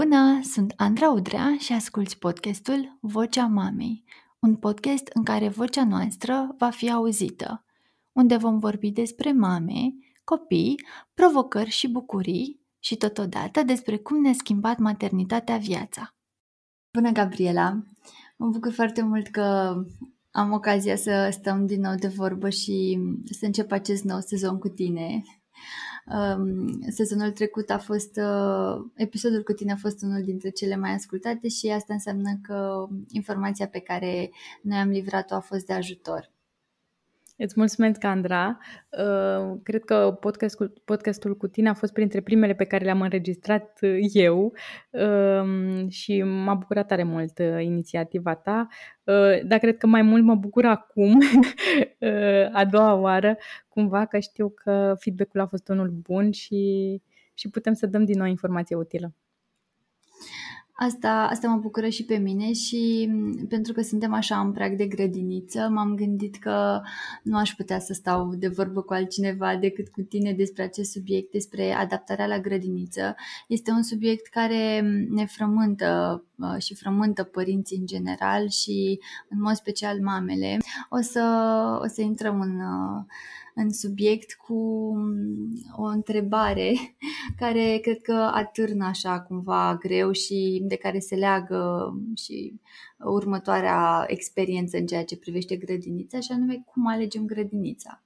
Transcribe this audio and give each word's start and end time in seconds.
Bună, 0.00 0.40
sunt 0.42 0.72
Andra 0.76 1.10
Udrea 1.10 1.56
și 1.58 1.72
asculți 1.72 2.18
podcastul 2.18 2.98
Vocea 3.00 3.46
Mamei, 3.46 4.04
un 4.38 4.56
podcast 4.56 5.06
în 5.14 5.24
care 5.24 5.48
vocea 5.48 5.84
noastră 5.84 6.54
va 6.58 6.70
fi 6.70 6.90
auzită, 6.90 7.64
unde 8.12 8.36
vom 8.36 8.58
vorbi 8.58 8.90
despre 8.90 9.32
mame, 9.32 9.94
copii, 10.24 10.84
provocări 11.14 11.70
și 11.70 11.88
bucurii 11.88 12.60
și 12.78 12.96
totodată 12.96 13.62
despre 13.62 13.96
cum 13.96 14.20
ne-a 14.20 14.32
schimbat 14.32 14.78
maternitatea 14.78 15.56
viața. 15.56 16.14
Bună, 16.92 17.10
Gabriela! 17.10 17.84
Mă 18.36 18.46
bucur 18.46 18.72
foarte 18.72 19.02
mult 19.02 19.28
că 19.28 19.74
am 20.30 20.52
ocazia 20.52 20.96
să 20.96 21.28
stăm 21.32 21.66
din 21.66 21.80
nou 21.80 21.94
de 21.94 22.08
vorbă 22.08 22.50
și 22.50 22.98
să 23.24 23.46
încep 23.46 23.72
acest 23.72 24.04
nou 24.04 24.20
sezon 24.20 24.58
cu 24.58 24.68
tine. 24.68 25.22
Um, 26.06 26.80
sezonul 26.90 27.30
trecut 27.30 27.70
a 27.70 27.78
fost, 27.78 28.16
uh, 28.16 28.84
episodul 28.94 29.42
cu 29.42 29.52
tine 29.52 29.72
a 29.72 29.76
fost 29.76 30.02
unul 30.02 30.22
dintre 30.22 30.50
cele 30.50 30.76
mai 30.76 30.90
ascultate 30.90 31.48
și 31.48 31.66
asta 31.68 31.92
înseamnă 31.92 32.38
că 32.42 32.86
informația 33.08 33.68
pe 33.68 33.80
care 33.80 34.30
noi 34.62 34.78
am 34.78 34.88
livrat-o 34.88 35.34
a 35.34 35.40
fost 35.40 35.66
de 35.66 35.72
ajutor. 35.72 36.30
Îți 37.42 37.54
mulțumesc, 37.56 38.04
Andra. 38.04 38.58
Uh, 38.90 39.58
cred 39.62 39.84
că 39.84 40.16
podcastul, 40.20 40.72
podcastul 40.84 41.36
cu 41.36 41.46
tine 41.46 41.68
a 41.68 41.74
fost 41.74 41.92
printre 41.92 42.20
primele 42.20 42.54
pe 42.54 42.64
care 42.64 42.84
le-am 42.84 43.00
înregistrat 43.00 43.78
uh, 43.82 43.96
eu 44.12 44.52
um, 44.90 45.88
și 45.88 46.22
m-a 46.22 46.54
bucurat 46.54 46.86
tare 46.86 47.02
mult 47.02 47.38
uh, 47.38 47.62
inițiativa 47.62 48.34
ta, 48.34 48.66
dar 49.44 49.58
cred 49.58 49.76
că 49.76 49.86
mai 49.86 50.02
mult 50.02 50.22
mă 50.22 50.34
bucur 50.34 50.64
acum, 50.64 51.18
a 52.60 52.64
doua 52.64 52.94
oară, 52.94 53.36
cumva 53.68 54.06
că 54.06 54.18
știu 54.18 54.48
că 54.48 54.94
feedback-ul 54.98 55.40
a 55.40 55.46
fost 55.46 55.68
unul 55.68 55.88
bun 55.88 56.30
și, 56.30 57.02
și 57.34 57.50
putem 57.50 57.72
să 57.72 57.86
dăm 57.86 58.04
din 58.04 58.18
nou 58.18 58.26
informație 58.26 58.76
utilă. 58.76 59.14
Asta, 60.82 61.26
asta 61.30 61.48
mă 61.48 61.56
bucură 61.56 61.88
și 61.88 62.04
pe 62.04 62.16
mine 62.16 62.52
și 62.52 63.08
mm, 63.12 63.46
pentru 63.48 63.72
că 63.72 63.82
suntem 63.82 64.12
așa 64.12 64.40
în 64.40 64.52
prag 64.52 64.76
de 64.76 64.86
grădiniță, 64.86 65.68
m-am 65.68 65.94
gândit 65.94 66.36
că 66.36 66.80
nu 67.22 67.36
aș 67.36 67.50
putea 67.50 67.78
să 67.78 67.92
stau 67.92 68.34
de 68.34 68.48
vorbă 68.48 68.82
cu 68.82 68.92
altcineva 68.92 69.56
decât 69.56 69.88
cu 69.88 70.00
tine 70.00 70.32
despre 70.32 70.62
acest 70.62 70.90
subiect, 70.90 71.32
despre 71.32 71.72
adaptarea 71.72 72.26
la 72.26 72.38
grădiniță. 72.38 73.14
Este 73.48 73.70
un 73.70 73.82
subiect 73.82 74.26
care 74.26 74.80
mm, 74.82 75.14
ne 75.14 75.26
frământă 75.26 76.24
uh, 76.38 76.62
și 76.62 76.74
frământă 76.74 77.22
părinții 77.22 77.76
în 77.76 77.86
general 77.86 78.48
și 78.48 79.00
în 79.28 79.40
mod 79.40 79.54
special 79.54 80.00
mamele. 80.00 80.58
O 80.88 81.00
să, 81.00 81.22
o 81.82 81.86
să 81.86 82.00
intrăm 82.00 82.40
în 82.40 82.60
uh, 82.60 83.04
în 83.54 83.70
subiect 83.70 84.34
cu 84.34 84.92
mm, 84.96 85.52
o 85.76 85.82
întrebare 85.82 86.72
care 87.40 87.78
cred 87.82 88.00
că 88.00 88.30
atârnă 88.32 88.84
așa 88.84 89.20
cumva 89.20 89.76
greu 89.80 90.12
și 90.12 90.62
de 90.64 90.76
care 90.76 90.98
se 90.98 91.14
leagă 91.14 91.92
și 92.16 92.60
următoarea 92.98 94.04
experiență 94.06 94.76
în 94.76 94.86
ceea 94.86 95.04
ce 95.04 95.16
privește 95.16 95.56
grădinița 95.56 96.20
și 96.20 96.32
anume 96.32 96.62
cum 96.66 96.86
alegem 96.86 97.26
grădinița. 97.26 98.02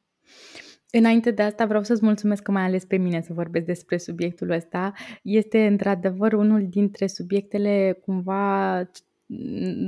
Înainte 0.91 1.31
de 1.31 1.43
asta 1.43 1.67
vreau 1.67 1.83
să-ți 1.83 2.05
mulțumesc 2.05 2.43
că 2.43 2.51
mai 2.51 2.63
ales 2.63 2.85
pe 2.85 2.97
mine 2.97 3.21
să 3.21 3.33
vorbesc 3.33 3.67
despre 3.67 3.97
subiectul 3.97 4.51
ăsta. 4.51 4.93
Este 5.23 5.67
într-adevăr 5.67 6.33
unul 6.33 6.69
dintre 6.69 7.07
subiectele 7.07 7.99
cumva 8.05 8.91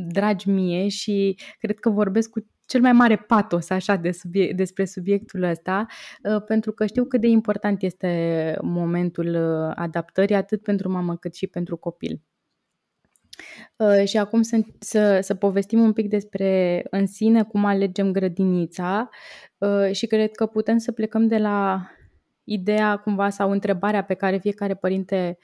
dragi 0.08 0.50
mie 0.50 0.88
și 0.88 1.38
cred 1.58 1.78
că 1.78 1.90
vorbesc 1.90 2.30
cu 2.30 2.46
cel 2.66 2.80
mai 2.80 2.92
mare 2.92 3.16
patos 3.16 3.70
așa 3.70 3.96
de 3.96 4.10
subiect, 4.10 4.56
despre 4.56 4.84
subiectul 4.84 5.42
ăsta, 5.42 5.86
uh, 6.22 6.42
pentru 6.46 6.72
că 6.72 6.86
știu 6.86 7.04
cât 7.04 7.20
de 7.20 7.26
important 7.26 7.82
este 7.82 8.56
momentul 8.62 9.26
uh, 9.26 9.72
adaptării 9.74 10.34
atât 10.34 10.62
pentru 10.62 10.90
mamă 10.90 11.16
cât 11.16 11.34
și 11.34 11.46
pentru 11.46 11.76
copil. 11.76 12.20
Uh, 13.76 14.04
și 14.04 14.18
acum 14.18 14.42
să, 14.42 14.60
să, 14.78 15.18
să 15.20 15.34
povestim 15.34 15.80
un 15.80 15.92
pic 15.92 16.08
despre 16.08 16.82
în 16.90 17.06
sine 17.06 17.44
cum 17.44 17.64
alegem 17.64 18.12
grădinița 18.12 19.08
și 19.92 20.06
cred 20.06 20.30
că 20.30 20.46
putem 20.46 20.78
să 20.78 20.92
plecăm 20.92 21.26
de 21.26 21.38
la 21.38 21.90
ideea 22.44 22.96
cumva 22.96 23.28
sau 23.30 23.50
întrebarea 23.50 24.04
pe 24.04 24.14
care 24.14 24.38
fiecare 24.38 24.74
părinte 24.74 25.38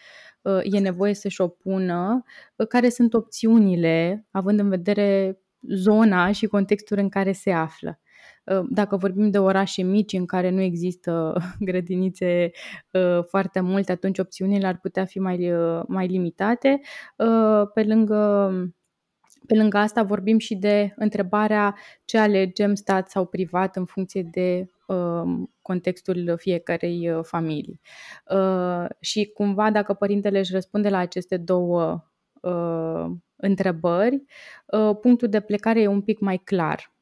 e 0.62 0.78
nevoie 0.78 1.14
să-și 1.14 1.40
o 1.40 1.48
pună, 1.48 2.22
care 2.68 2.88
sunt 2.88 3.14
opțiunile, 3.14 4.26
având 4.30 4.58
în 4.58 4.68
vedere 4.68 5.41
zona 5.68 6.32
și 6.32 6.46
contextul 6.46 6.98
în 6.98 7.08
care 7.08 7.32
se 7.32 7.52
află. 7.52 8.00
Uh, 8.44 8.60
dacă 8.70 8.96
vorbim 8.96 9.30
de 9.30 9.38
orașe 9.38 9.82
mici 9.82 10.12
în 10.12 10.26
care 10.26 10.50
nu 10.50 10.60
există 10.60 11.34
grădinițe 11.60 12.50
uh, 12.90 13.24
foarte 13.28 13.60
multe, 13.60 13.92
atunci 13.92 14.18
opțiunile 14.18 14.66
ar 14.66 14.78
putea 14.78 15.04
fi 15.04 15.18
mai, 15.18 15.52
uh, 15.52 15.82
mai 15.88 16.06
limitate. 16.06 16.80
Pe 17.74 17.82
lângă, 17.82 18.50
pe 19.46 19.54
lângă 19.54 19.76
asta 19.78 20.02
vorbim 20.02 20.38
și 20.38 20.54
de 20.54 20.92
întrebarea 20.96 21.74
ce 22.04 22.18
alegem, 22.18 22.74
stat 22.74 23.10
sau 23.10 23.26
privat, 23.26 23.76
în 23.76 23.84
funcție 23.84 24.22
de 24.30 24.70
contextul 25.62 26.34
fiecarei 26.36 27.20
familii. 27.22 27.80
Și 29.00 29.30
cumva 29.34 29.70
dacă 29.70 29.94
părintele 29.94 30.38
își 30.38 30.52
răspunde 30.52 30.88
la 30.88 30.98
aceste 30.98 31.36
două 31.36 32.04
întrebări, 33.42 34.22
uh, 34.66 34.96
punctul 35.00 35.28
de 35.28 35.40
plecare 35.40 35.80
e 35.80 35.86
un 35.86 36.02
pic 36.02 36.18
mai 36.20 36.36
clar. 36.44 36.92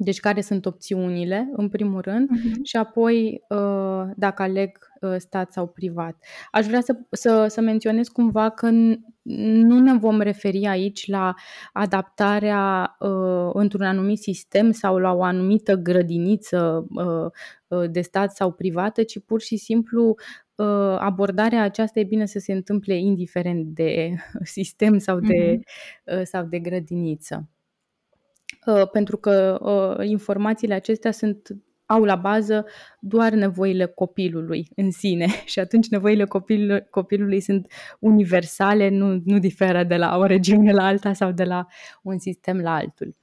Deci 0.00 0.20
care 0.20 0.40
sunt 0.40 0.66
opțiunile, 0.66 1.50
în 1.52 1.68
primul 1.68 2.00
rând, 2.00 2.28
uh-huh. 2.28 2.62
și 2.62 2.76
apoi 2.76 3.44
uh, 3.48 4.02
dacă 4.16 4.42
aleg 4.42 4.78
uh, 5.00 5.14
stat 5.16 5.52
sau 5.52 5.66
privat. 5.66 6.16
Aș 6.50 6.66
vrea 6.66 6.80
să, 6.80 6.98
să, 7.10 7.46
să 7.48 7.60
menționez 7.60 8.08
cumva 8.08 8.50
că 8.50 8.70
nu 9.22 9.80
ne 9.80 9.96
vom 9.96 10.20
referi 10.20 10.66
aici 10.66 11.10
la 11.10 11.34
adaptarea 11.72 12.96
uh, 12.98 13.50
într-un 13.52 13.82
anumit 13.82 14.18
sistem 14.18 14.70
sau 14.70 14.98
la 14.98 15.12
o 15.12 15.22
anumită 15.22 15.74
grădiniță 15.74 16.86
uh, 17.68 17.90
de 17.90 18.00
stat 18.00 18.32
sau 18.36 18.52
privată, 18.52 19.02
ci 19.02 19.18
pur 19.26 19.40
și 19.40 19.56
simplu 19.56 20.14
Uh, 20.14 20.47
abordarea 20.98 21.62
aceasta 21.62 22.00
e 22.00 22.04
bine 22.04 22.26
să 22.26 22.38
se 22.38 22.52
întâmple 22.52 22.96
indiferent 22.96 23.66
de 23.66 24.14
sistem 24.42 24.98
sau 24.98 25.20
de, 25.20 25.60
mm-hmm. 25.60 26.22
sau 26.22 26.44
de 26.44 26.58
grădiniță. 26.58 27.48
Uh, 28.66 28.88
pentru 28.90 29.16
că 29.16 29.58
informațiile 30.02 30.74
acestea 30.74 31.10
sunt 31.10 31.48
au 31.86 32.04
la 32.04 32.16
bază 32.16 32.66
doar 33.00 33.32
nevoile 33.32 33.86
copilului 33.86 34.68
în 34.74 34.90
sine 34.90 35.26
și 35.44 35.58
atunci 35.58 35.88
nevoile 35.88 36.24
copilului, 36.24 36.86
copilului 36.90 37.40
sunt 37.40 37.72
universale, 37.98 38.88
nu, 38.88 39.20
nu 39.24 39.38
diferă 39.38 39.84
de 39.84 39.96
la 39.96 40.16
o 40.16 40.24
regiune 40.24 40.72
la 40.72 40.86
alta 40.86 41.12
sau 41.12 41.32
de 41.32 41.44
la 41.44 41.66
un 42.02 42.18
sistem 42.18 42.60
la 42.60 42.74
altul. 42.74 43.16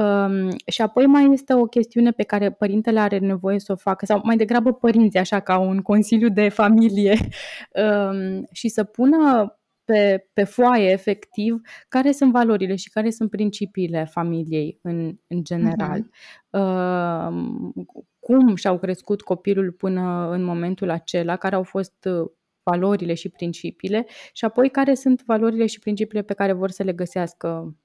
Um, 0.00 0.48
și 0.66 0.82
apoi 0.82 1.06
mai 1.06 1.32
este 1.32 1.54
o 1.54 1.64
chestiune 1.64 2.10
pe 2.10 2.22
care 2.22 2.50
părintele 2.50 3.00
are 3.00 3.18
nevoie 3.18 3.58
să 3.58 3.72
o 3.72 3.76
facă, 3.76 4.06
sau 4.06 4.20
mai 4.24 4.36
degrabă 4.36 4.72
părinții, 4.72 5.18
așa 5.18 5.40
ca 5.40 5.58
un 5.58 5.80
consiliu 5.80 6.28
de 6.28 6.48
familie, 6.48 7.18
um, 8.10 8.46
și 8.52 8.68
să 8.68 8.84
pună 8.84 9.56
pe, 9.84 10.28
pe 10.32 10.44
foaie, 10.44 10.90
efectiv, 10.90 11.60
care 11.88 12.12
sunt 12.12 12.32
valorile 12.32 12.76
și 12.76 12.90
care 12.90 13.10
sunt 13.10 13.30
principiile 13.30 14.04
familiei 14.04 14.78
în, 14.82 15.16
în 15.26 15.44
general. 15.44 16.00
Uh-huh. 16.00 16.10
Uh, 16.50 17.82
cum 18.20 18.54
și-au 18.54 18.78
crescut 18.78 19.22
copilul 19.22 19.72
până 19.72 20.28
în 20.30 20.42
momentul 20.42 20.90
acela, 20.90 21.36
care 21.36 21.54
au 21.54 21.62
fost 21.62 22.04
uh, 22.04 22.30
valorile 22.62 23.14
și 23.14 23.28
principiile 23.28 24.06
și 24.32 24.44
apoi 24.44 24.68
care 24.68 24.94
sunt 24.94 25.22
valorile 25.24 25.66
și 25.66 25.78
principiile 25.78 26.22
pe 26.22 26.34
care 26.34 26.52
vor 26.52 26.70
să 26.70 26.82
le 26.82 26.92
găsească 26.92 27.76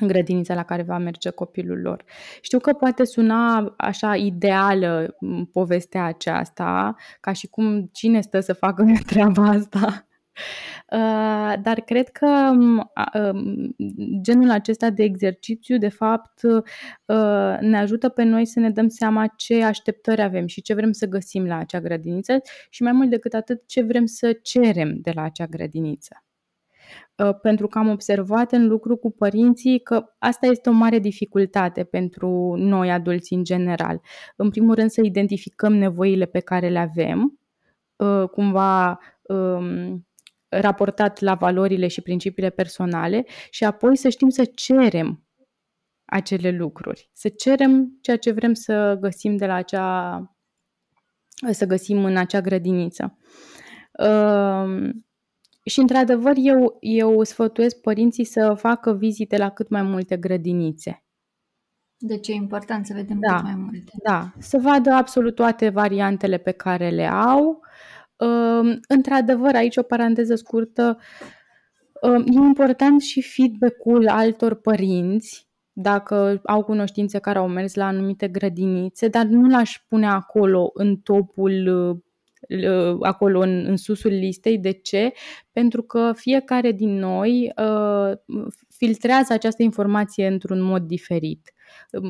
în 0.00 0.08
grădinița 0.08 0.54
la 0.54 0.62
care 0.62 0.82
va 0.82 0.98
merge 0.98 1.30
copilul 1.30 1.80
lor. 1.80 2.04
Știu 2.40 2.58
că 2.58 2.72
poate 2.72 3.04
suna 3.04 3.74
așa 3.76 4.16
ideală 4.16 5.16
povestea 5.52 6.04
aceasta, 6.04 6.94
ca 7.20 7.32
și 7.32 7.46
cum 7.46 7.90
cine 7.92 8.20
stă 8.20 8.40
să 8.40 8.52
facă 8.52 8.84
treaba 9.06 9.42
asta. 9.42 10.04
Uh, 10.92 11.54
dar 11.62 11.80
cred 11.84 12.08
că 12.08 12.50
um, 12.52 13.76
genul 14.20 14.50
acesta 14.50 14.90
de 14.90 15.02
exercițiu, 15.02 15.78
de 15.78 15.88
fapt, 15.88 16.42
uh, 16.42 17.58
ne 17.60 17.78
ajută 17.78 18.08
pe 18.08 18.22
noi 18.22 18.46
să 18.46 18.60
ne 18.60 18.70
dăm 18.70 18.88
seama 18.88 19.26
ce 19.26 19.64
așteptări 19.64 20.22
avem 20.22 20.46
și 20.46 20.62
ce 20.62 20.74
vrem 20.74 20.92
să 20.92 21.06
găsim 21.06 21.46
la 21.46 21.56
acea 21.56 21.80
grădiniță 21.80 22.40
și 22.70 22.82
mai 22.82 22.92
mult 22.92 23.10
decât 23.10 23.34
atât 23.34 23.62
ce 23.66 23.82
vrem 23.82 24.06
să 24.06 24.32
cerem 24.42 24.98
de 25.00 25.10
la 25.14 25.22
acea 25.22 25.46
grădiniță. 25.46 26.24
Uh, 27.16 27.34
pentru 27.42 27.66
că 27.66 27.78
am 27.78 27.88
observat 27.88 28.52
în 28.52 28.66
lucru 28.66 28.96
cu 28.96 29.10
părinții 29.10 29.80
că 29.80 30.04
asta 30.18 30.46
este 30.46 30.68
o 30.68 30.72
mare 30.72 30.98
dificultate 30.98 31.84
pentru 31.84 32.54
noi 32.56 32.90
adulți 32.90 33.32
în 33.32 33.44
general. 33.44 34.00
În 34.36 34.50
primul 34.50 34.74
rând 34.74 34.90
să 34.90 35.00
identificăm 35.04 35.74
nevoile 35.74 36.24
pe 36.24 36.40
care 36.40 36.68
le 36.68 36.78
avem, 36.78 37.38
uh, 37.96 38.28
cumva 38.28 38.98
um, 39.22 40.06
raportat 40.48 41.20
la 41.20 41.34
valorile 41.34 41.88
și 41.88 42.00
principiile 42.00 42.50
personale 42.50 43.24
și 43.50 43.64
apoi 43.64 43.96
să 43.96 44.08
știm 44.08 44.28
să 44.28 44.44
cerem 44.44 45.24
acele 46.04 46.50
lucruri, 46.50 47.10
să 47.12 47.28
cerem 47.28 47.98
ceea 48.00 48.16
ce 48.16 48.32
vrem 48.32 48.54
să 48.54 48.96
găsim 49.00 49.36
de 49.36 49.46
la 49.46 49.54
acea 49.54 50.24
să 51.50 51.66
găsim 51.66 52.04
în 52.04 52.16
acea 52.16 52.40
grădiniță. 52.40 53.18
Um, 53.92 55.06
și, 55.64 55.80
într-adevăr, 55.80 56.32
eu, 56.36 56.76
eu 56.80 57.22
sfătuiesc 57.22 57.80
părinții 57.80 58.24
să 58.24 58.54
facă 58.54 58.92
vizite 58.92 59.36
la 59.36 59.50
cât 59.50 59.68
mai 59.68 59.82
multe 59.82 60.16
grădinițe. 60.16 61.04
Deci 61.96 62.28
e 62.28 62.32
important 62.32 62.86
să 62.86 62.92
vedem 62.94 63.18
da, 63.20 63.34
cât 63.34 63.44
mai 63.44 63.54
multe. 63.56 63.92
Da, 64.02 64.32
să 64.38 64.58
vadă 64.58 64.90
absolut 64.90 65.34
toate 65.34 65.68
variantele 65.68 66.36
pe 66.36 66.50
care 66.50 66.88
le 66.88 67.06
au. 67.06 67.60
Într-adevăr, 68.88 69.54
aici 69.54 69.76
o 69.76 69.82
paranteză 69.82 70.34
scurtă, 70.34 70.98
e 72.24 72.32
important 72.32 73.00
și 73.00 73.22
feedback-ul 73.22 74.08
altor 74.08 74.54
părinți 74.54 75.48
dacă 75.72 76.40
au 76.44 76.64
cunoștințe 76.64 77.18
care 77.18 77.38
au 77.38 77.48
mers 77.48 77.74
la 77.74 77.86
anumite 77.86 78.28
grădinițe, 78.28 79.08
dar 79.08 79.24
nu 79.24 79.48
l-aș 79.48 79.84
pune 79.88 80.06
acolo 80.06 80.70
în 80.74 80.96
topul 80.96 81.68
acolo 83.00 83.40
în, 83.40 83.64
în 83.66 83.76
susul 83.76 84.10
listei. 84.10 84.58
De 84.58 84.70
ce? 84.70 85.12
Pentru 85.52 85.82
că 85.82 86.12
fiecare 86.16 86.72
din 86.72 86.98
noi 86.98 87.52
uh, 87.56 88.12
filtrează 88.68 89.32
această 89.32 89.62
informație 89.62 90.26
într-un 90.26 90.60
mod 90.60 90.82
diferit. 90.82 91.52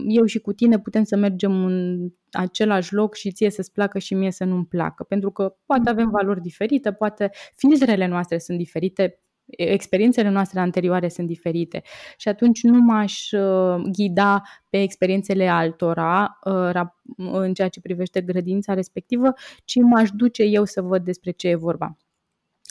Eu 0.08 0.24
și 0.24 0.38
cu 0.38 0.52
tine 0.52 0.78
putem 0.78 1.04
să 1.04 1.16
mergem 1.16 1.64
în 1.64 2.08
același 2.32 2.94
loc 2.94 3.14
și 3.14 3.32
ție 3.32 3.50
să-ți 3.50 3.72
placă 3.72 3.98
și 3.98 4.14
mie 4.14 4.30
să 4.30 4.44
nu-mi 4.44 4.66
placă, 4.66 5.04
pentru 5.04 5.30
că 5.30 5.56
poate 5.66 5.90
avem 5.90 6.10
valori 6.10 6.40
diferite, 6.40 6.92
poate 6.92 7.30
filtrele 7.56 8.06
noastre 8.06 8.38
sunt 8.38 8.58
diferite, 8.58 9.20
experiențele 9.56 10.28
noastre 10.28 10.60
anterioare 10.60 11.08
sunt 11.08 11.26
diferite 11.26 11.82
și 12.16 12.28
atunci 12.28 12.62
nu 12.62 12.78
m-aș 12.80 13.30
uh, 13.30 13.82
ghida 13.92 14.42
pe 14.68 14.82
experiențele 14.82 15.48
altora 15.48 16.38
uh, 16.44 16.80
în 17.16 17.54
ceea 17.54 17.68
ce 17.68 17.80
privește 17.80 18.20
grădința 18.20 18.74
respectivă, 18.74 19.32
ci 19.64 19.76
m-aș 19.76 20.10
duce 20.10 20.42
eu 20.42 20.64
să 20.64 20.82
văd 20.82 21.04
despre 21.04 21.30
ce 21.30 21.48
e 21.48 21.54
vorba. 21.54 21.96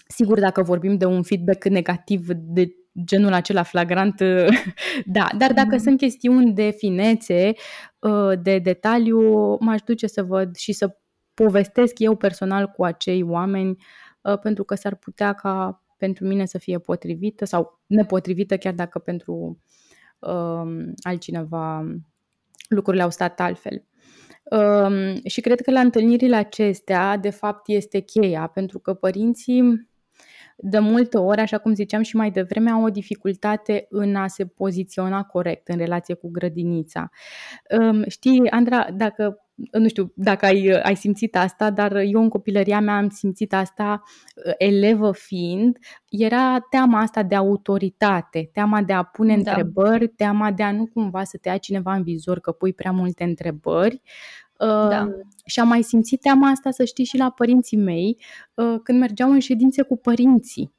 Sigur, 0.08 0.40
dacă 0.40 0.62
vorbim 0.62 0.98
de 0.98 1.06
un 1.06 1.24
feedback 1.24 1.66
negativ 1.66 2.28
de 2.34 2.74
genul 3.06 3.34
acela 3.34 3.64
flagrant, 3.64 4.20
uh, 4.20 4.48
da, 5.06 5.28
dar 5.38 5.54
dacă 5.54 5.72
mm. 5.72 5.78
sunt 5.78 5.98
chestiuni 5.98 6.54
de 6.54 6.70
finețe, 6.78 7.52
de 8.42 8.60
detaliu, 8.60 9.58
m-aș 9.60 9.81
duce 9.81 10.08
să 10.08 10.24
văd 10.24 10.56
și 10.56 10.72
să 10.72 10.98
povestesc 11.34 12.00
eu 12.00 12.16
personal 12.16 12.68
cu 12.68 12.84
acei 12.84 13.24
oameni, 13.24 13.78
pentru 14.42 14.64
că 14.64 14.76
s-ar 14.76 14.96
putea 14.96 15.34
ca 15.34 15.84
pentru 16.00 16.25
mine 16.25 16.46
să 16.46 16.57
fie 16.57 16.80
potrivită 16.80 17.46
sau 17.46 17.80
nepotrivită, 17.86 18.57
chiar 18.57 18.74
dacă 18.74 19.00
pentru 19.00 19.60
uh, 20.19 20.88
altcineva 21.01 21.96
lucrurile 22.69 23.04
au 23.04 23.10
stat 23.10 23.40
altfel. 23.40 23.84
Uh, 24.44 25.16
și 25.25 25.42
cred 25.42 25.62
că 25.62 25.72
la 25.72 25.80
întâlnirile 25.80 26.36
acestea, 26.36 27.18
de 27.18 27.30
fapt, 27.30 27.68
este 27.68 28.00
cheia, 28.00 28.48
pentru 28.48 28.80
că 28.80 28.94
părinții 28.94 29.90
de 30.57 30.80
multe 30.80 31.18
ori, 31.18 31.42
așa 31.42 31.57
cum 31.57 31.74
ziceam 31.74 32.02
și 32.02 32.16
mai 32.16 32.31
devreme, 32.31 32.69
au 32.69 32.84
o 32.84 32.90
dificultate 32.90 33.86
în 33.90 34.16
a 34.16 34.28
se 34.28 34.45
poziționa 34.45 35.24
corect 35.24 35.68
în 35.68 35.78
relație 35.78 36.13
cu 36.13 36.30
grădinița. 36.30 37.10
Știi, 38.07 38.50
Andra, 38.50 38.92
dacă 38.92 39.49
nu 39.71 39.88
știu 39.88 40.11
dacă 40.15 40.45
ai, 40.45 40.79
ai 40.83 40.95
simțit 40.95 41.35
asta, 41.35 41.69
dar 41.69 41.95
eu 41.95 42.21
în 42.21 42.29
copilăria 42.29 42.79
mea 42.79 42.95
am 42.95 43.09
simțit 43.09 43.53
asta, 43.53 44.03
uh, 44.45 44.53
elevă 44.57 45.11
fiind, 45.11 45.77
era 46.09 46.59
teama 46.69 47.00
asta 47.00 47.23
de 47.23 47.35
autoritate, 47.35 48.50
teama 48.53 48.81
de 48.81 48.94
a 48.94 49.03
pune 49.03 49.38
da. 49.38 49.51
întrebări, 49.51 50.07
teama 50.07 50.51
de 50.51 50.63
a 50.63 50.71
nu 50.71 50.85
cumva 50.85 51.23
să 51.23 51.38
te 51.38 51.50
ia 51.50 51.57
cineva 51.57 51.94
în 51.94 52.03
vizor 52.03 52.39
că 52.39 52.51
pui 52.51 52.73
prea 52.73 52.91
multe 52.91 53.23
întrebări. 53.23 54.01
Da. 54.57 55.03
Uh, 55.03 55.11
și 55.45 55.59
am 55.59 55.67
mai 55.67 55.81
simțit 55.81 56.21
teama 56.21 56.50
asta, 56.50 56.71
să 56.71 56.83
știi, 56.83 57.03
și 57.03 57.17
la 57.17 57.29
părinții 57.29 57.77
mei, 57.77 58.17
uh, 58.53 58.79
când 58.83 59.00
mergeau 59.00 59.31
în 59.31 59.39
ședințe 59.39 59.81
cu 59.81 59.97
părinții. 59.97 60.73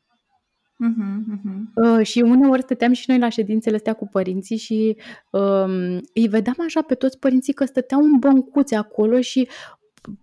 Uh-huh, 0.80 1.20
uh-huh. 1.34 1.98
Uh, 1.98 2.06
și 2.06 2.20
uneori 2.20 2.62
stăteam 2.62 2.92
și 2.92 3.04
noi 3.06 3.18
la 3.18 3.28
ședințele 3.28 3.76
astea 3.76 3.92
cu 3.92 4.08
părinții 4.08 4.56
și 4.56 4.96
uh, 5.30 5.98
îi 6.14 6.28
vedeam 6.28 6.56
așa 6.58 6.82
pe 6.82 6.94
toți 6.94 7.18
părinții 7.18 7.52
că 7.52 7.64
stăteau 7.64 8.00
în 8.00 8.18
băncuțe 8.18 8.76
acolo 8.76 9.20
și 9.20 9.48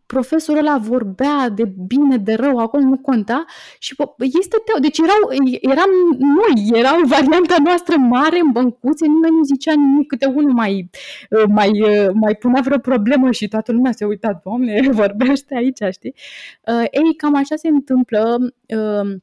profesorul 0.05 0.67
ăla 0.67 0.77
vorbea 0.77 1.49
de 1.49 1.63
bine, 1.87 2.17
de 2.17 2.33
rău, 2.33 2.57
acolo 2.57 2.83
nu 2.83 2.97
conta 2.97 3.45
și 3.79 3.95
ei 4.19 4.43
stăteau, 4.43 4.79
deci 4.79 4.97
erau, 4.97 5.29
eram 5.61 5.89
noi, 6.19 6.79
erau 6.79 7.01
varianta 7.05 7.55
noastră 7.63 7.97
mare 7.97 8.39
în 8.39 8.51
băncuțe, 8.51 9.05
nimeni 9.05 9.35
nu 9.35 9.43
zicea 9.43 9.73
nimic, 9.73 10.07
câte 10.07 10.25
unul 10.25 10.51
mai, 10.51 10.89
uh, 11.29 11.43
mai, 11.47 11.81
uh, 11.81 12.09
mai 12.13 12.35
punea 12.35 12.61
vreo 12.61 12.77
problemă 12.77 13.31
și 13.31 13.47
toată 13.47 13.71
lumea 13.71 13.91
se 13.91 14.05
uita, 14.05 14.41
doamne, 14.43 14.89
vorbește 15.01 15.55
aici, 15.55 15.79
știi? 15.91 16.15
Uh, 16.67 16.85
ei, 16.91 17.15
cam 17.17 17.35
așa 17.35 17.55
se 17.55 17.67
întâmplă 17.67 18.37
uh, 18.67 19.15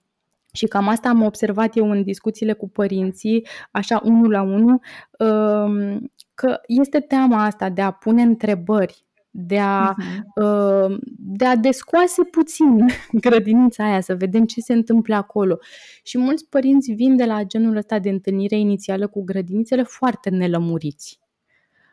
și 0.54 0.66
cam 0.66 0.88
asta 0.88 1.08
am 1.08 1.22
observat 1.22 1.76
eu 1.76 1.90
în 1.90 2.02
discuțiile 2.02 2.52
cu 2.52 2.68
părinții, 2.68 3.46
așa 3.70 4.00
unul 4.04 4.30
la 4.30 4.42
unul, 4.42 4.80
um, 5.18 6.12
că 6.34 6.60
este 6.66 7.00
teama 7.00 7.44
asta 7.44 7.68
de 7.68 7.80
a 7.80 7.90
pune 7.90 8.22
întrebări, 8.22 9.04
de 9.30 9.58
a, 9.58 9.94
uh-huh. 9.94 10.96
de 11.18 11.44
a 11.44 11.56
descoase 11.56 12.22
puțin 12.22 12.86
grădinița 13.24 13.84
aia, 13.84 14.00
să 14.00 14.14
vedem 14.14 14.44
ce 14.44 14.60
se 14.60 14.72
întâmplă 14.72 15.14
acolo. 15.14 15.58
Și 16.02 16.18
mulți 16.18 16.48
părinți 16.48 16.92
vin 16.92 17.16
de 17.16 17.24
la 17.24 17.42
genul 17.42 17.76
ăsta 17.76 17.98
de 17.98 18.08
întâlnire 18.08 18.56
inițială 18.56 19.06
cu 19.06 19.24
grădinițele 19.24 19.82
foarte 19.82 20.30
nelămuriți. 20.30 21.23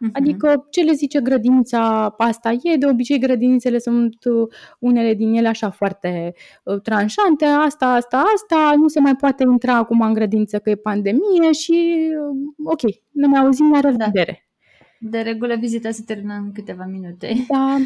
Uh-huh. 0.02 0.12
Adică 0.14 0.68
ce 0.70 0.82
le 0.82 0.92
zice 0.92 1.20
grădinița 1.22 2.16
asta 2.18 2.52
e, 2.52 2.76
de 2.78 2.86
obicei 2.86 3.20
grădinițele 3.20 3.80
sunt 3.80 4.26
uh, 4.26 4.48
unele 4.80 5.14
din 5.14 5.34
ele 5.34 5.48
așa 5.48 5.70
foarte 5.70 6.34
uh, 6.64 6.82
tranșante, 6.82 7.46
asta, 7.46 7.86
asta, 7.86 8.24
asta, 8.36 8.74
nu 8.78 8.88
se 8.88 9.00
mai 9.00 9.16
poate 9.16 9.44
intra 9.44 9.76
acum 9.76 10.02
în 10.02 10.14
grădiniță 10.14 10.60
că 10.60 10.70
e 10.70 10.76
pandemie 10.76 11.52
și 11.52 12.08
uh, 12.30 12.66
ok, 12.66 12.82
ne 13.12 13.28
mai 13.28 13.40
auzim 13.40 13.72
la 13.72 13.80
revedere. 13.80 14.50
Da. 15.00 15.10
De 15.10 15.20
regulă 15.20 15.56
vizita 15.56 15.92
se 15.92 16.04
termină 16.06 16.34
în 16.34 16.52
câteva 16.52 16.86
minute. 16.86 17.46
Da. 17.48 17.78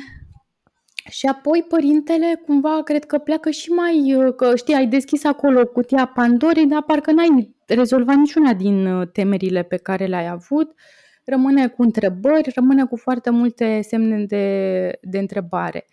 Și 1.09 1.25
apoi 1.25 1.65
părintele 1.67 2.41
cumva 2.45 2.81
cred 2.83 3.05
că 3.05 3.17
pleacă 3.17 3.49
și 3.49 3.69
mai, 3.69 4.17
că 4.35 4.55
știi, 4.55 4.75
ai 4.75 4.87
deschis 4.87 5.23
acolo 5.23 5.65
cutia 5.65 6.05
Pandorii, 6.05 6.67
dar 6.67 6.83
parcă 6.83 7.11
n-ai 7.11 7.55
rezolvat 7.67 8.15
niciuna 8.15 8.53
din 8.53 9.09
temerile 9.13 9.63
pe 9.63 9.77
care 9.77 10.05
le-ai 10.05 10.27
avut. 10.27 10.73
Uh, 11.27 11.33
rămâne 11.35 11.67
cu 11.67 11.81
întrebări, 11.81 12.51
rămâne 12.55 12.85
cu 12.85 12.95
foarte 12.95 13.29
multe 13.29 13.81
semne 13.81 14.25
de, 14.25 14.97
de 15.01 15.17
întrebare. 15.17 15.85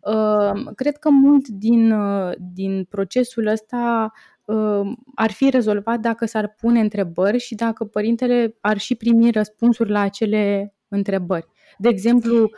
Uh, 0.00 0.72
cred 0.74 0.96
că 0.96 1.10
mult 1.10 1.48
din, 1.48 1.92
uh, 1.92 2.32
din 2.52 2.84
procesul 2.84 3.46
ăsta 3.46 4.12
uh, 4.44 4.90
ar 5.14 5.30
fi 5.30 5.50
rezolvat 5.50 6.00
dacă 6.00 6.26
s-ar 6.26 6.54
pune 6.60 6.80
întrebări 6.80 7.38
și 7.38 7.54
dacă 7.54 7.84
părintele 7.84 8.56
ar 8.60 8.78
și 8.78 8.94
primi 8.94 9.30
răspunsuri 9.30 9.90
la 9.90 10.00
acele 10.00 10.74
întrebări. 10.88 11.46
De 11.78 11.88
exemplu, 11.88 12.50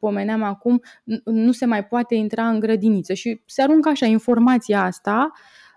pomeneam 0.00 0.42
acum, 0.42 0.80
nu 1.24 1.52
se 1.52 1.64
mai 1.64 1.84
poate 1.84 2.14
intra 2.14 2.48
în 2.48 2.60
grădiniță 2.60 3.12
și 3.12 3.42
se 3.46 3.62
aruncă 3.62 3.88
așa 3.88 4.06
informația 4.06 4.82
asta 4.82 5.32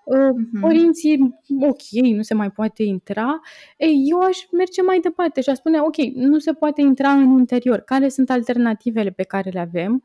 Uh-huh. 0.06 0.62
Părinții, 0.62 1.40
ok, 1.60 1.82
nu 2.16 2.22
se 2.22 2.34
mai 2.34 2.52
poate 2.52 2.84
intra. 2.84 3.40
Ei, 3.78 4.06
eu 4.10 4.20
aș 4.20 4.38
merge 4.52 4.82
mai 4.82 5.00
departe 5.00 5.42
și 5.42 5.50
aș 5.50 5.58
spune, 5.58 5.80
ok, 5.80 5.98
nu 6.14 6.40
se 6.40 6.54
poate 6.54 6.82
intra 6.82 7.12
în 7.12 7.38
interior. 7.38 7.80
Care 7.80 8.10
sunt 8.10 8.30
alternativele 8.30 9.12
pe 9.12 9.24
care 9.24 9.50
le 9.50 9.60
avem? 9.60 10.04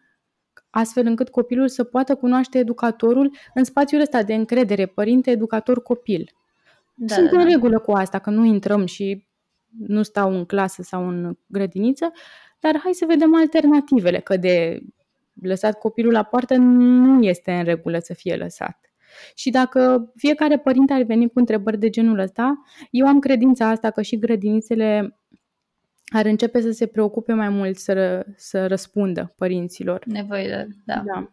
astfel 0.71 1.07
încât 1.07 1.29
copilul 1.29 1.69
să 1.69 1.85
poată 1.85 2.15
cunoaște 2.15 2.59
educatorul 2.59 3.37
în 3.55 3.65
spațiul 3.65 4.01
ăsta 4.01 4.23
de 4.23 4.35
încredere, 4.35 4.87
părinte, 4.87 5.31
educator, 5.31 5.83
copil. 5.83 6.35
Da, 6.95 7.15
Sunt 7.15 7.31
da, 7.31 7.39
în 7.39 7.45
da. 7.45 7.51
regulă 7.51 7.79
cu 7.79 7.93
asta, 7.93 8.19
că 8.19 8.31
nu 8.31 8.45
intrăm 8.45 8.87
și 8.87 9.27
nu 9.79 10.03
stau 10.03 10.35
în 10.35 10.45
clasă 10.45 10.83
sau 10.83 11.09
în 11.09 11.39
grădiniță, 11.47 12.13
dar 12.61 12.81
hai 12.83 12.93
să 12.93 13.05
vedem 13.09 13.35
alternativele, 13.35 14.21
că 14.21 14.37
de 14.37 14.81
lăsat 15.43 15.79
copilul 15.79 16.13
la 16.13 16.23
poartă 16.23 16.57
nu 16.57 17.23
este 17.23 17.53
în 17.53 17.65
regulă 17.65 17.99
să 17.99 18.15
fie 18.15 18.37
lăsat. 18.37 18.90
Și 19.35 19.51
dacă 19.51 20.13
fiecare 20.17 20.59
părinte 20.59 20.93
ar 20.93 21.03
veni 21.03 21.29
cu 21.29 21.39
întrebări 21.39 21.79
de 21.79 21.91
genul 21.91 22.19
ăsta, 22.19 22.63
eu 22.91 23.07
am 23.07 23.19
credința 23.19 23.69
asta 23.69 23.91
că 23.91 24.03
și 24.03 24.19
grădinițele 24.19 25.21
ar 26.13 26.27
începe 26.27 26.61
să 26.61 26.71
se 26.71 26.87
preocupe 26.87 27.33
mai 27.33 27.49
mult 27.49 27.77
să, 27.77 28.27
să 28.37 28.67
răspundă 28.67 29.33
părinților. 29.37 30.05
Nevoile, 30.07 30.69
da. 30.85 31.03
da. 31.07 31.33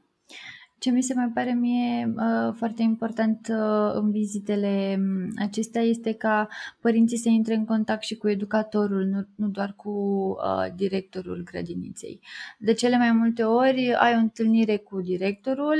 Ce 0.80 0.92
mi 0.92 1.04
se 1.04 1.14
mai 1.14 1.28
pare 1.34 1.54
mie 1.54 2.14
uh, 2.16 2.54
foarte 2.56 2.82
important 2.82 3.48
uh, 3.50 3.92
în 3.94 4.12
vizitele 4.12 4.96
um, 5.00 5.32
acestea 5.38 5.82
este 5.82 6.14
ca 6.14 6.48
părinții 6.80 7.18
să 7.18 7.30
intre 7.30 7.54
în 7.56 7.66
contact 7.66 8.04
și 8.04 8.16
cu 8.16 8.30
educatorul, 8.30 9.06
nu, 9.06 9.28
nu 9.36 9.48
doar 9.48 9.74
cu 9.76 9.90
uh, 9.90 10.74
directorul 10.76 11.44
grădiniței. 11.52 12.20
De 12.58 12.74
cele 12.74 12.98
mai 12.98 13.12
multe 13.12 13.44
ori 13.44 13.94
ai 13.94 14.14
o 14.16 14.18
întâlnire 14.18 14.78
cu 14.78 15.02
directorul 15.02 15.78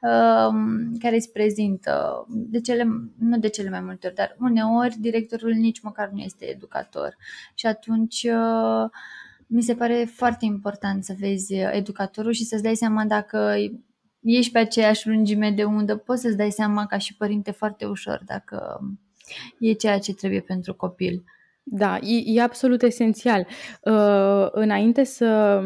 uh, 0.00 0.54
care 0.98 1.16
îți 1.16 1.32
prezintă, 1.32 2.26
de 2.28 2.60
cele, 2.60 2.86
nu 3.18 3.38
de 3.38 3.48
cele 3.48 3.70
mai 3.70 3.80
multe 3.80 4.06
ori, 4.06 4.16
dar 4.16 4.36
uneori 4.40 4.96
directorul 4.98 5.52
nici 5.52 5.80
măcar 5.80 6.08
nu 6.08 6.18
este 6.18 6.44
educator. 6.44 7.16
Și 7.54 7.66
atunci 7.66 8.22
uh, 8.22 8.90
mi 9.46 9.62
se 9.62 9.74
pare 9.74 10.08
foarte 10.14 10.44
important 10.44 11.04
să 11.04 11.14
vezi 11.18 11.54
educatorul 11.54 12.32
și 12.32 12.44
să-ți 12.44 12.62
dai 12.62 12.74
seama 12.74 13.04
dacă 13.04 13.54
ești 14.22 14.52
pe 14.52 14.58
aceeași 14.58 15.08
lungime 15.08 15.50
de 15.50 15.64
undă, 15.64 15.96
poți 15.96 16.20
să-ți 16.20 16.36
dai 16.36 16.50
seama 16.50 16.86
ca 16.86 16.98
și 16.98 17.16
părinte 17.16 17.50
foarte 17.50 17.84
ușor 17.84 18.22
dacă 18.26 18.80
e 19.58 19.72
ceea 19.72 19.98
ce 19.98 20.14
trebuie 20.14 20.40
pentru 20.40 20.74
copil. 20.74 21.24
Da, 21.70 21.96
e, 21.96 22.22
e 22.24 22.42
absolut 22.42 22.82
esențial. 22.82 23.46
Uh, 23.82 24.48
înainte 24.50 25.04
să, 25.04 25.60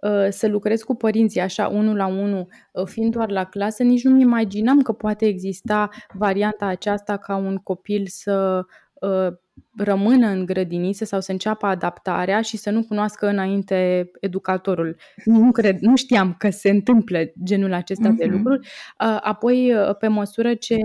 uh, 0.00 0.26
să 0.30 0.46
lucrez 0.48 0.82
cu 0.82 0.94
părinții 0.94 1.40
așa, 1.40 1.68
unul 1.68 1.96
la 1.96 2.06
unul, 2.06 2.48
uh, 2.72 2.86
fiind 2.86 3.12
doar 3.12 3.30
la 3.30 3.44
clasă, 3.44 3.82
nici 3.82 4.04
nu-mi 4.04 4.22
imaginam 4.22 4.80
că 4.80 4.92
poate 4.92 5.26
exista 5.26 5.88
varianta 6.12 6.66
aceasta 6.66 7.16
ca 7.16 7.36
un 7.36 7.56
copil 7.56 8.06
să 8.06 8.64
uh, 8.94 9.28
rămână 9.76 10.26
în 10.26 10.44
grădiniță 10.44 11.04
sau 11.04 11.20
să 11.20 11.32
înceapă 11.32 11.66
adaptarea 11.66 12.40
și 12.40 12.56
să 12.56 12.70
nu 12.70 12.84
cunoască 12.84 13.26
înainte 13.28 14.10
educatorul. 14.20 14.96
Nu, 15.24 15.50
cred, 15.50 15.78
nu 15.78 15.96
știam 15.96 16.34
că 16.38 16.50
se 16.50 16.70
întâmplă 16.70 17.18
genul 17.44 17.72
acesta 17.72 18.12
uh-huh. 18.12 18.16
de 18.16 18.24
mhm. 18.24 18.36
lucruri. 18.36 18.68
Uh, 19.00 19.18
apoi, 19.20 19.74
uh, 19.74 19.96
pe 19.96 20.08
măsură 20.08 20.54
ce 20.54 20.76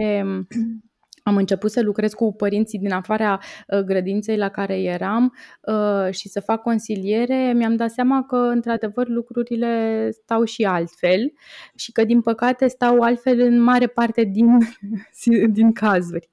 am 1.23 1.35
început 1.35 1.71
să 1.71 1.81
lucrez 1.81 2.13
cu 2.13 2.33
părinții 2.33 2.79
din 2.79 2.91
afara 2.91 3.39
uh, 3.67 3.79
grădinței 3.79 4.37
la 4.37 4.49
care 4.49 4.81
eram 4.81 5.33
uh, 5.61 6.13
și 6.13 6.29
să 6.29 6.39
fac 6.39 6.61
consiliere, 6.61 7.53
mi-am 7.55 7.75
dat 7.75 7.91
seama 7.91 8.23
că, 8.23 8.35
într-adevăr, 8.35 9.07
lucrurile 9.07 10.09
stau 10.11 10.43
și 10.43 10.63
altfel 10.63 11.33
și 11.75 11.91
că, 11.91 12.03
din 12.03 12.21
păcate, 12.21 12.67
stau 12.67 12.99
altfel 12.99 13.39
în 13.39 13.61
mare 13.61 13.87
parte 13.87 14.23
din, 14.23 14.57
din 15.57 15.73
cazuri. 15.73 16.29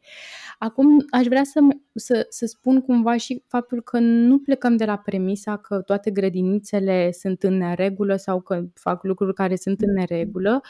Acum 0.59 1.05
aș 1.11 1.27
vrea 1.27 1.45
să, 1.45 1.61
să, 1.95 2.27
să 2.29 2.47
spun 2.47 2.81
cumva 2.81 3.17
și 3.17 3.43
faptul 3.47 3.83
că 3.83 3.99
nu 3.99 4.39
plecăm 4.39 4.77
de 4.77 4.85
la 4.85 4.97
premisa 4.97 5.57
că 5.57 5.81
toate 5.81 6.11
grădinițele 6.11 7.13
sunt 7.13 7.43
în 7.43 7.57
neregulă 7.57 8.17
sau 8.17 8.41
că 8.41 8.65
fac 8.75 9.03
lucruri 9.03 9.35
care 9.35 9.57
sunt 9.57 9.81
în 9.81 9.93
neregulă. 9.93 10.61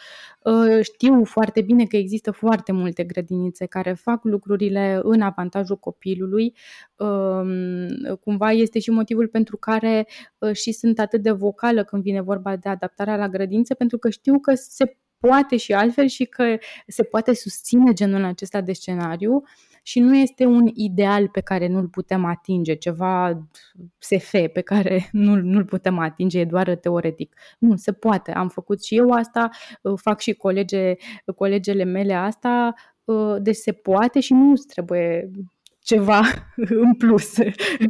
Uh, 0.43 0.83
știu 0.83 1.25
foarte 1.25 1.61
bine 1.61 1.85
că 1.85 1.97
există 1.97 2.31
foarte 2.31 2.73
multe 2.73 3.05
grădinițe 3.05 3.67
care 3.67 3.93
fac 3.93 4.25
lucrurile 4.25 5.01
în 5.03 5.21
avantajul 5.21 5.77
copilului. 5.77 6.55
Um, 6.97 8.17
cumva 8.21 8.51
este 8.51 8.79
și 8.79 8.91
motivul 8.91 9.29
pentru 9.29 9.57
care 9.57 10.07
uh, 10.39 10.53
și 10.53 10.73
sunt 10.73 10.99
atât 10.99 11.23
de 11.23 11.31
vocală 11.31 11.85
când 11.85 12.03
vine 12.03 12.21
vorba 12.21 12.57
de 12.57 12.69
adaptarea 12.69 13.17
la 13.17 13.29
grădință, 13.29 13.75
pentru 13.75 13.99
că 13.99 14.11
știu 14.11 14.39
că 14.39 14.55
se 14.55 14.97
poate 15.19 15.57
și 15.57 15.73
altfel 15.73 16.07
și 16.07 16.25
că 16.25 16.57
se 16.87 17.03
poate 17.03 17.35
susține 17.35 17.93
genul 17.93 18.25
acesta 18.25 18.61
de 18.61 18.73
scenariu 18.73 19.43
și 19.83 20.01
nu 20.01 20.17
este 20.17 20.45
un 20.45 20.67
ideal 20.75 21.29
pe 21.29 21.41
care 21.41 21.69
nu-l 21.69 21.89
putem 21.89 22.25
atinge, 22.25 22.75
ceva 22.75 23.49
SF 23.99 24.31
pe 24.31 24.61
care 24.61 25.09
nu, 25.13 25.35
nu-l 25.35 25.65
putem 25.65 25.99
atinge, 25.99 26.41
e 26.41 26.45
doar 26.45 26.75
teoretic. 26.75 27.35
Nu, 27.59 27.77
se 27.77 27.93
poate. 27.93 28.33
Am 28.33 28.49
făcut 28.49 28.85
și 28.85 28.97
eu 28.97 29.11
asta, 29.11 29.49
uh, 29.83 29.93
fac 29.97 30.21
și 30.21 30.33
colege, 30.33 30.95
colegele 31.37 31.85
mele 31.85 32.15
asta, 32.15 32.75
uh, 33.05 33.37
deci 33.41 33.57
se 33.57 33.73
poate 33.73 34.21
și 34.21 34.33
nu 34.33 34.53
trebuie 34.55 35.31
ceva 35.81 36.21
în 36.85 36.95
plus. 36.95 37.37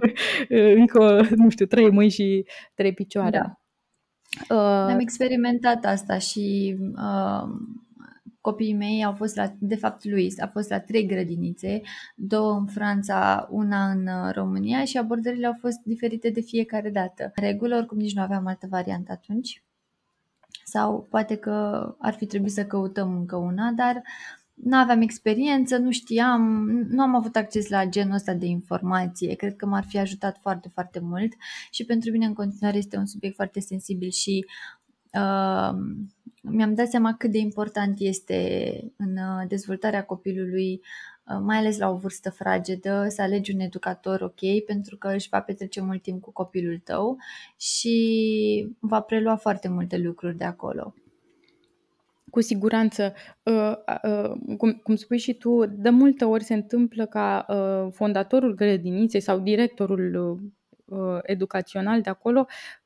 Încă, 0.77 1.27
nu 1.37 1.49
știu, 1.49 1.67
trei 1.67 1.91
mâini 1.91 2.11
și 2.11 2.47
trei 2.75 2.93
picioare. 2.93 3.39
Da. 3.39 3.59
Uh, 4.57 4.93
Am 4.93 4.99
experimentat 4.99 5.85
asta 5.85 6.19
și 6.19 6.77
uh, 6.95 7.49
copiii 8.41 8.75
mei 8.75 9.05
au 9.05 9.13
fost 9.13 9.37
la, 9.37 9.53
de 9.59 9.77
fapt 9.77 10.05
Luis 10.05 10.41
a 10.41 10.47
fost 10.47 10.71
la 10.71 10.81
trei 10.81 11.07
grădinițe, 11.07 11.81
două 12.17 12.53
în 12.53 12.67
Franța, 12.67 13.49
una 13.51 13.91
în 13.91 14.07
uh, 14.07 14.33
România 14.35 14.85
și 14.85 14.99
abordările 14.99 15.47
au 15.47 15.57
fost 15.61 15.79
diferite 15.85 16.31
de 16.31 16.41
fiecare 16.41 16.91
dată. 16.91 17.33
În 17.35 17.45
regulă, 17.45 17.77
oricum 17.77 17.99
nici 17.99 18.15
nu 18.15 18.23
aveam 18.23 18.47
altă 18.47 18.67
variantă 18.71 19.13
atunci 19.13 19.63
sau 20.65 21.07
poate 21.11 21.37
că 21.37 21.87
ar 21.99 22.15
fi 22.15 22.27
trebuit 22.27 22.53
să 22.53 22.67
căutăm 22.67 23.17
încă 23.17 23.37
una, 23.37 23.71
dar 23.71 24.03
nu 24.55 24.77
aveam 24.77 25.01
experiență, 25.01 25.77
nu 25.77 25.91
știam, 25.91 26.69
nu 26.69 27.03
am 27.03 27.15
avut 27.15 27.37
acces 27.37 27.69
la 27.69 27.85
genul 27.85 28.15
ăsta 28.15 28.35
de 28.35 28.47
informație. 28.47 29.35
Cred 29.35 29.57
că 29.57 29.67
m-ar 29.67 29.85
fi 29.89 29.99
ajutat 29.99 30.39
foarte, 30.41 30.71
foarte 30.73 31.01
mult 31.01 31.33
și 31.71 31.85
pentru 31.85 32.11
mine 32.11 32.27
în 32.27 32.35
continuare 32.35 32.77
este 32.77 32.97
un 32.97 33.07
subiect 33.07 33.35
foarte 33.35 33.61
sensibil 33.61 34.11
și 34.11 34.47
uh, 35.13 35.79
mi-am 36.43 36.75
dat 36.75 36.89
seama 36.89 37.15
cât 37.15 37.31
de 37.31 37.39
important 37.39 37.97
este 37.99 38.71
în 38.97 39.17
uh, 39.17 39.49
dezvoltarea 39.49 40.05
copilului, 40.05 40.81
uh, 41.25 41.39
mai 41.43 41.57
ales 41.57 41.79
la 41.79 41.91
o 41.91 41.97
vârstă 41.97 42.31
fragedă, 42.31 43.07
să 43.09 43.23
alegi 43.23 43.55
un 43.55 43.61
educator 43.61 44.21
ok, 44.21 44.65
pentru 44.67 44.97
că 44.97 45.09
își 45.09 45.29
va 45.29 45.41
petrece 45.41 45.81
mult 45.81 46.03
timp 46.03 46.23
cu 46.23 46.33
copilul 46.33 46.81
tău 46.85 47.17
și 47.57 48.77
va 48.79 49.01
prelua 49.01 49.37
foarte 49.37 49.69
multe 49.69 49.97
lucruri 49.97 50.37
de 50.37 50.45
acolo. 50.45 50.95
Cu 52.31 52.41
siguranță, 52.41 53.15
uh, 53.43 53.73
cum, 54.57 54.73
cum 54.73 54.97
spui 54.97 55.19
și 55.19 55.35
tu, 55.35 55.65
de 55.67 55.91
multe 55.91 56.25
ori 56.25 56.45
se 56.45 56.55
întâmplă 56.55 57.07
ca 57.07 57.47
fondatorul 57.93 58.55
grădiniței 58.55 59.21
sau 59.21 59.39
directorul 59.39 60.41
uh, 60.89 61.19
educațional 61.23 62.01
de 62.01 62.11
acolo 62.11 62.47
uh, 62.49 62.78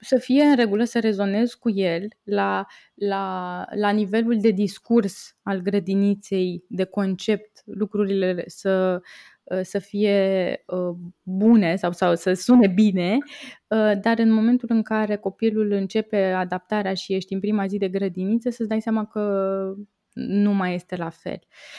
să 0.00 0.16
fie 0.18 0.42
în 0.42 0.56
regulă, 0.56 0.84
să 0.84 1.00
rezonez 1.00 1.54
cu 1.54 1.70
el 1.70 2.08
la, 2.22 2.66
la, 2.94 3.64
la 3.74 3.90
nivelul 3.90 4.36
de 4.40 4.50
discurs 4.50 5.36
al 5.42 5.60
grădiniței, 5.60 6.64
de 6.68 6.84
concept, 6.84 7.62
lucrurile 7.64 8.44
să, 8.46 9.00
uh, 9.42 9.60
să 9.62 9.78
fie 9.78 10.52
uh, 10.66 10.96
bune 11.22 11.76
sau, 11.76 11.92
sau 11.92 12.14
să 12.14 12.32
sune 12.32 12.66
bine, 12.66 13.18
uh, 13.66 13.92
dar 14.00 14.18
în 14.18 14.32
momentul 14.32 14.68
în 14.72 14.82
care 14.82 15.16
copilul 15.16 15.70
începe 15.70 16.22
adaptarea 16.22 16.94
și 16.94 17.14
ești 17.14 17.32
în 17.32 17.40
prima 17.40 17.66
zi 17.66 17.76
de 17.78 17.88
grădiniță, 17.88 18.50
să-ți 18.50 18.68
dai 18.68 18.80
seama 18.80 19.04
că 19.06 19.74
nu 20.12 20.52
mai 20.52 20.74
este 20.74 20.96
la 20.96 21.08
fel. 21.08 21.38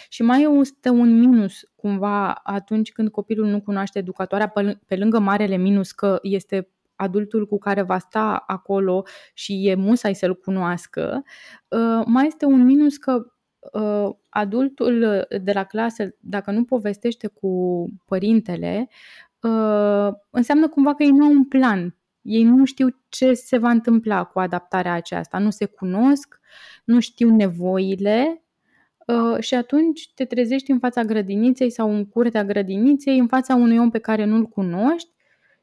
Și 0.09 0.21
mai 0.21 0.57
este 0.59 0.89
un 0.89 1.19
minus 1.19 1.71
cumva 1.75 2.31
atunci 2.31 2.91
când 2.91 3.09
copilul 3.09 3.47
nu 3.47 3.61
cunoaște 3.61 3.99
educatoarea, 3.99 4.53
pe 4.87 4.95
lângă 4.95 5.19
marele 5.19 5.55
minus 5.57 5.91
că 5.91 6.19
este 6.21 6.69
adultul 7.01 7.47
cu 7.47 7.57
care 7.57 7.81
va 7.81 7.97
sta 7.97 8.43
acolo 8.47 9.03
și 9.33 9.67
e 9.67 9.75
musai 9.75 10.15
să-l 10.15 10.35
cunoască, 10.35 11.23
uh, 11.67 12.03
mai 12.05 12.27
este 12.27 12.45
un 12.45 12.63
minus 12.65 12.97
că 12.97 13.25
uh, 13.73 14.09
adultul 14.29 15.25
de 15.41 15.51
la 15.51 15.63
clasă, 15.63 16.15
dacă 16.19 16.51
nu 16.51 16.63
povestește 16.63 17.27
cu 17.27 17.85
părintele, 18.05 18.89
uh, 19.41 20.13
înseamnă 20.29 20.67
cumva 20.69 20.95
că 20.95 21.03
ei 21.03 21.11
nu 21.11 21.25
au 21.25 21.31
un 21.31 21.45
plan. 21.45 21.95
Ei 22.21 22.43
nu 22.43 22.65
știu 22.65 22.87
ce 23.09 23.33
se 23.33 23.57
va 23.57 23.69
întâmpla 23.69 24.23
cu 24.23 24.39
adaptarea 24.39 24.93
aceasta, 24.93 25.37
nu 25.37 25.49
se 25.49 25.65
cunosc, 25.65 26.39
nu 26.83 26.99
știu 26.99 27.35
nevoile 27.35 28.43
uh, 29.07 29.39
și 29.39 29.53
atunci 29.55 30.13
te 30.13 30.25
trezești 30.25 30.71
în 30.71 30.79
fața 30.79 31.03
grădiniței 31.03 31.69
sau 31.69 31.93
în 31.93 32.05
curtea 32.05 32.43
grădiniței, 32.43 33.17
în 33.17 33.27
fața 33.27 33.55
unui 33.55 33.77
om 33.77 33.89
pe 33.89 33.99
care 33.99 34.25
nu-l 34.25 34.45
cunoști 34.45 35.09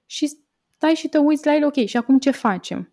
și 0.06 0.30
stai 0.78 0.94
și 0.94 1.08
te 1.08 1.18
uiți 1.18 1.46
la 1.46 1.54
el, 1.54 1.64
ok, 1.64 1.74
și 1.74 1.96
acum 1.96 2.18
ce 2.18 2.30
facem? 2.30 2.92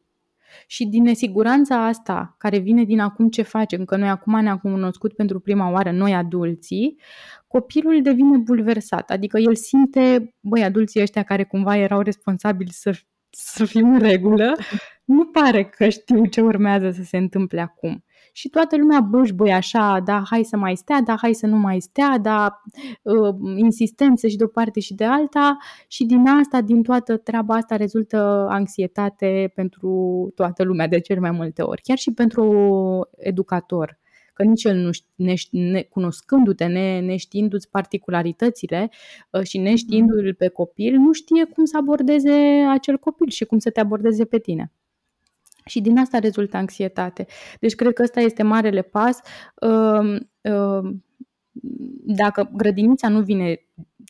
Și 0.67 0.85
din 0.85 1.03
nesiguranța 1.03 1.85
asta, 1.85 2.35
care 2.37 2.57
vine 2.57 2.83
din 2.83 2.99
acum 2.99 3.29
ce 3.29 3.41
facem, 3.41 3.85
că 3.85 3.95
noi 3.95 4.09
acum 4.09 4.41
ne-am 4.41 4.57
cunoscut 4.57 5.13
pentru 5.13 5.39
prima 5.39 5.71
oară, 5.71 5.91
noi 5.91 6.13
adulții, 6.13 6.99
copilul 7.47 8.01
devine 8.01 8.37
bulversat. 8.37 9.11
Adică 9.11 9.39
el 9.39 9.55
simte, 9.55 10.35
băi, 10.39 10.63
adulții 10.63 11.01
ăștia 11.01 11.23
care 11.23 11.43
cumva 11.43 11.77
erau 11.77 12.01
responsabili 12.01 12.71
să 12.71 12.91
să 13.29 13.65
fim 13.65 13.93
în 13.93 13.99
regulă, 13.99 14.55
nu 15.03 15.25
pare 15.25 15.65
că 15.65 15.89
știu 15.89 16.25
ce 16.25 16.41
urmează 16.41 16.91
să 16.91 17.03
se 17.03 17.17
întâmple 17.17 17.61
acum. 17.61 18.04
Și 18.37 18.49
toată 18.49 18.77
lumea 18.77 19.09
băi 19.35 19.51
așa, 19.53 19.99
da, 20.05 20.23
hai 20.29 20.43
să 20.43 20.57
mai 20.57 20.75
stea, 20.75 21.01
da, 21.01 21.15
hai 21.21 21.33
să 21.33 21.45
nu 21.45 21.57
mai 21.57 21.79
stea, 21.79 22.17
da, 22.17 22.61
uh, 23.01 23.35
insistență 23.55 24.27
și 24.27 24.35
de 24.35 24.43
o 24.43 24.47
parte 24.47 24.79
și 24.79 24.93
de 24.93 25.03
alta. 25.03 25.57
Și 25.87 26.05
din 26.05 26.27
asta, 26.27 26.61
din 26.61 26.83
toată 26.83 27.17
treaba 27.17 27.55
asta 27.55 27.75
rezultă 27.75 28.47
anxietate 28.49 29.51
pentru 29.55 30.31
toată 30.35 30.63
lumea 30.63 30.87
de 30.87 30.99
cel 30.99 31.19
mai 31.19 31.31
multe 31.31 31.61
ori, 31.61 31.81
chiar 31.81 31.97
și 31.97 32.13
pentru 32.13 32.43
educator. 33.17 33.99
Că 34.33 34.43
nici 34.43 34.63
el 34.63 34.77
nu 34.77 34.89
ne, 35.15 35.33
ne, 35.51 35.81
cunoscându-te, 35.81 36.65
ne, 36.65 36.99
neștiindu-ți 36.99 37.69
particularitățile 37.69 38.89
uh, 39.31 39.41
și 39.41 39.57
neștiindu-l 39.57 40.33
pe 40.37 40.47
copil, 40.47 40.97
nu 40.97 41.11
știe 41.11 41.45
cum 41.45 41.65
să 41.65 41.77
abordeze 41.77 42.65
acel 42.69 42.97
copil 42.97 43.29
și 43.29 43.45
cum 43.45 43.57
să 43.57 43.69
te 43.69 43.79
abordeze 43.79 44.25
pe 44.25 44.39
tine. 44.39 44.71
Și 45.69 45.81
din 45.81 45.97
asta 45.97 46.19
rezultă 46.19 46.57
anxietate. 46.57 47.25
Deci 47.59 47.75
cred 47.75 47.93
că 47.93 48.01
ăsta 48.03 48.19
este 48.19 48.43
marele 48.43 48.81
pas. 48.81 49.19
Uh, 49.61 50.19
uh, 50.41 50.95
dacă 52.05 52.49
grădinița 52.53 53.09
nu 53.09 53.21
vine 53.21 53.59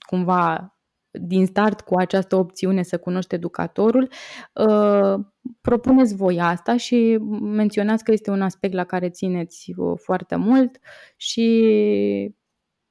cumva 0.07 0.75
din 1.11 1.45
start 1.45 1.81
cu 1.81 1.97
această 1.97 2.35
opțiune 2.35 2.83
să 2.83 2.97
cunoști 2.97 3.35
educatorul, 3.35 4.09
uh, 4.53 5.25
propuneți 5.61 6.15
voi 6.15 6.39
asta 6.39 6.77
și 6.77 7.17
menționați 7.41 8.03
că 8.03 8.11
este 8.11 8.31
un 8.31 8.41
aspect 8.41 8.73
la 8.73 8.83
care 8.83 9.09
țineți 9.09 9.73
uh, 9.77 9.99
foarte 10.03 10.35
mult 10.35 10.79
și 11.15 12.35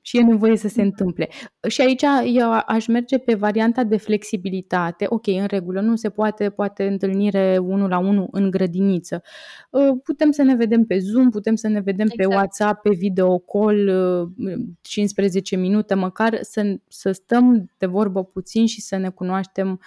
și 0.06 0.18
e 0.18 0.22
nevoie 0.22 0.56
să 0.56 0.68
se 0.68 0.82
întâmple. 0.82 1.28
Și 1.68 1.80
aici 1.80 2.02
eu 2.34 2.50
aș 2.66 2.86
merge 2.86 3.18
pe 3.18 3.34
varianta 3.34 3.84
de 3.84 3.96
flexibilitate. 3.96 5.06
Ok, 5.08 5.26
în 5.26 5.46
regulă, 5.46 5.80
nu 5.80 5.96
se 5.96 6.10
poate, 6.10 6.50
poate 6.50 6.86
întâlnire 6.86 7.58
unul 7.58 7.88
la 7.88 7.98
unul 7.98 8.28
în 8.30 8.50
grădiniță. 8.50 9.22
Uh, 9.70 9.88
putem 10.02 10.30
să 10.30 10.42
ne 10.42 10.54
vedem 10.54 10.84
pe 10.84 10.98
Zoom, 10.98 11.30
putem 11.30 11.54
să 11.54 11.68
ne 11.68 11.80
vedem 11.80 12.06
exact. 12.06 12.28
pe 12.28 12.36
WhatsApp, 12.36 12.82
pe 12.82 12.90
video 12.90 13.38
call, 13.38 13.90
15 14.80 15.54
uh, 15.54 15.62
minute 15.62 15.94
măcar, 15.94 16.38
să, 16.40 16.76
să 16.88 17.12
stăm 17.12 17.70
de 17.78 17.86
vorbă 17.86 18.24
puțin 18.24 18.66
și 18.66 18.80
să 18.80 18.96
ne 18.96 19.08
cunoaștem 19.08 19.80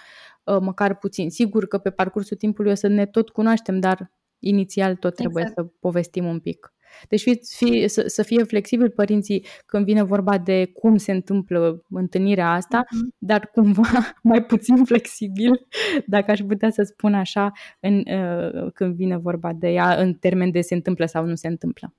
uh, 0.44 0.58
măcar 0.60 0.98
puțin. 0.98 1.30
Sigur 1.30 1.66
că 1.66 1.78
pe 1.78 1.90
parcursul 1.90 2.36
timpului 2.36 2.70
o 2.70 2.74
să 2.74 2.88
ne 2.88 3.06
tot 3.06 3.28
cunoaștem, 3.28 3.80
dar 3.80 4.12
inițial 4.38 4.96
tot 4.96 5.14
trebuie 5.14 5.42
exact. 5.42 5.68
să 5.68 5.74
povestim 5.80 6.24
un 6.24 6.38
pic. 6.38 6.72
Deci 7.08 7.20
fi, 7.20 7.40
fi, 7.56 7.88
să, 7.88 8.04
să 8.06 8.22
fie 8.22 8.42
flexibil 8.42 8.90
părinții 8.90 9.46
când 9.66 9.84
vine 9.84 10.02
vorba 10.02 10.38
de 10.38 10.70
cum 10.74 10.96
se 10.96 11.12
întâmplă 11.12 11.82
întâlnirea 11.90 12.52
asta, 12.52 12.84
uh-huh. 12.84 13.16
dar 13.18 13.50
cumva 13.52 13.88
mai 14.22 14.44
puțin 14.44 14.84
flexibil, 14.84 15.66
dacă 16.06 16.30
aș 16.30 16.40
putea 16.40 16.70
să 16.70 16.82
spun 16.82 17.14
așa, 17.14 17.52
în, 17.80 17.94
uh, 17.98 18.72
când 18.74 18.94
vine 18.94 19.16
vorba 19.16 19.52
de 19.52 19.68
ea 19.68 19.94
în 19.94 20.14
termen 20.14 20.50
de 20.50 20.60
se 20.60 20.74
întâmplă 20.74 21.06
sau 21.06 21.24
nu 21.24 21.34
se 21.34 21.48
întâmplă. 21.48 21.94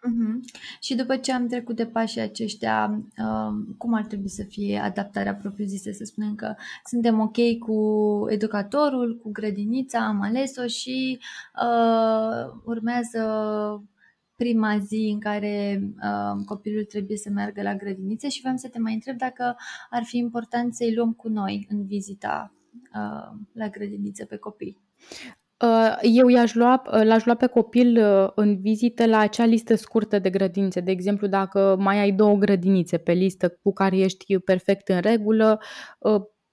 Uh-huh. 0.00 0.40
Și 0.80 0.94
după 0.94 1.16
ce 1.16 1.32
am 1.32 1.46
trecut 1.46 1.76
de 1.76 1.86
pașii 1.86 2.20
aceștia, 2.20 3.02
uh, 3.18 3.74
cum 3.78 3.94
ar 3.94 4.04
trebui 4.04 4.28
să 4.28 4.42
fie 4.48 4.78
adaptarea 4.78 5.34
propriu-zisă? 5.34 5.90
Să 5.92 6.04
spunem 6.04 6.34
că 6.34 6.54
suntem 6.84 7.20
ok 7.20 7.58
cu 7.58 7.76
educatorul, 8.28 9.18
cu 9.22 9.30
grădinița, 9.32 10.06
am 10.06 10.20
ales-o 10.20 10.66
și 10.66 11.18
uh, 11.62 12.60
urmează 12.64 13.22
prima 14.42 14.78
zi 14.78 15.10
în 15.12 15.20
care 15.20 15.80
uh, 15.82 16.44
copilul 16.44 16.84
trebuie 16.84 17.16
să 17.16 17.30
meargă 17.30 17.62
la 17.62 17.74
grădiniță 17.74 18.26
și 18.26 18.40
vreau 18.40 18.56
să 18.56 18.68
te 18.68 18.78
mai 18.78 18.94
întreb 18.94 19.16
dacă 19.16 19.56
ar 19.90 20.02
fi 20.04 20.16
important 20.16 20.74
să-i 20.74 20.94
luăm 20.94 21.12
cu 21.12 21.28
noi 21.28 21.66
în 21.70 21.86
vizita 21.86 22.52
uh, 22.72 23.38
la 23.52 23.68
grădiniță 23.68 24.24
pe 24.24 24.36
copii. 24.36 24.78
Uh, 25.64 25.98
eu 26.02 26.28
i-aș 26.28 26.54
lua, 26.54 26.82
uh, 26.92 27.04
l-aș 27.04 27.24
lua 27.24 27.34
pe 27.34 27.46
copil 27.46 27.98
în 28.34 28.60
vizită 28.60 29.06
la 29.06 29.18
acea 29.18 29.44
listă 29.44 29.74
scurtă 29.74 30.18
de 30.18 30.30
grădinițe. 30.30 30.80
De 30.80 30.90
exemplu, 30.90 31.26
dacă 31.26 31.76
mai 31.78 31.98
ai 31.98 32.12
două 32.12 32.36
grădinițe 32.36 32.98
pe 32.98 33.12
listă 33.12 33.58
cu 33.62 33.72
care 33.72 33.96
ești 33.96 34.38
perfect 34.38 34.88
în 34.88 35.00
regulă, 35.00 35.60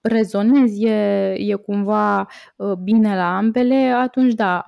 rezonezi, 0.02 0.84
e, 0.84 1.34
e 1.34 1.54
cumva 1.54 2.28
bine 2.84 3.16
la 3.16 3.38
ambele, 3.38 3.76
atunci 3.76 4.34
da, 4.34 4.60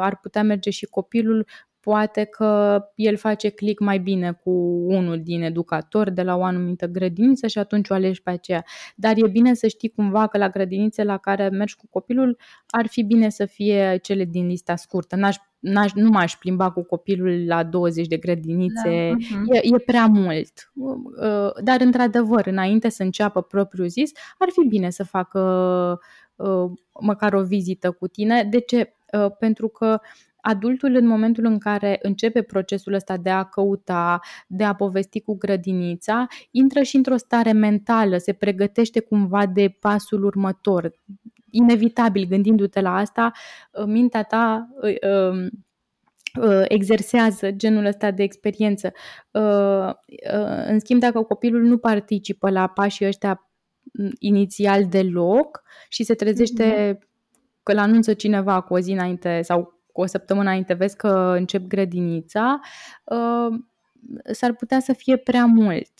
ar 0.00 0.18
putea 0.20 0.42
merge 0.42 0.70
și 0.70 0.86
copilul 0.86 1.46
poate 1.82 2.24
că 2.24 2.80
el 2.94 3.16
face 3.16 3.48
click 3.48 3.80
mai 3.80 3.98
bine 3.98 4.32
cu 4.32 4.50
unul 4.86 5.20
din 5.22 5.42
educatori 5.42 6.14
de 6.14 6.22
la 6.22 6.36
o 6.36 6.42
anumită 6.42 6.86
grădiniță 6.86 7.46
și 7.46 7.58
atunci 7.58 7.88
o 7.88 7.94
alegi 7.94 8.22
pe 8.22 8.30
aceea. 8.30 8.64
Dar 8.96 9.14
e 9.16 9.28
bine 9.28 9.54
să 9.54 9.66
știi 9.66 9.88
cumva 9.88 10.26
că 10.26 10.38
la 10.38 10.48
grădinițe 10.48 11.04
la 11.04 11.16
care 11.16 11.48
mergi 11.48 11.76
cu 11.76 11.86
copilul 11.90 12.38
ar 12.66 12.86
fi 12.86 13.02
bine 13.02 13.28
să 13.28 13.44
fie 13.44 13.98
cele 14.02 14.24
din 14.24 14.46
lista 14.46 14.76
scurtă. 14.76 15.16
N-aș, 15.16 15.36
n-aș, 15.58 15.92
nu 15.92 16.10
m-aș 16.10 16.36
plimba 16.36 16.70
cu 16.70 16.82
copilul 16.82 17.46
la 17.46 17.62
20 17.62 18.06
de 18.06 18.16
grădinițe, 18.16 19.10
da. 19.10 19.16
uh-huh. 19.16 19.62
e, 19.62 19.74
e 19.74 19.78
prea 19.78 20.06
mult. 20.06 20.72
Uh, 20.74 21.62
dar 21.62 21.80
într-adevăr, 21.80 22.46
înainte 22.46 22.88
să 22.88 23.02
înceapă 23.02 23.42
propriu 23.42 23.84
zis, 23.84 24.10
ar 24.38 24.48
fi 24.52 24.68
bine 24.68 24.90
să 24.90 25.04
facă 25.04 25.40
uh, 26.36 26.70
măcar 27.00 27.32
o 27.34 27.42
vizită 27.42 27.90
cu 27.90 28.06
tine. 28.06 28.46
De 28.50 28.60
ce? 28.60 28.94
Uh, 29.12 29.30
pentru 29.38 29.68
că 29.68 30.00
adultul 30.42 30.94
în 30.94 31.06
momentul 31.06 31.44
în 31.44 31.58
care 31.58 31.98
începe 32.02 32.42
procesul 32.42 32.92
ăsta 32.92 33.16
de 33.16 33.30
a 33.30 33.42
căuta, 33.42 34.20
de 34.46 34.64
a 34.64 34.74
povesti 34.74 35.20
cu 35.20 35.36
grădinița, 35.36 36.26
intră 36.50 36.82
și 36.82 36.96
într-o 36.96 37.16
stare 37.16 37.52
mentală, 37.52 38.16
se 38.16 38.32
pregătește 38.32 39.00
cumva 39.00 39.46
de 39.46 39.76
pasul 39.80 40.24
următor. 40.24 40.92
Inevitabil, 41.50 42.26
gândindu-te 42.28 42.80
la 42.80 42.96
asta, 42.96 43.32
uh, 43.72 43.84
mintea 43.86 44.22
ta 44.22 44.68
uh, 44.82 45.46
uh, 46.40 46.64
exersează 46.68 47.50
genul 47.50 47.84
ăsta 47.84 48.10
de 48.10 48.22
experiență. 48.22 48.92
În 50.66 50.78
schimb, 50.78 51.00
dacă 51.00 51.22
copilul 51.22 51.62
nu 51.62 51.78
participă 51.78 52.50
la 52.50 52.66
pașii 52.66 53.06
ăștia 53.06 53.50
mm, 53.92 54.10
inițial 54.18 54.86
deloc 54.86 55.62
și 55.88 56.02
se 56.02 56.14
trezește 56.14 56.94
mm-hmm. 56.94 57.08
că 57.62 57.72
l-anunță 57.72 58.12
cineva 58.14 58.60
cu 58.60 58.74
o 58.74 58.78
zi 58.78 58.90
înainte 58.90 59.40
sau 59.42 59.81
cu 59.92 60.00
o 60.00 60.06
săptămână 60.06 60.48
înainte 60.48 60.74
vezi 60.74 60.96
că 60.96 61.34
încep 61.36 61.66
grădinița, 61.66 62.60
uh, 63.04 63.58
s-ar 64.32 64.54
putea 64.54 64.80
să 64.80 64.92
fie 64.92 65.16
prea 65.16 65.44
mult. 65.44 65.90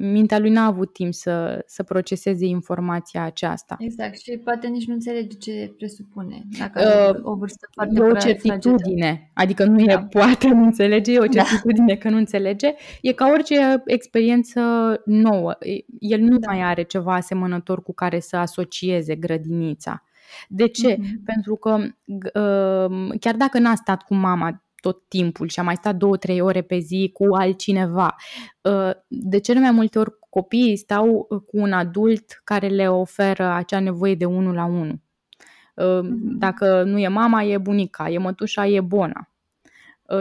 Mintea 0.00 0.38
lui 0.38 0.50
n-a 0.50 0.64
avut 0.64 0.92
timp 0.92 1.14
să, 1.14 1.64
să 1.66 1.82
proceseze 1.82 2.46
informația 2.46 3.22
aceasta. 3.22 3.76
Exact, 3.78 4.18
și 4.18 4.40
poate 4.44 4.66
nici 4.66 4.86
nu 4.86 4.94
înțelege 4.94 5.36
ce 5.36 5.74
presupune. 5.76 6.42
Dacă 6.58 7.12
uh, 7.14 7.20
o 7.22 7.34
vârstă 7.34 7.68
foarte 7.72 7.94
E 7.96 8.00
o 8.00 8.12
certitudine, 8.12 9.06
fragedă. 9.06 9.30
adică 9.34 9.64
nu 9.64 9.84
da. 9.84 9.92
e 9.92 10.06
poate 10.10 10.48
nu 10.48 10.62
înțelege, 10.62 11.12
e 11.12 11.18
o 11.18 11.24
da. 11.24 11.42
certitudine 11.42 11.94
da. 11.94 11.98
că 11.98 12.08
nu 12.08 12.16
înțelege. 12.16 12.74
E 13.00 13.12
ca 13.12 13.28
orice 13.28 13.82
experiență 13.84 14.60
nouă. 15.04 15.56
El 15.98 16.20
nu 16.20 16.38
da. 16.38 16.50
mai 16.50 16.62
are 16.62 16.82
ceva 16.82 17.14
asemănător 17.14 17.82
cu 17.82 17.94
care 17.94 18.20
să 18.20 18.36
asocieze 18.36 19.14
grădinița. 19.14 20.02
De 20.48 20.68
ce? 20.68 20.94
Mm-hmm. 20.94 21.24
Pentru 21.24 21.56
că 21.56 21.78
uh, 22.14 23.18
chiar 23.20 23.36
dacă 23.36 23.58
n-a 23.58 23.74
stat 23.74 24.02
cu 24.02 24.14
mama 24.14 24.62
tot 24.80 25.08
timpul 25.08 25.48
și 25.48 25.60
a 25.60 25.62
mai 25.62 25.76
stat 25.76 25.96
două, 25.96 26.16
trei 26.16 26.40
ore 26.40 26.62
pe 26.62 26.78
zi 26.78 27.10
cu 27.12 27.34
altcineva. 27.34 28.16
Uh, 28.62 28.90
de 29.06 29.38
cele 29.38 29.60
mai 29.60 29.70
multe 29.70 29.98
ori 29.98 30.12
copiii 30.30 30.76
stau 30.76 31.26
cu 31.46 31.58
un 31.58 31.72
adult 31.72 32.40
care 32.44 32.68
le 32.68 32.90
oferă 32.90 33.44
acea 33.52 33.80
nevoie 33.80 34.14
de 34.14 34.24
unul 34.24 34.54
la 34.54 34.64
unul. 34.64 35.00
Uh, 35.74 36.00
mm-hmm. 36.02 36.38
Dacă 36.38 36.82
nu 36.82 36.98
e 36.98 37.08
mama, 37.08 37.42
e 37.42 37.58
bunica, 37.58 38.10
e 38.10 38.18
mătușa, 38.18 38.66
e 38.66 38.80
bona. 38.80 39.30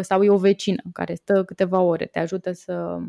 Sau 0.02 0.24
e 0.24 0.30
o 0.30 0.38
vecină 0.38 0.82
care 0.94 1.14
stă 1.14 1.44
câteva 1.44 1.80
ore, 1.80 2.06
te 2.06 2.20
ajută 2.20 2.52
să 2.52 3.00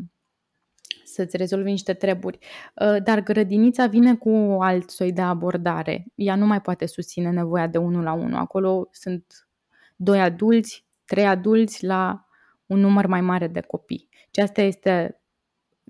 să-ți 1.19 1.37
rezolvi 1.37 1.69
niște 1.69 1.93
treburi. 1.93 2.37
Uh, 2.75 3.03
dar 3.03 3.23
grădinița 3.23 3.85
vine 3.85 4.15
cu 4.15 4.57
alt 4.59 4.89
soi 4.89 5.11
de 5.11 5.21
abordare. 5.21 6.05
Ea 6.15 6.35
nu 6.35 6.45
mai 6.45 6.61
poate 6.61 6.85
susține 6.85 7.29
nevoia 7.29 7.67
de 7.67 7.77
unul 7.77 8.03
la 8.03 8.13
unul. 8.13 8.39
Acolo 8.39 8.89
sunt 8.91 9.47
doi 9.95 10.21
adulți, 10.21 10.85
trei 11.05 11.25
adulți 11.25 11.85
la 11.85 12.27
un 12.65 12.79
număr 12.79 13.05
mai 13.05 13.21
mare 13.21 13.47
de 13.47 13.59
copii. 13.59 14.09
Și 14.31 14.41
asta 14.41 14.61
este, 14.61 15.21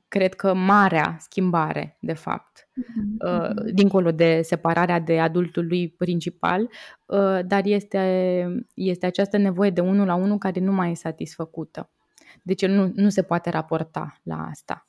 cred 0.08 0.34
că, 0.34 0.54
marea 0.54 1.18
schimbare, 1.20 1.98
de 2.02 2.14
fapt, 2.14 2.68
mm-hmm. 2.70 3.74
dincolo 3.74 4.12
de 4.12 4.42
separarea 4.42 5.00
de 5.00 5.20
adultul 5.20 5.68
lui 5.68 5.90
principal, 5.90 6.62
uh, 6.62 7.40
dar 7.46 7.62
este, 7.66 8.66
este 8.74 9.06
această 9.06 9.38
nevoie 9.38 9.70
de 9.70 9.82
unul 9.82 10.06
la 10.06 10.16
unul 10.16 10.38
care 10.38 10.60
nu 10.60 10.72
mai 10.72 10.92
e 10.92 10.96
satisfăcută. 10.96 11.92
Deci 12.44 12.62
el 12.62 12.72
nu, 12.72 12.92
nu 12.96 13.10
se 13.10 13.22
poate 13.22 13.50
raporta 13.50 14.20
la 14.24 14.46
asta 14.50 14.89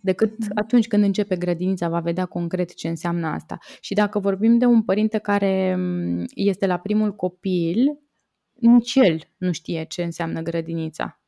decât 0.00 0.38
mhm. 0.38 0.50
atunci 0.54 0.86
când 0.86 1.04
începe 1.04 1.36
grădinița, 1.36 1.88
va 1.88 2.00
vedea 2.00 2.24
concret 2.24 2.74
ce 2.74 2.88
înseamnă 2.88 3.26
asta. 3.26 3.58
Și 3.80 3.94
dacă 3.94 4.18
vorbim 4.18 4.58
de 4.58 4.64
un 4.64 4.82
părinte 4.82 5.18
care 5.18 5.74
mm, 5.76 6.24
este 6.34 6.66
la 6.66 6.78
primul 6.78 7.14
copil, 7.14 7.98
nici 8.52 8.94
el 8.94 9.20
nu 9.36 9.52
știe 9.52 9.84
ce 9.84 10.02
înseamnă 10.02 10.42
grădinița. 10.42 11.20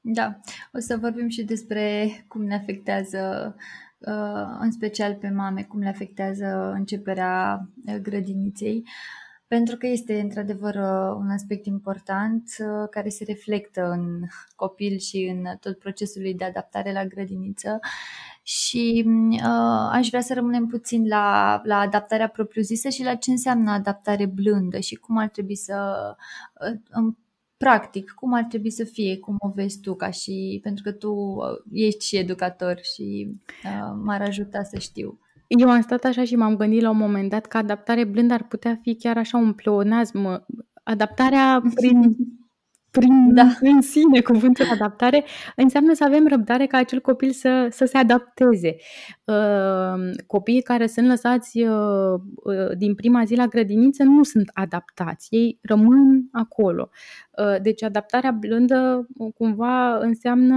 Da, 0.00 0.40
o 0.72 0.78
să 0.78 0.96
vorbim 0.96 1.28
și 1.28 1.44
despre 1.44 2.08
cum 2.28 2.44
ne 2.44 2.54
afectează, 2.54 3.54
uh, 3.98 4.56
în 4.60 4.70
special 4.70 5.14
pe 5.14 5.28
mame, 5.28 5.62
cum 5.62 5.80
le 5.80 5.88
afectează 5.88 6.72
începerea 6.74 7.68
uh, 7.86 7.96
grădiniței 7.96 8.84
pentru 9.46 9.76
că 9.76 9.86
este 9.86 10.20
într-adevăr 10.20 10.74
uh, 10.74 11.16
un 11.18 11.30
aspect 11.30 11.66
important 11.66 12.42
uh, 12.58 12.88
care 12.90 13.08
se 13.08 13.24
reflectă 13.24 13.90
în 13.90 14.22
copil 14.56 14.98
și 14.98 15.34
în 15.36 15.56
tot 15.60 15.78
procesul 15.78 16.22
lui 16.22 16.34
de 16.34 16.44
adaptare 16.44 16.92
la 16.92 17.04
grădiniță 17.04 17.78
și 18.42 19.04
uh, 19.30 19.88
aș 19.90 20.08
vrea 20.08 20.20
să 20.20 20.34
rămânem 20.34 20.66
puțin 20.66 21.08
la, 21.08 21.60
la 21.64 21.78
adaptarea 21.78 22.28
propriu-zisă 22.28 22.88
și 22.88 23.02
la 23.02 23.14
ce 23.14 23.30
înseamnă 23.30 23.70
adaptare 23.70 24.26
blândă 24.26 24.78
și 24.78 24.94
cum 24.94 25.16
ar 25.16 25.28
trebui 25.28 25.56
să, 25.56 26.16
uh, 26.60 26.78
în 26.90 27.14
practic, 27.56 28.10
cum 28.10 28.32
ar 28.32 28.44
trebui 28.44 28.70
să 28.70 28.84
fie, 28.84 29.18
cum 29.18 29.36
o 29.38 29.48
vezi 29.48 29.80
tu, 29.80 29.94
ca 29.94 30.10
și 30.10 30.60
pentru 30.62 30.82
că 30.82 30.92
tu 30.92 31.12
uh, 31.12 31.44
ești 31.72 32.06
și 32.06 32.16
educator 32.16 32.78
și 32.82 33.28
uh, 33.64 33.96
m-ar 34.02 34.22
ajuta 34.22 34.62
să 34.62 34.78
știu. 34.78 35.20
Eu 35.46 35.70
am 35.70 35.80
stat 35.80 36.04
așa 36.04 36.24
și 36.24 36.36
m-am 36.36 36.56
gândit 36.56 36.82
la 36.82 36.90
un 36.90 36.96
moment 36.96 37.30
dat 37.30 37.46
că 37.46 37.56
adaptare 37.56 38.04
blândă 38.04 38.34
ar 38.34 38.42
putea 38.42 38.78
fi 38.82 38.94
chiar 38.94 39.16
așa 39.16 39.36
un 39.36 39.52
pleonasm. 39.52 40.46
Adaptarea 40.82 41.62
prin, 41.74 42.16
prin 42.90 43.34
da. 43.34 43.48
în 43.60 43.80
sine, 43.80 44.20
cuvântul 44.20 44.66
adaptare, 44.72 45.24
înseamnă 45.56 45.94
să 45.94 46.04
avem 46.04 46.26
răbdare 46.26 46.66
ca 46.66 46.78
acel 46.78 47.00
copil 47.00 47.30
să, 47.30 47.68
să 47.70 47.84
se 47.84 47.98
adapteze. 47.98 48.76
Uh, 49.26 50.10
copiii 50.26 50.62
care 50.62 50.86
sunt 50.86 51.06
lăsați 51.06 51.60
uh, 51.62 52.20
uh, 52.34 52.76
din 52.76 52.94
prima 52.94 53.24
zi 53.24 53.34
la 53.34 53.46
grădiniță 53.46 54.02
nu 54.02 54.22
sunt 54.22 54.50
adaptați, 54.54 55.28
ei 55.30 55.58
rămân 55.62 56.28
acolo. 56.32 56.90
Uh, 57.36 57.56
deci 57.62 57.82
adaptarea 57.82 58.30
blândă 58.30 59.06
uh, 59.16 59.32
cumva 59.34 59.96
înseamnă 59.98 60.56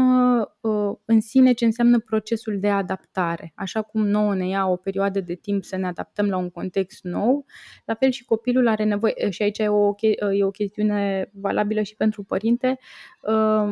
uh, 0.61 0.95
în 1.05 1.21
sine 1.21 1.51
ce 1.51 1.65
înseamnă 1.65 1.99
procesul 1.99 2.59
de 2.59 2.69
adaptare. 2.69 3.51
Așa 3.55 3.81
cum 3.81 4.07
nouă 4.07 4.35
ne 4.35 4.47
ia 4.47 4.65
o 4.65 4.75
perioadă 4.75 5.19
de 5.19 5.33
timp 5.33 5.63
să 5.63 5.75
ne 5.75 5.87
adaptăm 5.87 6.29
la 6.29 6.37
un 6.37 6.49
context 6.49 7.03
nou, 7.03 7.45
la 7.85 7.93
fel 7.93 8.09
și 8.09 8.25
copilul 8.25 8.67
are 8.67 8.83
nevoie, 8.83 9.13
și 9.29 9.41
aici 9.41 9.59
e 9.59 9.67
o, 9.67 9.93
e 10.31 10.43
o 10.43 10.51
chestiune 10.51 11.29
valabilă 11.33 11.81
și 11.81 11.95
pentru 11.95 12.23
părinte, 12.23 12.79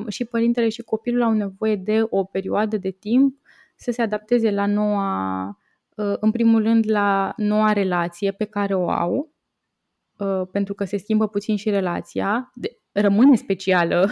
și 0.07 0.25
părintele 0.25 0.69
și 0.69 0.81
copilul 0.81 1.21
au 1.21 1.33
nevoie 1.33 1.75
de 1.75 2.05
o 2.10 2.23
perioadă 2.23 2.77
de 2.77 2.89
timp 2.89 3.36
să 3.77 3.91
se 3.91 4.01
adapteze 4.01 4.51
la 4.51 4.65
noua, 4.65 5.57
în 5.95 6.31
primul 6.31 6.61
rând 6.63 6.91
la 6.91 7.33
noua 7.37 7.73
relație 7.73 8.31
pe 8.31 8.45
care 8.45 8.75
o 8.75 8.89
au, 8.89 9.31
pentru 10.51 10.73
că 10.73 10.83
se 10.85 10.97
schimbă 10.97 11.27
puțin 11.27 11.55
și 11.55 11.69
relația, 11.69 12.51
rămâne 12.91 13.35
specială, 13.35 14.09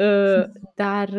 dar 0.74 1.10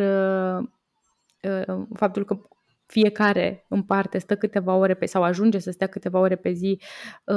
faptul 1.93 2.25
că 2.25 2.39
fiecare 2.86 3.65
în 3.69 3.83
parte 3.83 4.17
stă 4.17 4.36
câteva 4.36 4.75
ore 4.75 4.93
pe 4.93 5.05
sau 5.05 5.23
ajunge 5.23 5.59
să 5.59 5.71
stea 5.71 5.88
câteva 5.88 6.19
ore 6.19 6.36
pe 6.36 6.51
zi 6.51 6.81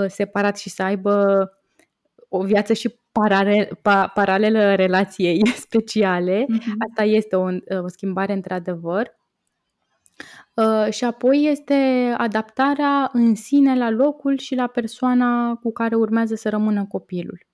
separat 0.07 0.59
și 0.59 0.71
să 0.71 0.83
aibă 0.83 1.49
o 2.29 2.43
viață 2.43 2.73
și 2.73 3.01
paralel, 3.13 3.79
pa, 3.83 4.07
paralelă 4.15 4.75
relației 4.75 5.47
speciale. 5.67 6.45
Uh-huh. 6.45 6.89
Asta 6.89 7.05
este 7.05 7.37
o, 7.37 7.47
o 7.83 7.89
schimbare 7.89 8.33
într-adevăr. 8.33 9.17
Uh, 10.55 10.87
și 10.91 11.05
apoi 11.05 11.49
este 11.51 11.75
adaptarea 12.17 13.11
în 13.13 13.35
sine 13.35 13.77
la 13.77 13.91
locul 13.91 14.39
și 14.39 14.55
la 14.55 14.67
persoana 14.67 15.55
cu 15.55 15.73
care 15.73 15.95
urmează 15.95 16.35
să 16.35 16.49
rămână 16.49 16.85
copilul. 16.85 17.47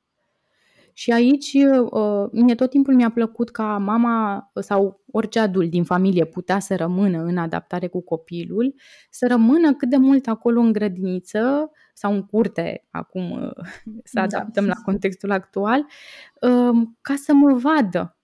Și 0.92 1.12
aici, 1.12 1.52
uh, 1.90 2.28
mie 2.32 2.54
tot 2.54 2.70
timpul 2.70 2.94
mi-a 2.94 3.10
plăcut 3.10 3.50
ca 3.50 3.78
mama 3.78 4.50
sau 4.54 5.00
orice 5.10 5.38
adult 5.38 5.70
din 5.70 5.84
familie 5.84 6.24
putea 6.24 6.58
să 6.58 6.76
rămână 6.76 7.22
în 7.22 7.36
adaptare 7.36 7.86
cu 7.86 8.00
copilul, 8.00 8.74
să 9.10 9.26
rămână 9.26 9.74
cât 9.74 9.88
de 9.88 9.96
mult 9.96 10.26
acolo 10.26 10.60
în 10.60 10.72
grădiniță 10.72 11.70
sau 11.94 12.12
în 12.12 12.26
curte, 12.26 12.86
acum 12.90 13.30
uh, 13.30 13.50
să 14.04 14.12
da. 14.14 14.22
adaptăm 14.22 14.66
la 14.66 14.74
contextul 14.84 15.30
actual, 15.30 15.86
um, 16.40 16.98
ca 17.00 17.14
să 17.16 17.32
mă 17.32 17.52
vadă, 17.52 18.16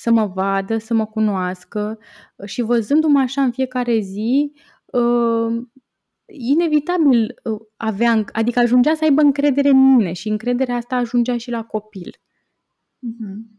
să 0.00 0.10
mă 0.10 0.26
vadă, 0.26 0.78
să 0.78 0.94
mă 0.94 1.06
cunoască 1.06 1.98
și 2.44 2.62
văzându-mă 2.62 3.20
așa 3.20 3.42
în 3.42 3.50
fiecare 3.50 3.98
zi, 3.98 4.52
um, 4.84 5.72
inevitabil 6.26 7.40
uh, 7.42 7.60
avea, 7.76 8.24
adică 8.32 8.58
ajungea 8.58 8.94
să 8.94 9.04
aibă 9.04 9.20
încredere 9.20 9.68
în 9.68 9.94
mine 9.94 10.12
și 10.12 10.28
încrederea 10.28 10.76
asta 10.76 10.96
ajungea 10.96 11.36
și 11.36 11.50
la 11.50 11.64
copil. 11.64 12.16
Uh-huh. 13.06 13.56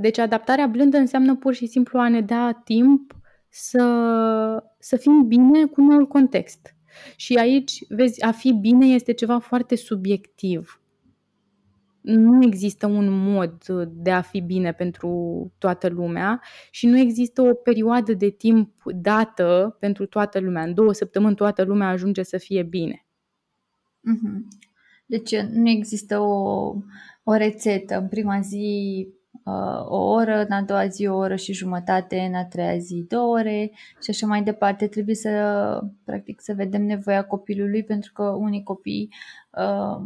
Deci 0.00 0.18
adaptarea 0.18 0.66
blândă 0.66 0.96
înseamnă 0.96 1.36
pur 1.36 1.54
și 1.54 1.66
simplu 1.66 1.98
a 1.98 2.08
ne 2.08 2.20
da 2.20 2.52
timp 2.52 3.16
să, 3.48 4.64
să 4.78 4.96
fim 4.96 5.26
bine 5.26 5.66
cu 5.66 5.80
noul 5.80 6.06
context. 6.06 6.76
Și 7.16 7.34
aici, 7.34 7.84
vezi, 7.88 8.22
a 8.22 8.32
fi 8.32 8.52
bine 8.52 8.86
este 8.86 9.12
ceva 9.12 9.38
foarte 9.38 9.76
subiectiv. 9.76 10.83
Nu 12.04 12.44
există 12.44 12.86
un 12.86 13.08
mod 13.10 13.64
de 13.90 14.10
a 14.10 14.20
fi 14.20 14.40
bine 14.40 14.72
pentru 14.72 15.52
toată 15.58 15.88
lumea 15.88 16.40
și 16.70 16.86
nu 16.86 16.98
există 16.98 17.42
o 17.42 17.54
perioadă 17.54 18.14
de 18.14 18.28
timp 18.28 18.82
dată 18.84 19.76
pentru 19.80 20.06
toată 20.06 20.40
lumea. 20.40 20.62
În 20.62 20.74
două 20.74 20.92
săptămâni 20.92 21.34
toată 21.34 21.62
lumea 21.62 21.88
ajunge 21.88 22.22
să 22.22 22.38
fie 22.38 22.62
bine. 22.62 23.06
Mhm. 24.00 24.48
Deci 25.06 25.36
nu 25.36 25.68
există 25.68 26.18
o, 26.18 26.74
o 27.22 27.32
rețetă. 27.34 27.98
În 27.98 28.08
prima 28.08 28.40
zi 28.40 29.08
uh, 29.44 29.86
o 29.88 29.96
oră, 29.96 30.44
în 30.44 30.50
a 30.50 30.62
doua 30.62 30.86
zi 30.86 31.06
o 31.06 31.16
oră 31.16 31.36
și 31.36 31.52
jumătate, 31.52 32.20
în 32.20 32.34
a 32.34 32.44
treia 32.44 32.78
zi 32.78 33.04
două 33.08 33.38
ore 33.38 33.70
și 34.02 34.10
așa 34.10 34.26
mai 34.26 34.42
departe. 34.42 34.86
Trebuie 34.86 35.14
să, 35.14 35.30
practic, 36.04 36.40
să 36.40 36.52
vedem 36.56 36.82
nevoia 36.82 37.24
copilului 37.24 37.84
pentru 37.84 38.12
că 38.12 38.22
unii 38.22 38.62
copii 38.62 39.08
uh, 39.50 40.02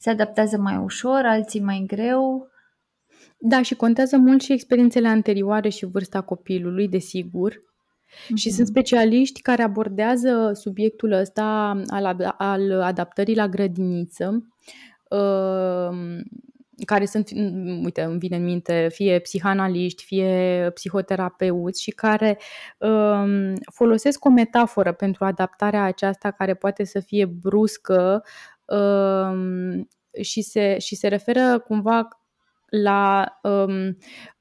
se 0.00 0.10
adaptează 0.10 0.58
mai 0.58 0.76
ușor, 0.76 1.20
alții 1.24 1.60
mai 1.60 1.84
greu. 1.86 2.48
Da, 3.38 3.62
și 3.62 3.74
contează 3.74 4.16
mult 4.16 4.42
și 4.42 4.52
experiențele 4.52 5.08
anterioare 5.08 5.68
și 5.68 5.86
vârsta 5.86 6.20
copilului, 6.20 6.88
desigur. 6.88 7.54
Mm-hmm. 7.54 8.34
Și 8.34 8.50
sunt 8.50 8.66
specialiști 8.66 9.42
care 9.42 9.62
abordează 9.62 10.50
subiectul 10.54 11.12
ăsta 11.12 11.80
al, 11.86 12.34
al 12.38 12.80
adaptării 12.82 13.36
la 13.36 13.48
grădiniță. 13.48 14.46
Uh, 15.08 16.20
care 16.84 17.04
sunt, 17.04 17.30
uite, 17.84 18.02
îmi 18.02 18.18
vine 18.18 18.36
în 18.36 18.44
minte, 18.44 18.88
fie 18.92 19.18
psihanaliști, 19.18 20.04
fie 20.04 20.70
psihoterapeuți 20.74 21.82
și 21.82 21.90
care 21.90 22.38
um, 22.78 23.54
folosesc 23.72 24.24
o 24.24 24.28
metaforă 24.28 24.92
pentru 24.92 25.24
adaptarea 25.24 25.82
aceasta 25.82 26.30
care 26.30 26.54
poate 26.54 26.84
să 26.84 27.00
fie 27.00 27.24
bruscă 27.24 28.24
um, 28.59 28.59
și, 30.20 30.42
se, 30.42 30.78
și 30.78 30.96
se 30.96 31.08
referă 31.08 31.58
cumva 31.58 32.08
la 32.66 33.26
um, 33.42 33.96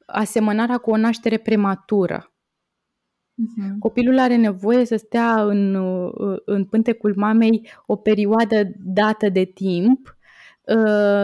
asemănarea 0.05 0.77
cu 0.77 0.91
o 0.91 0.97
naștere 0.97 1.37
prematură. 1.37 2.33
Uh-huh. 3.39 3.77
Copilul 3.79 4.19
are 4.19 4.35
nevoie 4.35 4.85
să 4.85 4.95
stea 4.95 5.43
în, 5.43 5.75
în 6.45 6.65
pântecul 6.65 7.13
mamei 7.15 7.69
o 7.85 7.95
perioadă 7.95 8.71
dată 8.77 9.29
de 9.29 9.43
timp 9.43 9.99
Uh, 10.07 10.18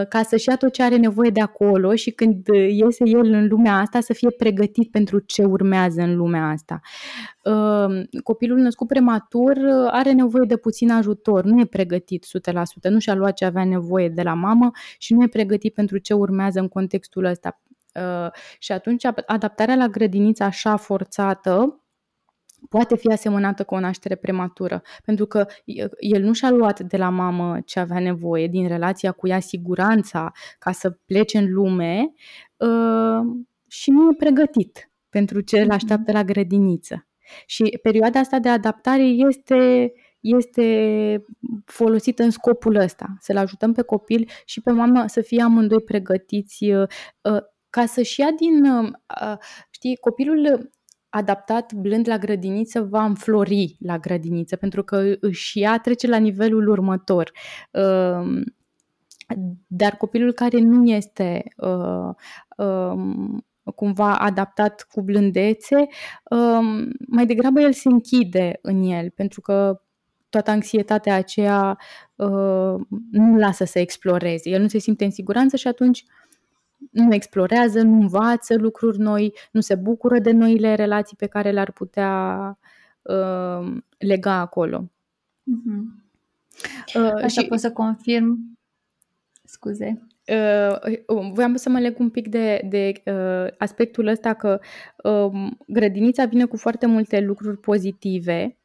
ca 0.08 0.22
să-și 0.22 0.48
ia 0.48 0.56
tot 0.56 0.72
ce 0.72 0.82
are 0.82 0.96
nevoie 0.96 1.30
de 1.30 1.40
acolo 1.40 1.94
și 1.94 2.10
când 2.10 2.46
iese 2.68 3.04
el 3.04 3.32
în 3.32 3.46
lumea 3.48 3.74
asta 3.74 4.00
să 4.00 4.12
fie 4.12 4.30
pregătit 4.30 4.90
pentru 4.90 5.18
ce 5.18 5.44
urmează 5.44 6.00
în 6.00 6.16
lumea 6.16 6.48
asta. 6.48 6.80
Uh, 7.42 8.20
copilul 8.22 8.58
născut 8.58 8.86
prematur 8.86 9.56
are 9.90 10.12
nevoie 10.12 10.44
de 10.46 10.56
puțin 10.56 10.90
ajutor, 10.90 11.44
nu 11.44 11.60
e 11.60 11.64
pregătit 11.64 12.26
100%, 12.88 12.88
nu 12.88 12.98
și-a 12.98 13.14
luat 13.14 13.34
ce 13.34 13.44
avea 13.44 13.64
nevoie 13.64 14.08
de 14.08 14.22
la 14.22 14.34
mamă 14.34 14.70
și 14.98 15.14
nu 15.14 15.22
e 15.22 15.28
pregătit 15.28 15.74
pentru 15.74 15.98
ce 15.98 16.14
urmează 16.14 16.60
în 16.60 16.68
contextul 16.68 17.24
ăsta. 17.24 17.60
Uh, 17.94 18.30
și 18.58 18.72
atunci 18.72 19.04
adaptarea 19.26 19.74
la 19.74 19.86
grădiniță 19.86 20.42
așa 20.42 20.76
forțată 20.76 21.80
poate 22.68 22.96
fi 22.96 23.08
asemănată 23.08 23.64
cu 23.64 23.74
o 23.74 23.80
naștere 23.80 24.14
prematură, 24.14 24.82
pentru 25.04 25.26
că 25.26 25.46
el 25.98 26.22
nu 26.22 26.32
și-a 26.32 26.50
luat 26.50 26.80
de 26.80 26.96
la 26.96 27.08
mamă 27.08 27.60
ce 27.64 27.80
avea 27.80 28.00
nevoie, 28.00 28.46
din 28.46 28.68
relația 28.68 29.12
cu 29.12 29.28
ea 29.28 29.40
siguranța 29.40 30.32
ca 30.58 30.72
să 30.72 30.90
plece 30.90 31.38
în 31.38 31.52
lume 31.52 32.12
uh, 32.56 33.20
și 33.68 33.90
nu 33.90 34.10
e 34.10 34.14
pregătit 34.18 34.90
pentru 35.08 35.40
ce 35.40 35.60
îl 35.60 35.70
așteaptă 35.70 36.12
la 36.12 36.24
grădiniță. 36.24 37.06
Și 37.46 37.78
perioada 37.82 38.20
asta 38.20 38.38
de 38.38 38.48
adaptare 38.48 39.02
este, 39.02 39.92
este 40.20 41.24
folosită 41.64 42.22
în 42.22 42.30
scopul 42.30 42.74
ăsta, 42.74 43.16
să-l 43.20 43.36
ajutăm 43.36 43.72
pe 43.72 43.82
copil 43.82 44.28
și 44.44 44.60
pe 44.60 44.70
mamă 44.70 45.04
să 45.06 45.20
fie 45.20 45.42
amândoi 45.42 45.80
pregătiți 45.80 46.64
uh, 46.70 46.86
ca 47.70 47.86
să-și 47.86 48.20
ia 48.20 48.30
din, 48.30 48.64
știi, 49.70 49.96
copilul 49.96 50.70
adaptat 51.08 51.72
blând 51.72 52.08
la 52.08 52.18
grădiniță 52.18 52.82
va 52.82 53.04
înflori 53.04 53.76
la 53.80 53.98
grădiniță 53.98 54.56
pentru 54.56 54.82
că 54.82 55.14
își 55.20 55.58
ia 55.58 55.78
trece 55.78 56.06
la 56.06 56.16
nivelul 56.16 56.68
următor. 56.68 57.32
Um, 57.70 58.44
dar 59.66 59.96
copilul 59.96 60.32
care 60.32 60.58
nu 60.58 60.88
este 60.88 61.42
uh, 61.56 62.14
um, 62.66 63.46
cumva 63.74 64.16
adaptat 64.16 64.86
cu 64.90 65.02
blândețe, 65.02 65.86
um, 66.30 66.88
mai 67.08 67.26
degrabă 67.26 67.60
el 67.60 67.72
se 67.72 67.88
închide 67.88 68.58
în 68.62 68.82
el 68.82 69.10
pentru 69.10 69.40
că 69.40 69.80
toată 70.28 70.50
anxietatea 70.50 71.14
aceea 71.14 71.78
uh, 72.14 72.74
nu 73.10 73.36
lasă 73.36 73.64
să 73.64 73.78
exploreze. 73.78 74.50
El 74.50 74.60
nu 74.60 74.68
se 74.68 74.78
simte 74.78 75.04
în 75.04 75.10
siguranță 75.10 75.56
și 75.56 75.68
atunci 75.68 76.02
uh, 76.02 76.25
nu 76.90 77.14
explorează, 77.14 77.82
nu 77.82 78.00
învață 78.00 78.56
lucruri 78.56 78.98
noi, 78.98 79.34
nu 79.52 79.60
se 79.60 79.74
bucură 79.74 80.18
de 80.18 80.30
noile 80.30 80.74
relații 80.74 81.16
pe 81.16 81.26
care 81.26 81.50
le-ar 81.50 81.72
putea 81.72 82.58
uh, 83.02 83.76
lega 83.98 84.32
acolo. 84.32 84.90
Uh-huh. 85.50 86.04
Uh, 86.94 87.12
Așa 87.14 87.40
și, 87.40 87.46
pot 87.46 87.60
să 87.60 87.72
confirm. 87.72 88.58
Scuze. 89.44 90.06
Uh, 90.28 91.32
voiam 91.32 91.56
să 91.56 91.68
mă 91.68 91.78
leg 91.78 91.98
un 91.98 92.10
pic 92.10 92.28
de, 92.28 92.60
de 92.68 92.92
uh, 93.04 93.54
aspectul 93.58 94.06
ăsta 94.06 94.34
că 94.34 94.60
uh, 95.02 95.50
grădinița 95.66 96.24
vine 96.24 96.44
cu 96.44 96.56
foarte 96.56 96.86
multe 96.86 97.20
lucruri 97.20 97.58
pozitive 97.58 98.58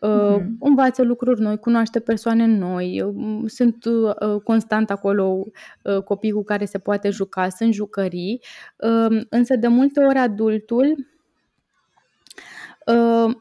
Uh, 0.00 0.36
mm-hmm. 0.38 0.58
Învață 0.60 1.02
lucruri 1.02 1.40
noi, 1.40 1.58
cunoaște 1.58 2.00
persoane 2.00 2.46
noi, 2.46 3.02
uh, 3.02 3.50
sunt 3.50 3.84
uh, 3.84 4.40
constant 4.44 4.90
acolo 4.90 5.44
uh, 5.82 6.02
copii 6.02 6.30
cu 6.30 6.42
care 6.42 6.64
se 6.64 6.78
poate 6.78 7.10
juca, 7.10 7.48
sunt 7.48 7.72
jucării, 7.72 8.40
uh, 8.76 9.22
însă 9.30 9.56
de 9.56 9.66
multe 9.68 10.00
ori 10.00 10.18
adultul 10.18 11.06
uh, 12.86 13.34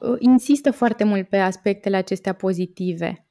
uh, 0.00 0.16
insistă 0.18 0.70
foarte 0.70 1.04
mult 1.04 1.28
pe 1.28 1.38
aspectele 1.38 1.96
acestea 1.96 2.32
pozitive. 2.32 3.27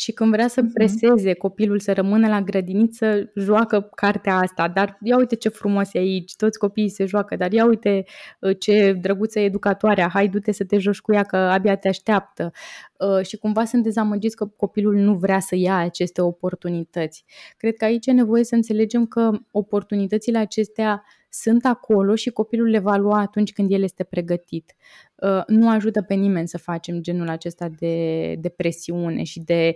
Și 0.00 0.12
când 0.12 0.30
vrea 0.30 0.48
să 0.48 0.60
mhm. 0.60 0.72
preseze 0.72 1.32
copilul 1.34 1.78
să 1.78 1.92
rămână 1.92 2.28
la 2.28 2.40
grădiniță, 2.40 3.30
joacă 3.34 3.80
cartea 3.94 4.36
asta. 4.36 4.68
Dar 4.68 4.98
ia 5.02 5.16
uite 5.16 5.34
ce 5.34 5.48
frumos 5.48 5.94
e 5.94 5.98
aici, 5.98 6.36
toți 6.36 6.58
copiii 6.58 6.88
se 6.88 7.04
joacă, 7.04 7.36
dar 7.36 7.52
ia 7.52 7.66
uite 7.66 8.04
uh, 8.40 8.58
ce 8.58 8.92
drăguță 9.00 9.40
educatoarea, 9.40 10.08
hai 10.08 10.28
du-te 10.28 10.52
să 10.52 10.64
te 10.64 10.78
joci 10.78 11.00
cu 11.00 11.12
ea 11.12 11.22
că 11.22 11.36
abia 11.36 11.76
te 11.76 11.88
așteaptă. 11.88 12.52
Uh, 12.98 13.26
și 13.26 13.36
cumva 13.36 13.64
sunt 13.64 13.82
dezamăgiți 13.82 14.36
că 14.36 14.46
copilul 14.46 14.94
nu 14.94 15.14
vrea 15.14 15.40
să 15.40 15.56
ia 15.56 15.76
aceste 15.76 16.20
oportunități. 16.20 17.24
Cred 17.56 17.76
că 17.76 17.84
aici 17.84 18.06
e 18.06 18.12
nevoie 18.12 18.44
să 18.44 18.54
înțelegem 18.54 19.06
că 19.06 19.30
oportunitățile 19.50 20.38
acestea 20.38 21.04
sunt 21.30 21.64
acolo 21.64 22.14
și 22.14 22.30
copilul 22.30 22.68
le 22.68 22.78
va 22.78 22.96
lua 22.96 23.18
atunci 23.18 23.52
când 23.52 23.70
el 23.72 23.82
este 23.82 24.04
pregătit. 24.04 24.74
Uh, 25.14 25.42
nu 25.46 25.68
ajută 25.68 26.02
pe 26.02 26.14
nimeni 26.14 26.48
să 26.48 26.58
facem 26.58 27.00
genul 27.00 27.28
acesta 27.28 27.68
de, 27.78 28.34
de 28.38 28.48
presiune 28.48 29.22
și 29.22 29.40
de 29.40 29.74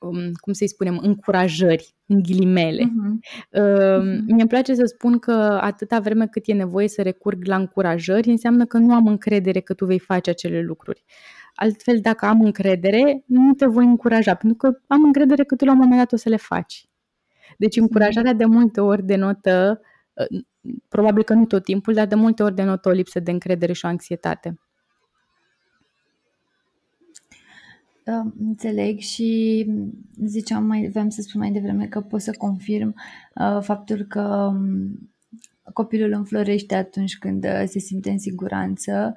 um, 0.00 0.32
cum 0.32 0.52
să-i 0.52 0.68
spunem, 0.68 0.98
încurajări, 1.02 1.94
în 2.06 2.22
ghilimele. 2.22 2.82
Uh-huh. 2.82 3.12
Uh, 3.50 3.62
uh-huh. 3.62 4.18
Mie 4.26 4.40
îmi 4.40 4.48
place 4.48 4.74
să 4.74 4.84
spun 4.84 5.18
că 5.18 5.58
atâta 5.60 6.00
vreme 6.00 6.26
cât 6.26 6.42
e 6.46 6.52
nevoie 6.52 6.88
să 6.88 7.02
recurg 7.02 7.46
la 7.46 7.56
încurajări, 7.56 8.28
înseamnă 8.28 8.64
că 8.64 8.78
nu 8.78 8.94
am 8.94 9.06
încredere 9.06 9.60
că 9.60 9.74
tu 9.74 9.84
vei 9.84 9.98
face 9.98 10.30
acele 10.30 10.62
lucruri. 10.62 11.04
Altfel, 11.54 11.98
dacă 12.00 12.26
am 12.26 12.40
încredere, 12.40 13.22
nu 13.26 13.52
te 13.52 13.66
voi 13.66 13.84
încuraja, 13.84 14.34
pentru 14.34 14.56
că 14.56 14.78
am 14.86 15.04
încredere 15.04 15.44
că 15.44 15.56
tu 15.56 15.64
la 15.64 15.72
un 15.72 15.78
moment 15.78 15.98
dat 15.98 16.12
o 16.12 16.16
să 16.16 16.28
le 16.28 16.36
faci. 16.36 16.88
Deci 17.56 17.76
încurajarea 17.76 18.32
de 18.32 18.44
multe 18.44 18.80
ori 18.80 19.02
denotă 19.02 19.80
uh, 19.80 19.86
probabil 20.88 21.22
că 21.22 21.34
nu 21.34 21.44
tot 21.44 21.64
timpul, 21.64 21.94
dar 21.94 22.06
de 22.06 22.14
multe 22.14 22.42
ori 22.42 22.54
denotă 22.54 22.88
o 22.88 22.92
lipsă 22.92 23.20
de 23.20 23.30
încredere 23.30 23.72
și 23.72 23.84
o 23.84 23.88
anxietate. 23.88 24.58
Da, 28.04 28.32
înțeleg 28.38 28.98
și 28.98 29.66
ziceam 30.24 30.64
mai, 30.64 30.88
vreau 30.88 31.10
să 31.10 31.22
spun 31.22 31.40
mai 31.40 31.50
devreme 31.50 31.86
că 31.86 32.00
pot 32.00 32.20
să 32.20 32.34
confirm 32.38 32.94
uh, 33.34 33.58
faptul 33.60 34.04
că 34.08 34.50
um, 34.52 35.12
copilul 35.72 36.12
înflorește 36.12 36.74
atunci 36.74 37.18
când 37.18 37.44
uh, 37.44 37.62
se 37.66 37.78
simte 37.78 38.10
în 38.10 38.18
siguranță. 38.18 39.14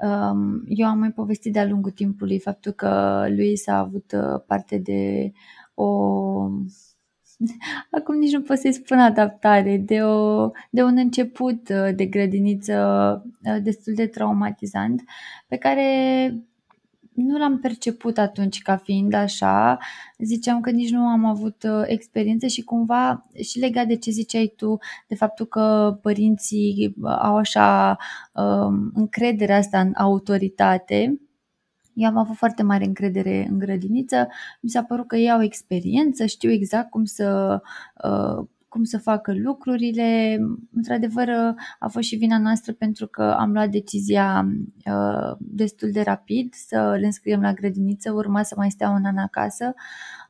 Um, 0.00 0.62
eu 0.66 0.86
am 0.86 0.98
mai 0.98 1.12
povestit 1.12 1.52
de-a 1.52 1.66
lungul 1.66 1.90
timpului 1.90 2.40
faptul 2.40 2.72
că 2.72 3.24
lui 3.28 3.56
s-a 3.56 3.78
avut 3.78 4.12
uh, 4.12 4.42
parte 4.46 4.78
de 4.78 5.32
o 5.74 5.88
acum 7.90 8.18
nici 8.18 8.32
nu 8.32 8.42
pot 8.42 8.58
să-i 8.58 8.72
spun 8.72 8.98
adaptare, 8.98 9.76
de, 9.76 10.02
o, 10.02 10.50
de 10.70 10.82
un 10.82 10.96
început 10.96 11.68
uh, 11.68 11.94
de 11.94 12.06
grădiniță 12.06 12.76
uh, 13.44 13.62
destul 13.62 13.94
de 13.94 14.06
traumatizant, 14.06 15.02
pe 15.48 15.56
care 15.56 15.86
nu 17.14 17.38
l-am 17.38 17.58
perceput 17.58 18.18
atunci 18.18 18.62
ca 18.62 18.76
fiind 18.76 19.14
așa, 19.14 19.78
ziceam 20.18 20.60
că 20.60 20.70
nici 20.70 20.90
nu 20.90 21.00
am 21.00 21.24
avut 21.24 21.62
uh, 21.62 21.82
experiență 21.86 22.46
și 22.46 22.62
cumva 22.62 23.26
și 23.42 23.58
legat 23.58 23.86
de 23.86 23.96
ce 23.96 24.10
ziceai 24.10 24.52
tu, 24.56 24.78
de 25.08 25.14
faptul 25.14 25.46
că 25.46 25.98
părinții 26.02 26.94
au 27.02 27.36
așa 27.36 27.96
um, 28.32 28.90
încrederea 28.94 29.56
asta 29.56 29.80
în 29.80 29.92
autoritate, 29.96 31.20
eu 31.94 32.08
am 32.08 32.16
avut 32.16 32.36
foarte 32.36 32.62
mare 32.62 32.84
încredere 32.84 33.46
în 33.50 33.58
grădiniță, 33.58 34.28
mi 34.60 34.70
s-a 34.70 34.82
părut 34.82 35.06
că 35.06 35.16
ei 35.16 35.30
au 35.30 35.42
experiență, 35.42 36.26
știu 36.26 36.50
exact 36.50 36.90
cum 36.90 37.04
să, 37.04 37.60
uh, 38.04 38.46
cum 38.68 38.84
să 38.84 38.98
facă 38.98 39.34
lucrurile. 39.34 40.38
Într-adevăr, 40.72 41.28
a 41.78 41.88
fost 41.88 42.06
și 42.06 42.16
vina 42.16 42.38
noastră 42.38 42.72
pentru 42.72 43.06
că 43.06 43.22
am 43.22 43.52
luat 43.52 43.68
decizia 43.68 44.48
uh, 44.86 45.36
destul 45.38 45.90
de 45.90 46.00
rapid 46.00 46.54
să 46.54 46.96
le 47.00 47.06
înscriem 47.06 47.40
la 47.40 47.52
grădiniță, 47.52 48.12
urma 48.12 48.42
să 48.42 48.54
mai 48.56 48.70
stea 48.70 48.90
un 48.90 49.04
an 49.04 49.16
acasă, 49.16 49.74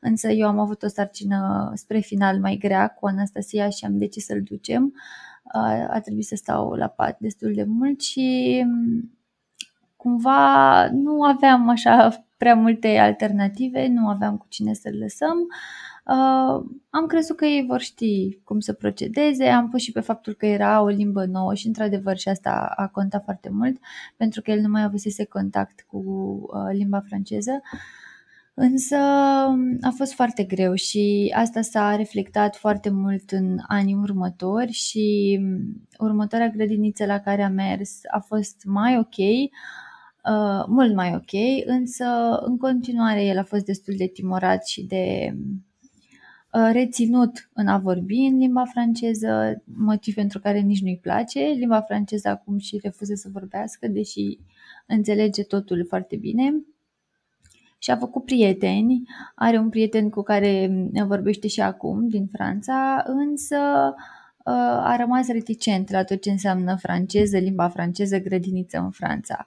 însă 0.01 0.27
eu 0.27 0.47
am 0.47 0.59
avut 0.59 0.83
o 0.83 0.87
sarcină 0.87 1.71
spre 1.75 1.99
final 1.99 2.39
mai 2.39 2.57
grea 2.59 2.87
cu 2.87 3.05
Anastasia 3.05 3.69
și 3.69 3.85
am 3.85 3.97
decis 3.97 4.25
să-l 4.25 4.41
ducem. 4.41 4.93
Uh, 5.55 5.85
a 5.89 5.99
trebuit 5.99 6.25
să 6.25 6.35
stau 6.35 6.71
la 6.71 6.87
pat 6.87 7.19
destul 7.19 7.53
de 7.53 7.63
mult 7.63 8.01
și 8.01 8.65
cumva 10.03 10.89
nu 10.91 11.21
aveam 11.21 11.69
așa 11.69 12.25
prea 12.37 12.55
multe 12.55 12.97
alternative, 12.97 13.87
nu 13.87 14.07
aveam 14.07 14.37
cu 14.37 14.45
cine 14.49 14.73
să-l 14.73 14.97
lăsăm. 14.99 15.37
Uh, 16.05 16.65
am 16.89 17.05
crezut 17.07 17.35
că 17.35 17.45
ei 17.45 17.65
vor 17.67 17.79
ști 17.79 18.39
cum 18.43 18.59
să 18.59 18.73
procedeze, 18.73 19.45
am 19.45 19.69
pus 19.69 19.81
și 19.81 19.91
pe 19.91 19.99
faptul 19.99 20.33
că 20.33 20.45
era 20.45 20.81
o 20.81 20.87
limbă 20.87 21.25
nouă 21.25 21.53
și 21.53 21.67
într-adevăr 21.67 22.17
și 22.17 22.29
asta 22.29 22.73
a 22.75 22.87
contat 22.87 23.23
foarte 23.23 23.49
mult 23.51 23.77
pentru 24.17 24.41
că 24.41 24.51
el 24.51 24.59
nu 24.59 24.69
mai 24.69 24.83
avusese 24.83 25.25
contact 25.25 25.85
cu 25.87 25.97
uh, 25.97 26.75
limba 26.77 27.03
franceză. 27.07 27.61
Însă 28.53 28.95
a 29.81 29.89
fost 29.95 30.13
foarte 30.13 30.43
greu 30.43 30.73
și 30.73 31.33
asta 31.37 31.61
s-a 31.61 31.95
reflectat 31.95 32.55
foarte 32.55 32.89
mult 32.89 33.31
în 33.31 33.57
anii 33.67 33.95
următori 33.95 34.71
și 34.71 35.39
următoarea 35.97 36.47
grădiniță 36.47 37.05
la 37.05 37.19
care 37.19 37.43
am 37.43 37.53
mers 37.53 37.99
a 38.11 38.19
fost 38.19 38.61
mai 38.65 38.97
ok, 38.97 39.15
uh, 40.29 40.65
mult 40.67 40.95
mai 40.95 41.13
ok, 41.15 41.65
însă 41.65 42.05
în 42.45 42.57
continuare 42.57 43.25
el 43.25 43.37
a 43.37 43.43
fost 43.43 43.65
destul 43.65 43.93
de 43.97 44.05
timorat 44.05 44.67
și 44.67 44.83
de 44.83 45.35
uh, 46.51 46.69
reținut 46.71 47.49
în 47.53 47.67
a 47.67 47.77
vorbi 47.77 48.17
în 48.17 48.37
limba 48.37 48.65
franceză, 48.65 49.63
motiv 49.65 50.13
pentru 50.13 50.39
care 50.39 50.59
nici 50.59 50.81
nu-i 50.81 50.99
place. 51.01 51.39
Limba 51.39 51.81
franceză 51.81 52.29
acum 52.29 52.57
și 52.57 52.79
refuză 52.83 53.13
să 53.13 53.29
vorbească, 53.31 53.87
deși 53.87 54.39
înțelege 54.85 55.43
totul 55.43 55.85
foarte 55.87 56.15
bine. 56.15 56.63
Și 57.77 57.91
a 57.91 57.97
făcut 57.97 58.25
prieteni, 58.25 59.03
are 59.35 59.57
un 59.57 59.69
prieten 59.69 60.09
cu 60.09 60.21
care 60.21 60.71
vorbește 61.07 61.47
și 61.47 61.61
acum 61.61 62.07
din 62.07 62.27
Franța, 62.31 63.03
însă 63.05 63.55
uh, 64.45 64.53
a 64.83 64.95
rămas 64.95 65.27
reticent 65.27 65.91
la 65.91 66.03
tot 66.03 66.21
ce 66.21 66.31
înseamnă 66.31 66.75
franceză, 66.75 67.37
limba 67.37 67.69
franceză, 67.69 68.19
grădiniță 68.19 68.77
în 68.77 68.91
Franța 68.91 69.45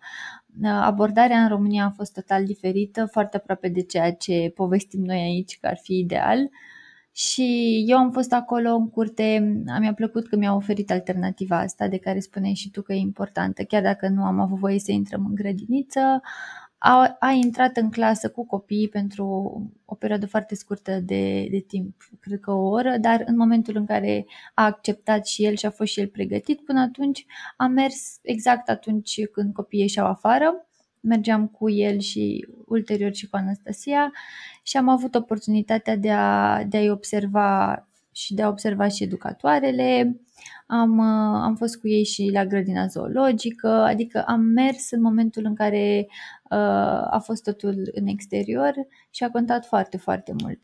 abordarea 0.64 1.38
în 1.38 1.48
România 1.48 1.84
a 1.84 1.90
fost 1.90 2.12
total 2.12 2.44
diferită, 2.44 3.06
foarte 3.10 3.36
aproape 3.36 3.68
de 3.68 3.82
ceea 3.82 4.12
ce 4.12 4.52
povestim 4.54 5.04
noi 5.04 5.18
aici 5.18 5.58
că 5.60 5.66
ar 5.66 5.78
fi 5.82 5.98
ideal. 5.98 6.50
Și 7.12 7.84
eu 7.88 7.96
am 7.96 8.10
fost 8.10 8.32
acolo 8.32 8.74
în 8.74 8.90
curte, 8.90 9.54
mi-a 9.78 9.94
plăcut 9.94 10.28
că 10.28 10.36
mi-a 10.36 10.54
oferit 10.54 10.90
alternativa 10.90 11.58
asta 11.58 11.88
de 11.88 11.98
care 11.98 12.18
spuneai 12.20 12.54
și 12.54 12.70
tu 12.70 12.82
că 12.82 12.92
e 12.92 12.96
importantă, 12.96 13.62
chiar 13.62 13.82
dacă 13.82 14.08
nu 14.08 14.22
am 14.22 14.40
avut 14.40 14.58
voie 14.58 14.78
să 14.78 14.92
intrăm 14.92 15.24
în 15.28 15.34
grădiniță, 15.34 16.20
a, 16.78 17.16
a 17.20 17.30
intrat 17.30 17.76
în 17.76 17.90
clasă 17.90 18.30
cu 18.30 18.46
copiii 18.46 18.88
pentru 18.88 19.26
o 19.84 19.94
perioadă 19.94 20.26
foarte 20.26 20.54
scurtă 20.54 21.00
de, 21.00 21.48
de 21.50 21.58
timp, 21.58 21.94
cred 22.20 22.40
că 22.40 22.50
o 22.50 22.68
oră, 22.68 22.96
dar 22.96 23.22
în 23.26 23.36
momentul 23.36 23.76
în 23.76 23.86
care 23.86 24.26
a 24.54 24.64
acceptat 24.64 25.26
și 25.26 25.44
el 25.44 25.56
și 25.56 25.66
a 25.66 25.70
fost 25.70 25.92
și 25.92 26.00
el 26.00 26.08
pregătit, 26.08 26.60
până 26.64 26.80
atunci 26.80 27.26
a 27.56 27.66
mers 27.66 28.18
exact 28.22 28.68
atunci 28.68 29.26
când 29.32 29.52
copiii 29.52 29.82
ieșeau 29.82 30.06
afară. 30.06 30.66
Mergeam 31.00 31.46
cu 31.46 31.70
el 31.70 31.98
și 31.98 32.46
ulterior 32.66 33.14
și 33.14 33.28
cu 33.28 33.36
Anastasia 33.36 34.12
și 34.62 34.76
am 34.76 34.88
avut 34.88 35.14
oportunitatea 35.14 35.96
de, 35.96 36.10
a, 36.10 36.64
de 36.64 36.76
a-i 36.76 36.90
observa 36.90 37.86
și 38.16 38.34
de 38.34 38.42
a 38.42 38.48
observa 38.48 38.88
și 38.88 39.02
educatoarele. 39.02 40.20
Am, 40.66 40.98
uh, 40.98 41.40
am 41.42 41.54
fost 41.56 41.76
cu 41.76 41.88
ei 41.88 42.04
și 42.04 42.30
la 42.32 42.46
grădina 42.46 42.86
zoologică, 42.86 43.68
adică 43.68 44.24
am 44.26 44.40
mers 44.40 44.90
în 44.90 45.00
momentul 45.00 45.44
în 45.44 45.54
care 45.54 46.06
uh, 46.50 47.06
a 47.10 47.20
fost 47.24 47.42
totul 47.42 47.90
în 47.94 48.06
exterior 48.06 48.74
și 49.10 49.24
a 49.24 49.30
contat 49.30 49.66
foarte, 49.66 49.96
foarte 49.96 50.34
mult. 50.42 50.60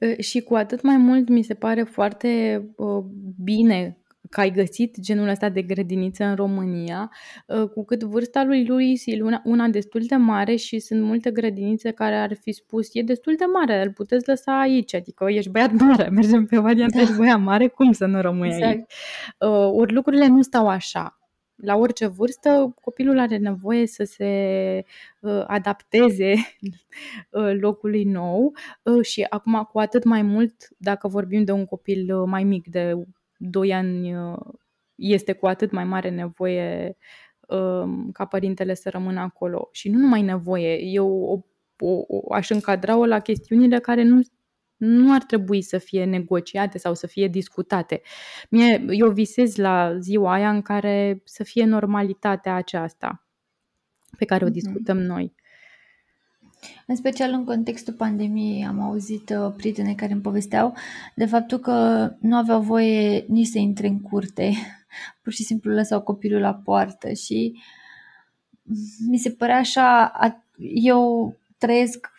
Uh, 0.00 0.18
și 0.18 0.40
cu 0.40 0.54
atât 0.54 0.82
mai 0.82 0.96
mult 0.96 1.28
mi 1.28 1.42
se 1.42 1.54
pare 1.54 1.82
foarte 1.82 2.62
uh, 2.76 3.04
bine 3.42 3.98
că 4.30 4.40
ai 4.40 4.50
găsit 4.50 5.00
genul 5.00 5.28
ăsta 5.28 5.48
de 5.48 5.62
grădiniță 5.62 6.24
în 6.24 6.34
România, 6.34 7.10
uh, 7.46 7.68
cu 7.68 7.84
cât 7.84 8.02
vârsta 8.02 8.44
lui 8.44 8.66
Luis 8.66 9.02
e 9.06 9.22
una, 9.22 9.42
una 9.44 9.68
destul 9.68 10.00
de 10.06 10.16
mare 10.16 10.56
și 10.56 10.78
sunt 10.78 11.02
multe 11.02 11.30
grădinițe 11.30 11.90
care 11.90 12.14
ar 12.14 12.34
fi 12.34 12.52
spus 12.52 12.88
e 12.92 13.02
destul 13.02 13.34
de 13.38 13.44
mare, 13.44 13.82
îl 13.82 13.92
puteți 13.92 14.28
lăsa 14.28 14.60
aici, 14.60 14.94
adică 14.94 15.26
ești 15.28 15.50
băiat 15.50 15.72
mare, 15.72 16.08
mergem 16.18 16.46
pe 16.46 16.58
varianta, 16.58 16.96
da. 16.96 17.02
ești 17.02 17.16
băiat 17.16 17.40
mare, 17.40 17.68
cum 17.68 17.92
să 17.92 18.06
nu 18.06 18.20
rămâi 18.20 18.48
exact. 18.48 18.66
aici? 18.66 18.84
Uh, 19.38 19.70
ori 19.72 19.92
lucrurile 19.92 20.26
nu 20.26 20.42
stau 20.42 20.68
așa 20.68 21.18
la 21.62 21.76
orice 21.76 22.06
vârstă, 22.06 22.74
copilul 22.80 23.18
are 23.18 23.36
nevoie 23.36 23.86
să 23.86 24.04
se 24.04 24.84
uh, 25.20 25.44
adapteze 25.46 26.34
uh, 27.30 27.52
locului 27.60 28.04
nou 28.04 28.52
uh, 28.82 29.04
și 29.04 29.26
acum 29.30 29.68
cu 29.72 29.78
atât 29.78 30.04
mai 30.04 30.22
mult 30.22 30.68
dacă 30.76 31.08
vorbim 31.08 31.44
de 31.44 31.52
un 31.52 31.64
copil 31.64 32.14
uh, 32.14 32.24
mai 32.26 32.44
mic, 32.44 32.68
de 32.68 32.94
2 33.38 33.74
ani 33.74 34.16
uh, 34.16 34.38
este 34.94 35.32
cu 35.32 35.46
atât 35.46 35.70
mai 35.70 35.84
mare 35.84 36.10
nevoie 36.10 36.96
um, 37.48 38.10
ca 38.12 38.24
părintele 38.24 38.74
să 38.74 38.90
rămână 38.90 39.20
acolo. 39.20 39.68
Și 39.72 39.88
nu 39.88 39.98
numai 39.98 40.22
nevoie, 40.22 40.82
eu 40.82 41.08
o, 41.08 41.40
o, 41.86 42.04
o, 42.06 42.34
aș 42.34 42.50
încadra-o 42.50 43.06
la 43.06 43.20
chestiunile 43.20 43.78
care 43.78 44.02
nu, 44.02 44.20
nu 44.76 45.14
ar 45.14 45.22
trebui 45.22 45.62
să 45.62 45.78
fie 45.78 46.04
negociate 46.04 46.78
sau 46.78 46.94
să 46.94 47.06
fie 47.06 47.28
discutate. 47.28 48.00
Mie, 48.50 48.84
eu 48.90 49.10
visez 49.10 49.56
la 49.56 49.98
ziua 49.98 50.32
aia 50.32 50.50
în 50.50 50.62
care 50.62 51.20
să 51.24 51.44
fie 51.44 51.64
normalitatea 51.64 52.54
aceasta 52.54 53.26
pe 54.18 54.24
care 54.24 54.44
o 54.44 54.46
mhm. 54.46 54.54
discutăm 54.54 54.98
noi. 54.98 55.34
În 56.86 56.96
special 56.96 57.32
în 57.32 57.44
contextul 57.44 57.94
pandemiei 57.94 58.66
am 58.66 58.80
auzit 58.80 59.30
uh, 59.30 59.52
prietene 59.56 59.94
care 59.94 60.12
îmi 60.12 60.20
povesteau 60.20 60.74
de 61.14 61.26
faptul 61.26 61.58
că 61.58 62.08
nu 62.20 62.36
aveau 62.36 62.60
voie 62.60 63.24
nici 63.28 63.46
să 63.46 63.58
intre 63.58 63.86
în 63.86 64.00
curte, 64.00 64.52
pur 65.22 65.32
și 65.32 65.42
simplu 65.42 65.72
lăsau 65.72 66.02
copilul 66.02 66.40
la 66.40 66.54
poartă 66.54 67.12
și 67.12 67.54
mi 69.08 69.18
se 69.18 69.30
părea 69.30 69.56
așa, 69.56 70.12
eu 70.74 71.34
trăiesc 71.58 72.10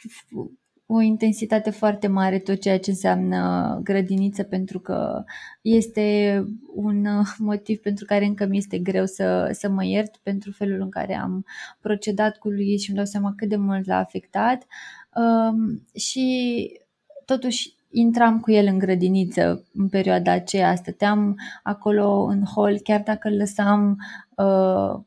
o 0.91 1.01
intensitate 1.01 1.69
foarte 1.69 2.07
mare 2.07 2.39
tot 2.39 2.59
ceea 2.59 2.79
ce 2.79 2.89
înseamnă 2.89 3.79
grădiniță 3.83 4.43
pentru 4.43 4.79
că 4.79 5.23
este 5.61 6.43
un 6.75 7.05
motiv 7.37 7.79
pentru 7.79 8.05
care 8.05 8.25
încă 8.25 8.45
mi 8.45 8.57
este 8.57 8.77
greu 8.77 9.05
să, 9.05 9.49
să 9.51 9.69
mă 9.69 9.85
iert 9.85 10.17
pentru 10.17 10.51
felul 10.51 10.81
în 10.81 10.89
care 10.89 11.15
am 11.15 11.45
procedat 11.79 12.37
cu 12.37 12.49
lui 12.49 12.77
și 12.77 12.89
îmi 12.89 12.97
dau 12.97 13.05
seama 13.05 13.33
cât 13.35 13.49
de 13.49 13.55
mult 13.55 13.87
l-a 13.87 13.97
afectat 13.97 14.65
um, 15.15 15.85
și 15.95 16.71
totuși 17.25 17.73
intram 17.91 18.39
cu 18.39 18.51
el 18.51 18.65
în 18.65 18.77
grădiniță 18.77 19.63
în 19.73 19.89
perioada 19.89 20.31
aceea, 20.31 20.75
stăteam 20.75 21.39
acolo 21.63 22.23
în 22.23 22.43
hol, 22.43 22.79
chiar 22.83 23.01
dacă 23.01 23.27
îl 23.27 23.37
lăsam 23.37 23.97
uh, 24.35 25.01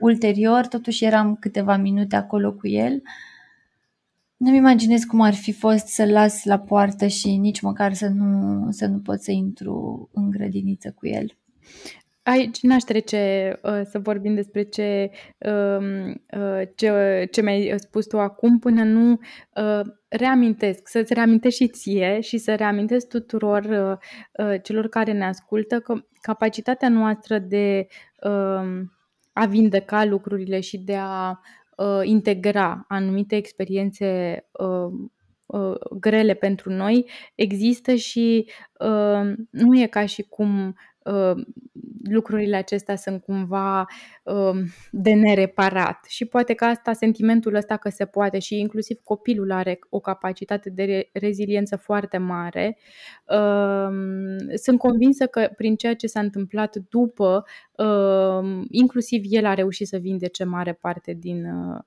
ulterior, 0.00 0.66
totuși 0.66 1.04
eram 1.04 1.36
câteva 1.36 1.76
minute 1.76 2.16
acolo 2.16 2.52
cu 2.52 2.68
el. 2.68 3.02
Nu-mi 4.44 4.56
imaginez 4.56 5.04
cum 5.04 5.20
ar 5.20 5.34
fi 5.34 5.52
fost 5.52 5.86
să 5.86 6.04
las 6.04 6.44
la 6.44 6.58
poartă 6.58 7.06
și 7.06 7.36
nici 7.36 7.60
măcar 7.60 7.92
să 7.92 8.08
nu, 8.08 8.66
să 8.70 8.86
nu 8.86 8.98
pot 8.98 9.20
să 9.20 9.30
intru 9.30 10.08
în 10.12 10.30
grădiniță 10.30 10.94
cu 10.96 11.06
el. 11.06 11.26
Aici 12.22 12.62
n-aș 12.62 12.82
trece 12.82 13.52
uh, 13.62 13.80
să 13.84 13.98
vorbim 13.98 14.34
despre 14.34 14.62
ce, 14.62 15.10
uh, 15.38 16.14
uh, 16.36 16.62
ce, 16.74 17.28
ce 17.30 17.42
mi-ai 17.42 17.74
spus 17.76 18.06
tu 18.06 18.18
acum 18.18 18.58
până 18.58 18.82
nu 18.82 19.10
uh, 19.10 19.80
reamintesc, 20.08 20.88
să-ți 20.88 21.14
reamintesc 21.14 21.56
și 21.56 21.68
ție 21.68 22.20
și 22.20 22.38
să 22.38 22.54
reamintesc 22.54 23.08
tuturor 23.08 23.64
uh, 23.64 24.46
uh, 24.46 24.60
celor 24.62 24.88
care 24.88 25.12
ne 25.12 25.24
ascultă 25.24 25.80
că 25.80 25.94
capacitatea 26.20 26.88
noastră 26.88 27.38
de 27.38 27.86
uh, 28.22 28.82
a 29.32 29.46
vindeca 29.46 30.04
lucrurile 30.04 30.60
și 30.60 30.78
de 30.78 30.96
a 30.96 31.30
uh, 31.30 31.36
integra 32.02 32.84
anumite 32.88 33.36
experiențe 33.36 34.38
uh, 34.52 34.92
uh, 35.46 35.74
grele 35.98 36.34
pentru 36.34 36.70
noi 36.70 37.10
există 37.34 37.94
și 37.94 38.50
uh, 38.80 39.32
nu 39.50 39.80
e 39.80 39.86
ca 39.86 40.06
și 40.06 40.22
cum 40.22 40.66
uh, 40.68 40.74
lucrurile 42.10 42.56
acestea 42.56 42.96
sunt 42.96 43.22
cumva 43.22 43.86
uh, 44.22 44.60
de 44.90 45.12
nereparat 45.12 46.04
și 46.08 46.24
poate 46.24 46.54
că 46.54 46.64
asta, 46.64 46.92
sentimentul 46.92 47.54
ăsta 47.54 47.76
că 47.76 47.88
se 47.88 48.04
poate 48.04 48.38
și 48.38 48.58
inclusiv 48.58 48.98
copilul 49.04 49.52
are 49.52 49.78
o 49.88 50.00
capacitate 50.00 50.70
de 50.70 50.84
re- 50.84 51.08
reziliență 51.12 51.76
foarte 51.76 52.18
mare. 52.18 52.78
Uh, 53.28 53.88
sunt 54.54 54.78
convinsă 54.78 55.26
că 55.26 55.50
prin 55.56 55.76
ceea 55.76 55.94
ce 55.94 56.06
s-a 56.06 56.20
întâmplat 56.20 56.76
după, 56.88 57.44
uh, 57.76 58.64
inclusiv 58.68 59.22
el 59.28 59.46
a 59.46 59.54
reușit 59.54 59.86
să 59.86 59.96
vindece 59.96 60.44
mare 60.44 60.72
parte 60.72 61.12
din 61.12 61.44
uh, 61.44 61.78
Um, 61.78 61.84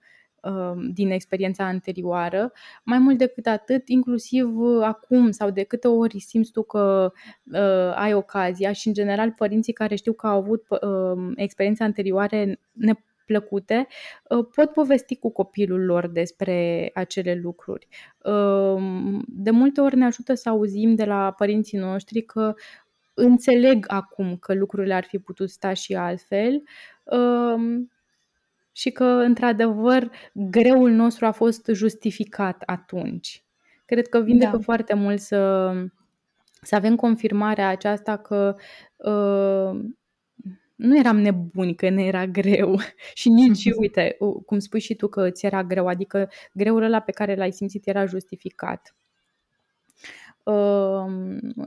din 0.94 1.12
experiența 1.12 1.66
anterioară. 1.66 2.52
Mai 2.84 2.98
mult 2.98 3.18
decât 3.18 3.46
atât, 3.46 3.88
inclusiv 3.88 4.60
uh, 4.60 4.84
acum 4.84 5.32
sau 5.32 5.50
de 5.50 5.64
câte 5.64 5.88
ori 5.88 6.20
simți 6.20 6.52
tu 6.52 6.64
că 6.64 7.12
uh, 7.52 7.94
ai 7.96 8.14
ocazia 8.14 8.72
și 8.72 8.88
în 8.88 8.94
general 8.94 9.32
părinții 9.32 9.74
care 9.74 9.96
știu 9.96 10.14
că 10.14 10.28
au 10.28 10.38
avut 10.38 10.66
uh, 10.70 11.34
experiențe 11.36 11.84
anterioare 11.84 12.60
neplăcute 12.72 13.88
uh, 14.30 14.46
pot 14.56 14.72
povesti 14.72 15.16
cu 15.16 15.32
copilul 15.32 15.86
lor 15.86 16.08
despre 16.08 16.90
acele 16.94 17.40
lucruri. 17.44 17.88
Uh, 18.24 19.22
de 19.28 19.52
multe 19.52 19.82
ori 19.82 19.96
ne 19.96 20.06
ajută 20.06 20.34
să 20.34 20.50
auzim 20.50 20.96
de 20.96 21.06
la 21.06 21.32
părinții 21.38 21.78
noștri 21.78 22.22
că 22.22 22.54
înțeleg 23.14 23.86
acum 23.88 24.38
că 24.38 24.54
lucrurile 24.54 24.94
ar 24.94 25.04
fi 25.04 25.20
putut 25.20 25.50
sta 25.50 25.74
și 25.74 25.96
altfel. 25.96 26.64
Uh, 27.04 27.82
și 28.78 28.92
că, 28.92 29.04
într-adevăr, 29.04 30.12
greul 30.34 30.92
nostru 30.92 31.26
a 31.26 31.32
fost 31.32 31.70
justificat 31.74 32.64
atunci. 32.66 33.44
Cred 33.86 34.08
că 34.08 34.20
vindecă 34.20 34.58
da. 34.58 34.64
foarte 34.64 34.94
mult 34.94 35.20
să, 35.20 35.72
să 36.62 36.76
avem 36.76 36.96
confirmarea 36.96 37.68
aceasta 37.68 38.18
că 38.18 38.56
uh, 38.98 39.80
nu 40.76 40.98
eram 40.98 41.20
nebuni, 41.20 41.76
că 41.76 41.90
ne 41.90 42.06
era 42.06 42.28
greu 42.28 42.80
și 43.14 43.30
nici, 43.30 43.66
uite, 43.82 44.18
cum 44.46 44.60
spui 44.60 44.80
și 44.80 44.96
tu 44.96 45.08
că 45.08 45.30
ți 45.30 45.46
era 45.46 45.64
greu, 45.64 45.88
adică 45.88 46.30
greul 46.54 46.84
ăla 46.84 47.00
pe 47.00 47.12
care 47.12 47.36
l-ai 47.36 47.52
simțit 47.52 47.88
era 47.88 48.06
justificat. 48.06 48.96
Uh, 50.44 51.06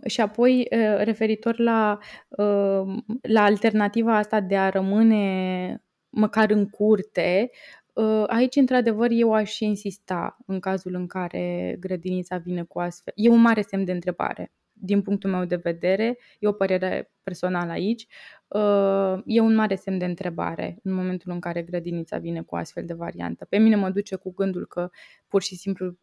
și 0.07 0.21
apoi, 0.21 0.69
uh, 0.71 1.03
referitor 1.05 1.59
la, 1.59 1.99
uh, 2.29 2.97
la 3.23 3.43
alternativa 3.43 4.17
asta 4.17 4.41
de 4.41 4.57
a 4.57 4.69
rămâne 4.69 5.83
măcar 6.11 6.51
în 6.51 6.69
curte, 6.69 7.51
ă, 7.97 8.27
Aici, 8.27 8.57
într-adevăr, 8.57 9.09
eu 9.11 9.33
aș 9.33 9.59
insista 9.59 10.37
în 10.47 10.61
cazul 10.61 10.95
în 10.95 11.07
care 11.07 11.77
grădinița 11.81 12.37
vine 12.37 12.63
cu 12.63 12.81
astfel. 12.81 13.13
E 13.17 13.29
un 13.29 13.41
mare 13.41 13.63
semn 13.63 13.85
de 13.85 13.93
întrebare. 13.93 14.53
Din 14.73 15.03
punctul 15.03 15.31
meu 15.31 15.45
de 15.45 15.57
vedere, 15.57 16.19
e 16.39 16.49
o 16.49 16.53
părere 16.53 17.13
personală 17.23 17.73
aici, 17.73 18.07
ă, 18.55 19.23
e 19.27 19.41
un 19.41 19.55
mare 19.55 19.75
semn 19.75 19.99
de 19.99 20.05
întrebare 20.05 20.79
în 20.83 20.93
momentul 20.93 21.33
în 21.33 21.41
care 21.41 21.63
grădinița 21.63 22.19
vine 22.19 22.43
cu 22.43 22.57
astfel 22.57 22.85
de 22.85 22.95
variantă. 22.95 23.45
Pe 23.45 23.59
mine 23.59 23.77
mă 23.77 23.91
duce 23.91 24.17
cu 24.17 24.33
gândul 24.35 24.67
că 24.67 24.91
pur 25.29 25.43
și 25.43 25.57
simplu 25.57 25.99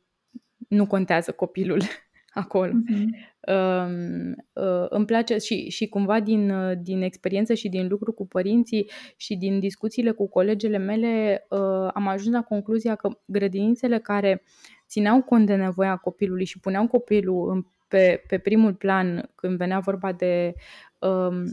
nu 0.68 0.88
contează 0.88 1.32
copilul 1.32 1.82
acolo. 2.38 2.72
Uh-huh. 2.72 3.06
Uh, 3.48 4.32
uh, 4.54 4.86
îmi 4.90 5.06
place 5.06 5.38
și, 5.38 5.70
și 5.70 5.88
cumva 5.88 6.20
din, 6.20 6.50
uh, 6.50 6.78
din 6.82 7.02
experiență 7.02 7.54
și 7.54 7.70
din 7.70 7.88
lucru 7.88 8.12
cu 8.12 8.28
părinții 8.28 8.90
și 9.16 9.36
din 9.36 9.60
discuțiile 9.60 10.12
cu 10.12 10.30
colegele 10.30 10.78
mele 10.78 11.46
uh, 11.50 11.90
am 11.94 12.08
ajuns 12.08 12.36
la 12.36 12.42
concluzia 12.42 12.96
că 12.96 13.10
grădinițele 13.26 14.00
care 14.00 14.44
țineau 14.88 15.22
cont 15.22 15.46
de 15.46 15.56
nevoia 15.56 15.96
copilului 15.96 16.46
și 16.46 16.60
puneau 16.60 16.88
copilul 16.88 17.50
în, 17.50 17.66
pe, 17.88 18.24
pe 18.28 18.38
primul 18.38 18.74
plan 18.74 19.30
când 19.36 19.58
venea 19.58 19.80
vorba 19.80 20.12
de 20.12 20.54
uh, 21.00 21.44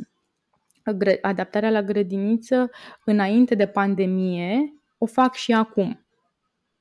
adaptarea 1.20 1.70
la 1.70 1.83
grădiniță 1.83 2.70
înainte 3.05 3.55
de 3.55 3.66
pandemie, 3.66 4.75
o 4.99 5.07
fac 5.07 5.35
și 5.35 5.53
acum. 5.53 6.04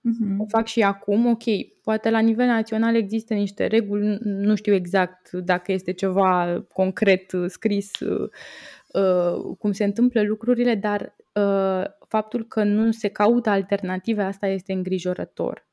Uh-huh. 0.09 0.37
O 0.37 0.45
fac 0.47 0.67
și 0.67 0.81
acum, 0.81 1.25
ok, 1.25 1.43
poate 1.83 2.09
la 2.09 2.19
nivel 2.19 2.45
național 2.45 2.95
există 2.95 3.33
niște 3.33 3.65
reguli, 3.65 4.17
nu 4.21 4.55
știu 4.55 4.73
exact 4.73 5.31
dacă 5.31 5.71
este 5.71 5.91
ceva 5.91 6.65
concret 6.73 7.31
uh, 7.31 7.45
scris 7.47 7.99
uh, 7.99 8.29
uh, 8.93 9.55
cum 9.59 9.71
se 9.71 9.83
întâmplă 9.83 10.21
lucrurile, 10.23 10.75
dar 10.75 11.15
uh, 11.33 11.83
faptul 12.07 12.45
că 12.47 12.63
nu 12.63 12.91
se 12.91 13.07
caută 13.07 13.49
alternative, 13.49 14.21
asta 14.21 14.47
este 14.47 14.73
îngrijorător. 14.73 15.67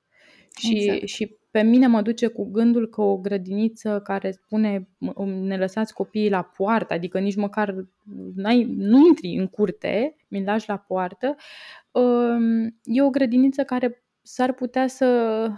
Și, 0.58 0.76
exact. 0.76 1.06
și 1.06 1.38
pe 1.50 1.62
mine 1.62 1.86
mă 1.86 2.02
duce 2.02 2.26
cu 2.26 2.50
gândul 2.50 2.88
că 2.88 3.00
o 3.00 3.16
grădiniță 3.16 4.00
care 4.04 4.30
spune 4.30 4.88
ne 5.40 5.56
lăsați 5.56 5.94
copiii 5.94 6.30
la 6.30 6.42
poartă, 6.42 6.94
adică 6.94 7.18
nici 7.18 7.36
măcar 7.36 7.74
n-ai, 8.34 8.64
nu 8.76 9.06
intri 9.06 9.34
în 9.34 9.46
curte, 9.46 10.16
mi 10.28 10.44
lași 10.44 10.68
la 10.68 10.76
poartă, 10.76 11.34
uh, 11.90 12.66
e 12.84 13.02
o 13.02 13.10
grădiniță 13.10 13.62
care 13.62 14.04
s-ar 14.22 14.52
putea 14.52 14.86
să, 14.86 15.48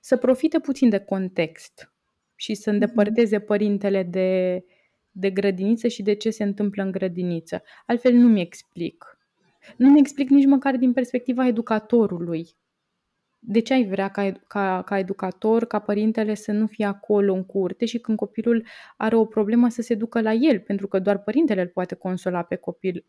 să 0.00 0.16
profite 0.16 0.58
puțin 0.58 0.88
de 0.88 0.98
context 0.98 1.92
și 2.34 2.54
să 2.54 2.70
mhm. 2.70 2.80
îndepărteze 2.80 3.40
părintele 3.40 4.02
de, 4.02 4.64
de 5.10 5.30
grădiniță 5.30 5.88
și 5.88 6.02
de 6.02 6.14
ce 6.14 6.30
se 6.30 6.42
întâmplă 6.42 6.82
în 6.82 6.90
grădiniță. 6.90 7.62
Altfel 7.86 8.12
nu-mi 8.12 8.40
explic. 8.40 9.18
Nu-mi 9.76 9.98
explic 9.98 10.28
nici 10.28 10.46
măcar 10.46 10.76
din 10.76 10.92
perspectiva 10.92 11.46
educatorului. 11.46 12.48
De 13.38 13.60
ce 13.60 13.72
ai 13.72 13.86
vrea 13.86 14.08
ca, 14.08 14.32
ca, 14.46 14.82
ca 14.82 14.98
educator, 14.98 15.66
ca 15.66 15.78
părintele 15.78 16.34
să 16.34 16.52
nu 16.52 16.66
fie 16.66 16.84
acolo 16.84 17.34
în 17.34 17.44
curte 17.44 17.84
și 17.84 17.98
când 17.98 18.16
copilul 18.16 18.66
are 18.96 19.16
o 19.16 19.24
problemă 19.24 19.68
să 19.68 19.82
se 19.82 19.94
ducă 19.94 20.20
la 20.20 20.32
el, 20.32 20.60
pentru 20.60 20.88
că 20.88 20.98
doar 20.98 21.22
părintele 21.22 21.60
îl 21.60 21.68
poate 21.68 21.94
consola 21.94 22.42
pe 22.42 22.56
copil 22.56 23.04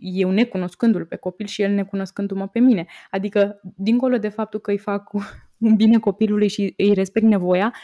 eu 0.00 0.30
necunoscându-l 0.30 1.04
pe 1.04 1.16
copil 1.16 1.46
și 1.46 1.62
el 1.62 1.72
necunoscându-mă 1.72 2.48
pe 2.48 2.58
mine. 2.58 2.86
Adică, 3.10 3.60
dincolo 3.76 4.18
de 4.18 4.28
faptul 4.28 4.60
că 4.60 4.70
îi 4.70 4.78
fac 4.78 5.10
un 5.66 5.76
bine 5.76 5.98
copilului 5.98 6.48
și 6.48 6.74
îi 6.76 6.94
respect 6.94 7.26
nevoia, 7.26 7.74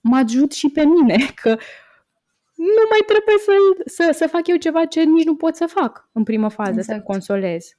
mă 0.00 0.16
ajut 0.16 0.52
și 0.52 0.68
pe 0.68 0.84
mine, 0.84 1.16
că 1.42 1.56
nu 2.54 2.84
mai 2.90 3.02
trebuie 3.06 3.36
să, 3.38 3.52
să, 3.84 4.10
să 4.12 4.26
fac 4.26 4.46
eu 4.46 4.56
ceva 4.56 4.84
ce 4.84 5.02
nici 5.02 5.24
nu 5.24 5.36
pot 5.36 5.56
să 5.56 5.66
fac 5.66 6.08
în 6.12 6.22
primă 6.22 6.48
fază, 6.48 6.78
exact. 6.78 6.98
să 6.98 7.04
consolez. 7.04 7.78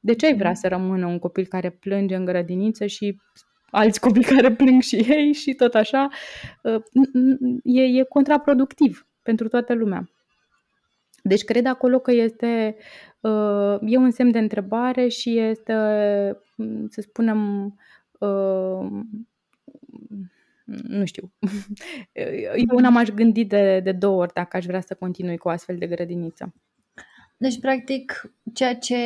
De 0.00 0.14
ce 0.14 0.26
ai 0.26 0.36
vrea 0.36 0.54
să 0.54 0.68
rămână 0.68 1.06
un 1.06 1.18
copil 1.18 1.46
care 1.46 1.70
plânge 1.70 2.14
în 2.14 2.24
grădiniță 2.24 2.86
și 2.86 3.20
alți 3.70 4.00
copii 4.00 4.22
care 4.22 4.52
plâng 4.60 4.82
și 4.82 4.96
ei 4.96 5.32
și 5.32 5.54
tot 5.54 5.74
așa? 5.74 6.08
Uh, 6.62 6.82
e, 7.64 7.82
e 7.82 8.02
contraproductiv 8.02 9.06
pentru 9.22 9.48
toată 9.48 9.74
lumea. 9.74 10.10
Deci 11.22 11.44
cred 11.44 11.66
acolo 11.66 11.98
că 11.98 12.12
este 12.12 12.76
uh, 12.76 12.84
e 13.80 13.96
un 13.96 14.10
semn 14.10 14.30
de 14.30 14.38
întrebare 14.38 15.08
și 15.08 15.38
este, 15.38 15.72
să 16.88 17.00
spunem, 17.00 17.66
uh, 18.18 18.88
nu 20.82 21.04
știu, 21.04 21.32
eu 22.68 22.76
una 22.76 22.88
m-aș 22.88 23.08
gândi 23.08 23.44
de, 23.44 23.80
de 23.84 23.92
două 23.92 24.20
ori 24.20 24.32
dacă 24.34 24.56
aș 24.56 24.64
vrea 24.64 24.80
să 24.80 24.94
continui 24.94 25.36
cu 25.36 25.48
o 25.48 25.50
astfel 25.50 25.76
de 25.78 25.86
grădiniță. 25.86 26.54
Deci, 27.36 27.60
practic, 27.60 28.32
ceea 28.54 28.74
ce 28.76 28.96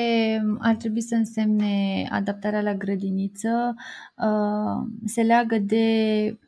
ar 0.58 0.76
trebui 0.76 1.00
să 1.00 1.14
însemne 1.14 2.06
adaptarea 2.10 2.62
la 2.62 2.74
grădiniță 2.74 3.74
uh, 4.16 4.86
se 5.04 5.22
leagă 5.22 5.58
de 5.58 6.38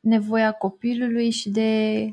nevoia 0.00 0.52
copilului 0.52 1.30
și 1.30 1.50
de 1.50 2.12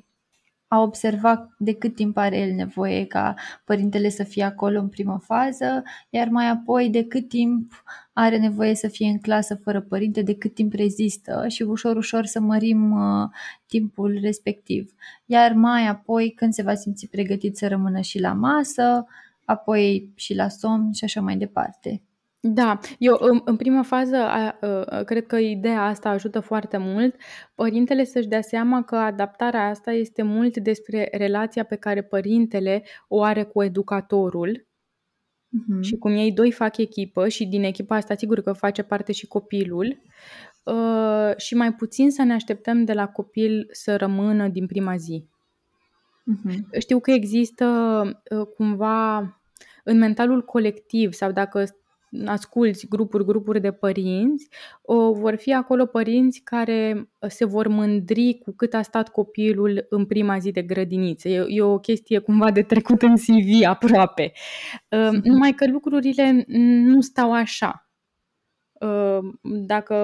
a 0.73 0.79
observa 0.79 1.49
de 1.57 1.73
cât 1.73 1.95
timp 1.95 2.17
are 2.17 2.37
el 2.37 2.53
nevoie 2.53 3.05
ca 3.05 3.35
părintele 3.65 4.09
să 4.09 4.23
fie 4.23 4.43
acolo 4.43 4.79
în 4.79 4.87
primă 4.87 5.19
fază, 5.23 5.83
iar 6.09 6.27
mai 6.27 6.49
apoi 6.49 6.89
de 6.89 7.03
cât 7.03 7.27
timp 7.27 7.83
are 8.13 8.37
nevoie 8.37 8.75
să 8.75 8.87
fie 8.87 9.07
în 9.07 9.19
clasă 9.19 9.55
fără 9.55 9.81
părinte, 9.81 10.21
de 10.21 10.35
cât 10.35 10.53
timp 10.53 10.73
rezistă 10.73 11.45
și 11.47 11.63
ușor, 11.63 11.95
ușor 11.95 12.25
să 12.25 12.39
mărim 12.39 12.91
uh, 12.91 13.29
timpul 13.65 14.19
respectiv. 14.21 14.93
Iar 15.25 15.53
mai 15.53 15.87
apoi, 15.87 16.31
când 16.31 16.53
se 16.53 16.63
va 16.63 16.73
simți 16.73 17.07
pregătit 17.07 17.57
să 17.57 17.67
rămână 17.67 18.01
și 18.01 18.19
la 18.19 18.33
masă, 18.33 19.05
apoi 19.45 20.11
și 20.15 20.33
la 20.35 20.47
somn 20.47 20.91
și 20.91 21.03
așa 21.03 21.21
mai 21.21 21.37
departe. 21.37 22.01
Da, 22.45 22.79
eu 22.99 23.17
în, 23.19 23.41
în 23.45 23.55
prima 23.55 23.83
fază 23.83 24.15
a, 24.15 24.57
a, 24.61 25.03
cred 25.03 25.25
că 25.25 25.37
ideea 25.37 25.83
asta 25.83 26.09
ajută 26.09 26.39
foarte 26.39 26.77
mult 26.77 27.15
părintele 27.55 28.03
să-și 28.03 28.27
dea 28.27 28.41
seama 28.41 28.83
că 28.83 28.95
adaptarea 28.95 29.67
asta 29.67 29.91
este 29.91 30.21
mult 30.21 30.57
despre 30.57 31.09
relația 31.11 31.63
pe 31.63 31.75
care 31.75 32.01
părintele 32.01 32.83
o 33.07 33.21
are 33.21 33.43
cu 33.43 33.63
educatorul 33.63 34.57
uh-huh. 34.57 35.81
și 35.81 35.97
cum 35.97 36.11
ei 36.11 36.31
doi 36.31 36.51
fac 36.51 36.77
echipă 36.77 37.27
și 37.27 37.45
din 37.45 37.63
echipa 37.63 37.95
asta 37.95 38.15
sigur 38.15 38.41
că 38.41 38.53
face 38.53 38.81
parte 38.81 39.11
și 39.11 39.27
copilul 39.27 40.01
uh, 40.63 41.37
și 41.37 41.55
mai 41.55 41.73
puțin 41.73 42.11
să 42.11 42.23
ne 42.23 42.33
așteptăm 42.33 42.83
de 42.83 42.93
la 42.93 43.07
copil 43.07 43.67
să 43.71 43.95
rămână 43.95 44.47
din 44.47 44.65
prima 44.65 44.95
zi. 44.95 45.25
Uh-huh. 46.31 46.79
Știu 46.79 46.99
că 46.99 47.11
există 47.11 47.65
uh, 48.29 48.47
cumva 48.55 49.17
în 49.83 49.97
mentalul 49.97 50.41
colectiv 50.41 51.13
sau 51.13 51.31
dacă 51.31 51.65
asculți 52.25 52.87
grupuri, 52.87 53.25
grupuri 53.25 53.61
de 53.61 53.71
părinți, 53.71 54.47
o, 54.81 55.13
vor 55.13 55.35
fi 55.35 55.53
acolo 55.53 55.85
părinți 55.85 56.41
care 56.43 57.09
se 57.27 57.45
vor 57.45 57.67
mândri 57.67 58.39
cu 58.43 58.51
cât 58.51 58.73
a 58.73 58.81
stat 58.81 59.09
copilul 59.09 59.85
în 59.89 60.05
prima 60.05 60.37
zi 60.37 60.51
de 60.51 60.61
grădiniță. 60.61 61.29
E, 61.29 61.45
e 61.47 61.61
o 61.61 61.79
chestie 61.79 62.19
cumva 62.19 62.51
de 62.51 62.61
trecut 62.61 63.01
în 63.01 63.15
CV 63.15 63.65
aproape. 63.65 64.31
Uh, 64.89 65.19
numai 65.23 65.53
că 65.53 65.67
lucrurile 65.67 66.45
nu 66.85 67.01
stau 67.01 67.33
așa. 67.33 67.87
Uh, 68.73 69.19
dacă 69.41 69.95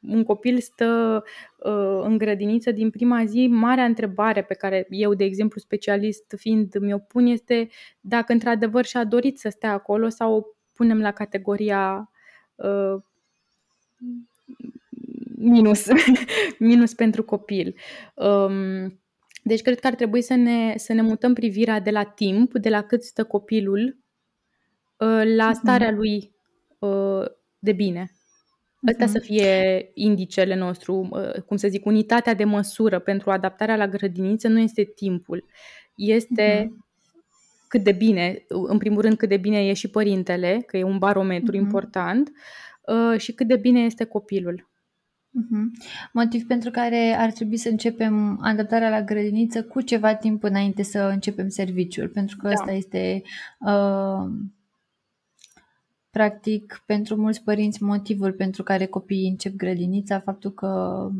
un 0.00 0.22
copil 0.22 0.60
stă 0.60 1.22
uh, 1.58 2.00
în 2.02 2.18
grădiniță 2.18 2.70
din 2.70 2.90
prima 2.90 3.24
zi, 3.24 3.46
marea 3.46 3.84
întrebare 3.84 4.42
pe 4.42 4.54
care 4.54 4.86
eu, 4.88 5.14
de 5.14 5.24
exemplu, 5.24 5.60
specialist 5.60 6.34
fiind, 6.36 6.78
mi-o 6.78 6.98
pun 6.98 7.26
este 7.26 7.68
dacă 8.00 8.32
într-adevăr 8.32 8.84
și-a 8.84 9.04
dorit 9.04 9.38
să 9.38 9.48
stea 9.48 9.72
acolo 9.72 10.08
sau 10.08 10.53
punem 10.74 11.00
la 11.00 11.12
categoria 11.12 12.10
uh, 12.54 13.02
minus, 15.36 15.86
minus 16.58 16.94
pentru 16.94 17.24
copil. 17.24 17.74
Um, 18.14 19.00
deci 19.42 19.62
cred 19.62 19.80
că 19.80 19.86
ar 19.86 19.94
trebui 19.94 20.22
să 20.22 20.34
ne, 20.34 20.74
să 20.76 20.92
ne 20.92 21.02
mutăm 21.02 21.34
privirea 21.34 21.80
de 21.80 21.90
la 21.90 22.04
timp, 22.04 22.52
de 22.52 22.68
la 22.68 22.82
cât 22.82 23.02
stă 23.02 23.24
copilul, 23.24 23.98
uh, 24.96 25.22
la 25.36 25.48
mhm. 25.48 25.54
starea 25.54 25.90
lui 25.90 26.34
uh, 26.78 27.24
de 27.58 27.72
bine. 27.72 28.10
Ăsta 28.88 29.06
să 29.06 29.18
mhm. 29.18 29.26
fie 29.26 29.90
indicele 29.94 30.54
nostru, 30.54 31.08
uh, 31.10 31.42
cum 31.46 31.56
să 31.56 31.68
zic, 31.68 31.84
unitatea 31.84 32.34
de 32.34 32.44
măsură 32.44 32.98
pentru 32.98 33.30
adaptarea 33.30 33.76
la 33.76 33.88
grădiniță 33.88 34.48
nu 34.48 34.58
este 34.58 34.84
timpul, 34.84 35.44
este 35.94 36.64
uh-huh 36.64 36.83
cât 37.68 37.82
de 37.82 37.92
bine, 37.92 38.44
în 38.48 38.78
primul 38.78 39.00
rând 39.00 39.16
cât 39.16 39.28
de 39.28 39.36
bine 39.36 39.66
e 39.66 39.72
și 39.72 39.90
părintele, 39.90 40.62
că 40.66 40.76
e 40.76 40.82
un 40.82 40.98
barometru 40.98 41.56
uh-huh. 41.56 41.60
important, 41.60 42.32
uh, 42.86 43.18
și 43.18 43.32
cât 43.32 43.46
de 43.46 43.56
bine 43.56 43.80
este 43.80 44.04
copilul. 44.04 44.68
Uh-huh. 45.40 45.88
Motiv 46.12 46.46
pentru 46.46 46.70
care 46.70 47.14
ar 47.18 47.32
trebui 47.32 47.56
să 47.56 47.68
începem 47.68 48.38
adaptarea 48.42 48.88
la 48.88 49.02
grădiniță 49.02 49.64
cu 49.64 49.80
ceva 49.80 50.14
timp 50.14 50.42
înainte 50.42 50.82
să 50.82 50.98
începem 50.98 51.48
serviciul, 51.48 52.08
pentru 52.08 52.36
că 52.36 52.48
da. 52.48 52.52
asta 52.52 52.72
este 52.72 53.22
uh, 53.58 54.30
practic 56.10 56.82
pentru 56.86 57.16
mulți 57.16 57.42
părinți 57.42 57.82
motivul 57.82 58.32
pentru 58.32 58.62
care 58.62 58.86
copiii 58.86 59.28
încep 59.28 59.54
grădinița, 59.54 60.20
faptul 60.20 60.52
că 60.52 61.10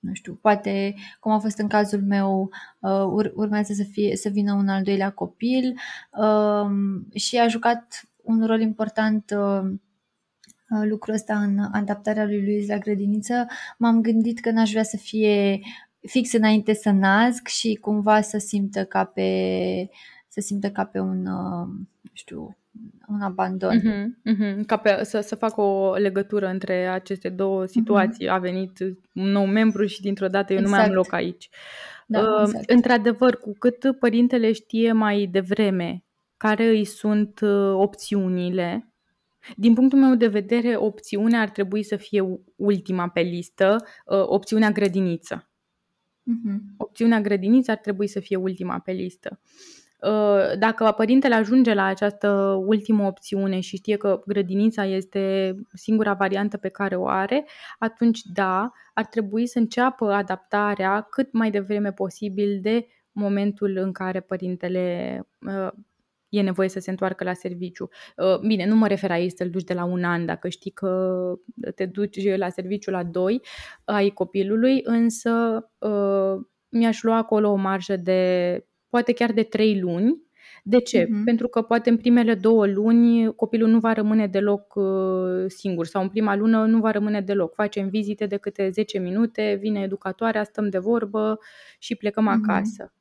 nu 0.00 0.14
știu, 0.14 0.34
poate, 0.34 0.94
cum 1.20 1.32
a 1.32 1.38
fost 1.38 1.58
în 1.58 1.68
cazul 1.68 2.02
meu, 2.02 2.50
uh, 2.80 3.30
urmează 3.34 3.72
să, 3.72 3.82
fie, 3.82 4.16
să 4.16 4.28
vină 4.28 4.52
un 4.52 4.68
al 4.68 4.82
doilea 4.82 5.10
copil 5.10 5.78
uh, 6.18 6.70
și 7.14 7.38
a 7.38 7.48
jucat 7.48 8.02
un 8.22 8.46
rol 8.46 8.60
important 8.60 9.34
uh, 9.36 9.70
lucrul 10.82 11.14
ăsta 11.14 11.38
în 11.38 11.58
adaptarea 11.58 12.24
lui 12.24 12.44
Luis 12.44 12.68
la 12.68 12.78
grădiniță. 12.78 13.46
M-am 13.78 14.00
gândit 14.00 14.40
că 14.40 14.50
n-aș 14.50 14.70
vrea 14.70 14.82
să 14.82 14.96
fie 14.96 15.60
fix 16.00 16.32
înainte 16.32 16.74
să 16.74 16.90
nasc 16.90 17.46
și 17.46 17.74
cumva 17.74 18.20
să 18.20 18.38
simtă 18.38 18.84
ca 18.84 19.04
pe, 19.04 19.88
să 20.28 20.40
simtă 20.40 20.70
ca 20.70 20.84
pe 20.84 20.98
un, 20.98 21.22
nu 21.22 22.10
știu, 22.12 22.56
un 23.08 23.20
abandon. 23.20 23.80
Uh-huh, 23.80 24.32
uh-huh. 24.32 24.64
Ca 24.66 24.76
pe, 24.76 25.04
să, 25.04 25.20
să 25.20 25.34
fac 25.34 25.56
o 25.56 25.94
legătură 25.94 26.46
între 26.46 26.86
aceste 26.86 27.28
două 27.28 27.60
mhm. 27.60 27.70
situații. 27.70 28.26
Uh-huh. 28.26 28.30
A 28.30 28.38
venit 28.38 28.78
un 29.12 29.30
nou 29.30 29.46
membru 29.46 29.86
și 29.86 30.00
dintr-o 30.00 30.26
dată 30.26 30.52
eu 30.52 30.58
exact. 30.58 30.64
nu 30.64 30.76
mai 30.76 30.86
am 30.86 30.90
exact. 30.90 31.10
loc 31.10 31.20
aici. 31.20 31.48
Da, 32.06 32.20
uh, 32.20 32.42
exact. 32.46 32.70
Într-adevăr, 32.70 33.36
cu 33.36 33.52
cât 33.58 33.98
părintele 33.98 34.52
știe 34.52 34.92
mai 34.92 35.28
devreme 35.30 36.04
care 36.36 36.66
îi 36.66 36.84
sunt 36.84 37.40
uh, 37.40 37.72
opțiunile, 37.72 38.90
din 39.56 39.74
punctul 39.74 39.98
meu 39.98 40.14
de 40.14 40.26
vedere, 40.26 40.76
opțiunea 40.76 41.40
ar 41.40 41.50
trebui 41.50 41.82
să 41.82 41.96
fie 41.96 42.40
ultima 42.56 43.08
pe 43.08 43.20
listă, 43.20 43.84
uh, 44.06 44.22
opțiunea 44.26 44.70
grădiniță. 44.70 45.50
Uh-huh. 46.20 46.58
Opțiunea 46.76 47.20
grădiniță 47.20 47.70
ar 47.70 47.76
trebui 47.76 48.06
să 48.06 48.20
fie 48.20 48.36
ultima 48.36 48.78
pe 48.78 48.92
listă. 48.92 49.40
Uh, 49.42 49.48
Uh, 49.48 49.85
dacă 50.58 50.94
părintele 50.96 51.34
ajunge 51.34 51.74
la 51.74 51.84
această 51.84 52.28
ultimă 52.66 53.06
opțiune 53.06 53.60
și 53.60 53.76
știe 53.76 53.96
că 53.96 54.22
grădinița 54.26 54.84
este 54.84 55.54
singura 55.72 56.12
variantă 56.12 56.56
pe 56.56 56.68
care 56.68 56.96
o 56.96 57.08
are, 57.08 57.46
atunci 57.78 58.20
da, 58.22 58.70
ar 58.94 59.06
trebui 59.06 59.46
să 59.46 59.58
înceapă 59.58 60.12
adaptarea 60.12 61.00
cât 61.00 61.32
mai 61.32 61.50
devreme 61.50 61.92
posibil 61.92 62.58
de 62.62 62.86
momentul 63.12 63.76
în 63.76 63.92
care 63.92 64.20
părintele 64.20 65.20
uh, 65.46 65.68
e 66.28 66.42
nevoie 66.42 66.68
să 66.68 66.78
se 66.78 66.90
întoarcă 66.90 67.24
la 67.24 67.32
serviciu. 67.32 67.88
Uh, 68.16 68.38
bine, 68.38 68.66
nu 68.66 68.76
mă 68.76 68.86
refer 68.86 69.10
aici 69.10 69.36
să-l 69.36 69.50
duci 69.50 69.64
de 69.64 69.74
la 69.74 69.84
un 69.84 70.04
an, 70.04 70.26
dacă 70.26 70.48
știi 70.48 70.70
că 70.70 71.32
te 71.74 71.86
duci 71.86 72.36
la 72.36 72.48
serviciu 72.48 72.90
la 72.90 73.02
doi 73.02 73.42
ai 73.84 74.08
copilului, 74.08 74.80
însă 74.84 75.64
mi-aș 76.68 77.02
lua 77.02 77.16
acolo 77.16 77.50
o 77.50 77.54
marjă 77.54 77.96
de 77.96 78.64
poate 78.96 79.12
chiar 79.12 79.32
de 79.32 79.42
trei 79.42 79.80
luni. 79.80 80.24
De 80.62 80.78
ce? 80.80 81.04
Uh-huh. 81.04 81.24
Pentru 81.24 81.48
că 81.48 81.62
poate 81.62 81.90
în 81.90 81.96
primele 81.96 82.34
două 82.34 82.66
luni 82.66 83.34
copilul 83.34 83.68
nu 83.68 83.78
va 83.78 83.92
rămâne 83.92 84.26
deloc 84.26 84.74
uh, 84.74 85.44
singur 85.46 85.86
sau 85.86 86.02
în 86.02 86.08
prima 86.08 86.36
lună 86.36 86.64
nu 86.64 86.78
va 86.78 86.90
rămâne 86.90 87.20
deloc. 87.20 87.54
Facem 87.54 87.88
vizite 87.88 88.26
de 88.26 88.36
câte 88.36 88.70
10 88.70 88.98
minute, 88.98 89.56
vine 89.60 89.80
educatoarea, 89.80 90.44
stăm 90.44 90.68
de 90.68 90.78
vorbă 90.78 91.38
și 91.78 91.94
plecăm 91.94 92.24
uh-huh. 92.24 92.42
acasă. 92.42 92.92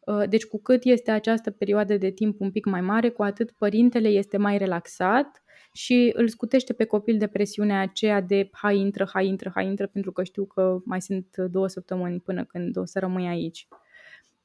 Uh, 0.00 0.28
deci 0.28 0.44
cu 0.44 0.60
cât 0.62 0.84
este 0.84 1.10
această 1.10 1.50
perioadă 1.50 1.96
de 1.96 2.10
timp 2.10 2.40
un 2.40 2.50
pic 2.50 2.66
mai 2.66 2.80
mare, 2.80 3.08
cu 3.08 3.22
atât 3.22 3.50
părintele 3.50 4.08
este 4.08 4.36
mai 4.36 4.58
relaxat 4.58 5.42
și 5.72 6.12
îl 6.14 6.28
scutește 6.28 6.72
pe 6.72 6.84
copil 6.84 7.18
de 7.18 7.26
presiunea 7.26 7.80
aceea 7.80 8.20
de 8.20 8.48
hai 8.52 8.78
intră, 8.78 9.08
hai 9.12 9.26
intră, 9.26 9.50
hai 9.54 9.66
intră, 9.66 9.86
pentru 9.86 10.12
că 10.12 10.22
știu 10.22 10.44
că 10.44 10.78
mai 10.84 11.00
sunt 11.00 11.36
două 11.50 11.68
săptămâni 11.68 12.20
până 12.20 12.44
când 12.44 12.76
o 12.76 12.84
să 12.84 12.98
rămâi 12.98 13.26
aici. 13.26 13.66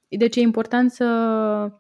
Deci 0.10 0.36
e 0.36 0.39
important 0.39 0.91
să, 0.91 1.72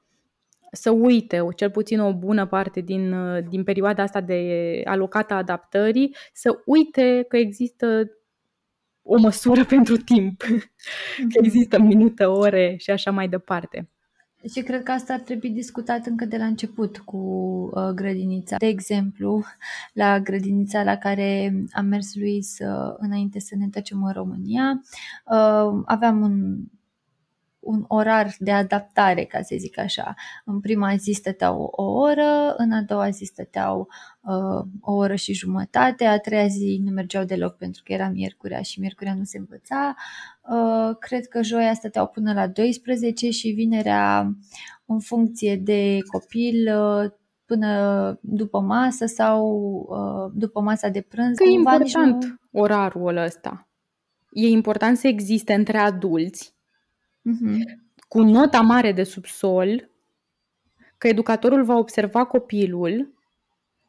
să 0.71 0.91
uite, 0.91 1.47
cel 1.55 1.71
puțin 1.71 1.99
o 1.99 2.13
bună 2.13 2.45
parte 2.45 2.79
din, 2.79 3.15
din 3.49 3.63
perioada 3.63 4.03
asta 4.03 4.21
de 4.21 4.81
alocată 4.85 5.33
adaptării, 5.33 6.15
să 6.33 6.61
uite 6.65 7.25
că 7.27 7.37
există 7.37 8.11
o 9.01 9.19
măsură 9.19 9.65
pentru 9.75 9.97
timp, 9.97 10.41
că 10.41 10.53
mhm. 11.23 11.43
există 11.43 11.79
minute, 11.79 12.23
ore 12.23 12.75
și 12.77 12.91
așa 12.91 13.11
mai 13.11 13.27
departe. 13.27 13.89
Și 14.53 14.61
cred 14.61 14.83
că 14.83 14.91
asta 14.91 15.13
ar 15.13 15.19
trebui 15.19 15.49
discutat 15.49 16.05
încă 16.05 16.25
de 16.25 16.37
la 16.37 16.45
început 16.45 16.97
cu 16.97 17.17
uh, 17.73 17.89
grădinița. 17.95 18.57
De 18.57 18.65
exemplu, 18.65 19.43
la 19.93 20.19
grădinița 20.19 20.83
la 20.83 20.95
care 20.95 21.53
am 21.71 21.85
mers 21.85 22.15
lui 22.15 22.41
să, 22.43 22.95
înainte 22.97 23.39
să 23.39 23.55
ne 23.57 23.63
întoarcem 23.63 24.03
în 24.03 24.13
România, 24.13 24.81
uh, 25.25 25.81
aveam 25.85 26.21
un 26.21 26.57
un 27.67 27.85
orar 27.87 28.35
de 28.39 28.51
adaptare, 28.51 29.23
ca 29.23 29.41
să 29.41 29.55
zic 29.57 29.79
așa. 29.79 30.13
În 30.45 30.59
prima 30.59 30.95
zi 30.95 31.11
stăteau 31.11 31.61
o 31.61 31.83
oră, 31.83 32.53
în 32.57 32.71
a 32.71 32.81
doua 32.81 33.09
zi 33.09 33.23
stăteau 33.23 33.87
uh, 34.21 34.65
o 34.81 34.93
oră 34.93 35.15
și 35.15 35.33
jumătate, 35.33 36.05
a 36.05 36.19
treia 36.19 36.47
zi 36.47 36.81
nu 36.83 36.91
mergeau 36.91 37.23
deloc 37.23 37.57
pentru 37.57 37.81
că 37.85 37.93
era 37.93 38.09
miercurea 38.09 38.61
și 38.61 38.79
miercurea 38.79 39.13
nu 39.13 39.23
se 39.23 39.37
învăța. 39.37 39.95
Uh, 40.41 40.95
cred 40.99 41.25
că 41.27 41.41
joia 41.41 41.73
stăteau 41.73 42.07
până 42.07 42.33
la 42.33 42.47
12 42.47 43.29
și 43.29 43.49
vinerea 43.49 44.31
în 44.85 44.99
funcție 44.99 45.55
de 45.55 45.97
copil 46.11 46.77
uh, 46.77 47.11
până 47.45 48.19
după 48.21 48.59
masă 48.59 49.05
sau 49.05 49.45
uh, 49.89 50.31
după 50.33 50.61
masa 50.61 50.89
de 50.89 51.01
prânz. 51.01 51.37
Că 51.37 51.43
e 51.43 51.51
important 51.51 52.23
nu... 52.23 52.61
orarul 52.61 53.17
ăsta. 53.17 53.67
E 54.31 54.47
important 54.47 54.97
să 54.97 55.07
existe 55.07 55.53
între 55.53 55.77
adulți 55.77 56.56
uh-huh. 57.29 57.61
cu 58.07 58.21
nota 58.21 58.61
mare 58.61 58.91
de 58.91 59.03
subsol, 59.03 59.89
că 60.97 61.07
educatorul 61.07 61.63
va 61.63 61.75
observa 61.77 62.25
copilul 62.25 63.13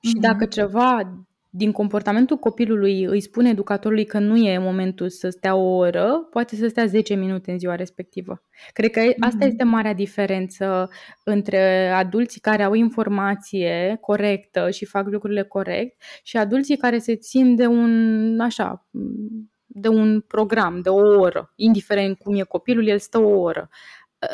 și 0.00 0.14
uh-huh. 0.16 0.20
dacă 0.20 0.44
ceva 0.44 1.18
din 1.50 1.72
comportamentul 1.72 2.36
copilului 2.36 3.04
îi 3.04 3.20
spune 3.20 3.48
educatorului 3.48 4.04
că 4.04 4.18
nu 4.18 4.36
e 4.36 4.58
momentul 4.58 5.08
să 5.08 5.28
stea 5.28 5.54
o 5.54 5.76
oră, 5.76 6.28
poate 6.30 6.56
să 6.56 6.68
stea 6.68 6.86
10 6.86 7.14
minute 7.14 7.52
în 7.52 7.58
ziua 7.58 7.74
respectivă. 7.74 8.42
Cred 8.72 8.90
că 8.90 9.00
asta 9.20 9.38
mm-hmm. 9.44 9.48
este 9.48 9.64
marea 9.64 9.92
diferență 9.92 10.90
între 11.24 11.88
adulții 11.88 12.40
care 12.40 12.62
au 12.62 12.72
informație 12.72 13.98
corectă 14.00 14.70
și 14.70 14.84
fac 14.84 15.06
lucrurile 15.06 15.42
corect 15.42 16.02
și 16.22 16.36
adulții 16.36 16.76
care 16.76 16.98
se 16.98 17.16
țin 17.16 17.54
de 17.54 17.66
un, 17.66 18.40
așa, 18.40 18.88
de 19.80 19.88
un 19.88 20.20
program, 20.20 20.80
de 20.80 20.88
o 20.88 21.20
oră. 21.20 21.52
Indiferent 21.56 22.18
cum 22.18 22.34
e 22.34 22.42
copilul, 22.42 22.86
el 22.86 22.98
stă 22.98 23.18
o 23.18 23.38
oră. 23.38 23.68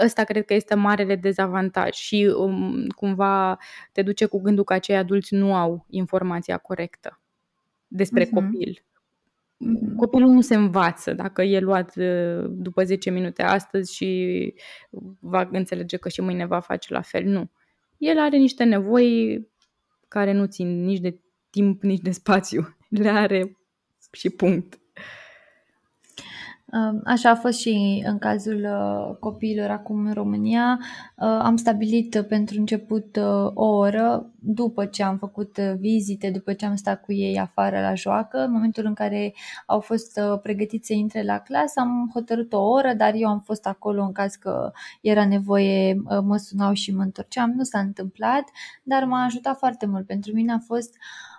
Ăsta 0.05 0.25
cred 0.25 0.45
că 0.45 0.55
este 0.55 0.75
marele 0.75 1.17
dezavantaj 1.17 1.93
și 1.93 2.35
um, 2.37 2.87
cumva 2.87 3.59
te 3.93 4.03
duce 4.03 4.27
cu 4.27 4.41
gândul 4.41 4.65
că 4.65 4.73
acei 4.73 4.97
adulți 4.97 5.35
nu 5.35 5.55
au 5.55 5.87
informația 5.89 6.59
corectă 6.59 7.21
despre 7.87 8.27
uh-huh. 8.27 8.31
copil. 8.31 8.79
Uh-huh. 8.79 9.97
Copilul 9.97 10.31
nu 10.31 10.41
se 10.41 10.55
învață 10.55 11.13
dacă 11.13 11.43
e 11.43 11.61
luat 11.61 11.97
uh, 11.97 12.45
după 12.49 12.85
10 12.85 13.11
minute 13.11 13.43
astăzi 13.43 13.95
și 13.95 14.55
va 15.21 15.49
înțelege 15.53 15.97
că 15.97 16.09
și 16.09 16.21
mâine 16.21 16.47
va 16.47 16.61
face 16.61 16.93
la 16.93 17.01
fel. 17.01 17.25
Nu. 17.25 17.51
El 17.97 18.19
are 18.19 18.37
niște 18.37 18.65
nevoi 18.65 19.49
care 20.09 20.33
nu 20.33 20.47
țin 20.47 20.85
nici 20.85 21.01
de 21.01 21.19
timp, 21.51 21.83
nici 21.83 22.01
de 22.01 22.11
spațiu. 22.11 22.77
Le 23.03 23.09
are 23.09 23.59
și 24.13 24.31
punct. 24.31 24.79
Așa 27.05 27.31
a 27.31 27.35
fost 27.35 27.59
și 27.59 28.03
în 28.07 28.19
cazul 28.19 28.65
uh, 28.65 29.17
copiilor 29.21 29.71
acum 29.71 30.07
în 30.07 30.13
România. 30.13 30.79
Uh, 31.17 31.27
am 31.27 31.57
stabilit 31.57 32.25
pentru 32.29 32.59
început 32.59 33.17
uh, 33.17 33.51
o 33.55 33.67
oră 33.67 34.31
după 34.39 34.85
ce 34.85 35.03
am 35.03 35.17
făcut 35.17 35.59
vizite, 35.59 36.31
după 36.31 36.53
ce 36.53 36.67
am 36.67 36.75
stat 36.75 37.01
cu 37.01 37.13
ei 37.13 37.39
afară 37.39 37.81
la 37.81 37.95
joacă. 37.95 38.39
În 38.39 38.53
momentul 38.53 38.87
în 38.87 38.95
care 38.95 39.35
au 39.67 39.81
fost 39.81 40.21
pregătiți 40.43 40.87
să 40.87 40.93
intre 40.93 41.23
la 41.23 41.39
clasă, 41.39 41.81
am 41.81 42.11
hotărât 42.13 42.53
o 42.53 42.63
oră, 42.63 42.93
dar 42.93 43.13
eu 43.15 43.29
am 43.29 43.41
fost 43.41 43.67
acolo 43.67 44.03
în 44.03 44.13
caz 44.13 44.35
că 44.35 44.73
era 45.01 45.27
nevoie, 45.27 46.03
mă 46.23 46.37
sunau 46.37 46.73
și 46.73 46.95
mă 46.95 47.03
întorceam. 47.03 47.53
Nu 47.57 47.63
s-a 47.63 47.79
întâmplat, 47.79 48.45
dar 48.83 49.05
m-a 49.05 49.25
ajutat 49.25 49.59
foarte 49.59 49.87
mult. 49.87 50.07
Pentru 50.07 50.33
mine 50.35 50.53
a 50.53 50.59
fost 50.59 50.91
uh, 50.91 51.34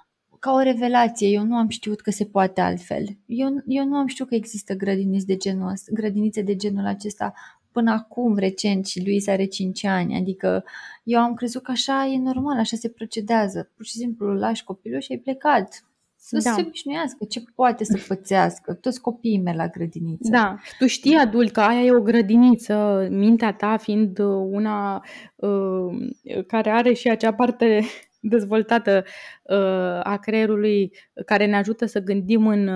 ca 0.46 0.52
o 0.52 0.62
revelație. 0.62 1.28
Eu 1.28 1.44
nu 1.44 1.56
am 1.56 1.68
știut 1.70 2.02
că 2.02 2.12
se 2.12 2.26
poate 2.26 2.62
altfel. 2.62 3.04
Eu, 3.26 3.48
eu 3.66 3.86
nu 3.86 3.96
am 3.96 4.08
știut 4.08 4.28
că 4.28 4.36
există 4.36 4.74
grădinițe 4.74 5.26
de 5.26 5.36
genul, 5.36 5.74
grădinițe 5.92 6.42
de 6.42 6.56
genul 6.56 6.86
acesta 6.86 7.34
până 7.72 7.92
acum, 7.92 8.38
recent, 8.38 8.86
și 8.86 9.04
lui 9.06 9.24
are 9.28 9.46
5 9.46 9.84
ani. 9.84 10.16
Adică 10.16 10.64
eu 11.04 11.20
am 11.20 11.34
crezut 11.34 11.64
că 11.64 11.72
așa 11.72 12.06
e 12.06 12.18
normal, 12.18 12.58
așa 12.58 12.78
se 12.78 12.90
procedează. 12.90 13.72
Pur 13.76 13.86
și 13.86 13.92
simplu 13.92 14.30
îl 14.30 14.38
lași 14.38 14.64
copilul 14.64 15.00
și 15.00 15.12
ai 15.12 15.18
plecat. 15.18 15.86
Să 16.16 16.40
da. 16.44 16.52
se 16.52 16.62
obișnuiască, 16.62 17.26
ce 17.26 17.44
poate 17.56 17.84
să 17.84 18.00
pățească, 18.08 18.74
toți 18.74 19.02
copiii 19.02 19.42
mei 19.42 19.56
la 19.56 19.68
grădiniță. 19.68 20.30
Da, 20.32 20.58
tu 20.80 20.88
știi 20.88 21.16
adult 21.16 21.52
că 21.52 21.62
aia 21.62 21.82
e 21.82 21.92
o 21.92 22.02
grădiniță, 22.02 23.08
mintea 23.12 23.54
ta 23.54 23.78
fiind 23.78 24.20
una 24.52 25.04
uh, 25.36 26.44
care 26.48 26.70
are 26.70 26.94
și 26.94 27.10
acea 27.10 27.34
parte 27.34 27.86
dezvoltată 28.30 29.04
uh, 29.44 30.00
a 30.04 30.18
creierului 30.22 30.92
care 31.26 31.46
ne 31.46 31.56
ajută 31.56 31.86
să 31.86 32.00
gândim 32.00 32.48
în 32.48 32.68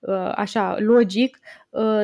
uh, 0.00 0.32
așa 0.34 0.76
logic, 0.78 1.38
uh, 1.70 2.02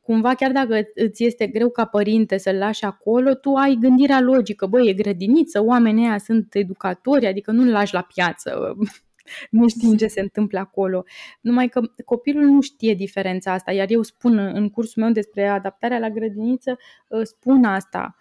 cumva 0.00 0.34
chiar 0.34 0.52
dacă 0.52 0.80
îți 0.94 1.24
este 1.24 1.46
greu 1.46 1.70
ca 1.70 1.84
părinte 1.84 2.36
să-l 2.36 2.56
lași 2.56 2.84
acolo, 2.84 3.34
tu 3.34 3.54
ai 3.54 3.76
gândirea 3.80 4.20
logică, 4.20 4.66
băi, 4.66 4.88
e 4.88 4.92
grădiniță, 4.92 5.64
oamenii 5.64 6.06
ăia 6.06 6.18
sunt 6.18 6.54
educatori, 6.54 7.26
adică 7.26 7.50
nu-l 7.50 7.70
lași 7.70 7.94
la 7.94 8.02
piață, 8.14 8.74
nu 9.50 9.68
știm 9.68 9.96
ce 9.96 10.06
se 10.06 10.20
întâmplă 10.20 10.58
acolo. 10.58 11.04
Numai 11.40 11.68
că 11.68 11.80
copilul 12.04 12.44
nu 12.44 12.60
știe 12.60 12.94
diferența 12.94 13.52
asta, 13.52 13.72
iar 13.72 13.90
eu 13.90 14.02
spun 14.02 14.38
în 14.38 14.70
cursul 14.70 15.02
meu 15.02 15.12
despre 15.12 15.48
adaptarea 15.48 15.98
la 15.98 16.10
grădiniță, 16.10 16.78
spun 17.22 17.64
asta. 17.64 18.16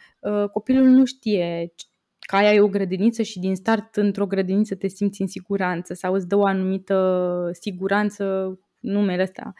Copilul 0.51 0.87
nu 0.87 1.05
știe 1.05 1.73
că 2.31 2.37
aia 2.37 2.53
e 2.53 2.61
o 2.61 2.67
grădiniță 2.67 3.21
și 3.21 3.39
din 3.39 3.55
start 3.55 3.95
într-o 3.95 4.27
grădiniță 4.27 4.75
te 4.75 4.87
simți 4.87 5.21
în 5.21 5.27
siguranță 5.27 5.93
sau 5.93 6.13
îți 6.13 6.27
dă 6.27 6.35
o 6.35 6.45
anumită 6.45 7.49
siguranță 7.51 8.55
numele 8.79 9.21
ăsta 9.21 9.53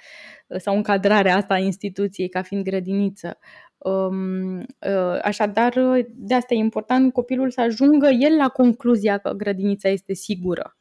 sau 0.57 0.75
încadrarea 0.75 1.35
asta 1.35 1.53
a 1.53 1.57
instituției 1.57 2.29
ca 2.29 2.41
fiind 2.41 2.63
grădiniță. 2.63 3.37
Um, 3.77 4.57
uh, 4.57 5.19
așadar, 5.21 5.73
de 6.13 6.33
asta 6.33 6.53
e 6.53 6.57
important 6.57 7.13
copilul 7.13 7.51
să 7.51 7.61
ajungă 7.61 8.07
el 8.07 8.35
la 8.35 8.47
concluzia 8.47 9.17
că 9.17 9.31
grădinița 9.31 9.89
este 9.89 10.13
sigură. 10.13 10.77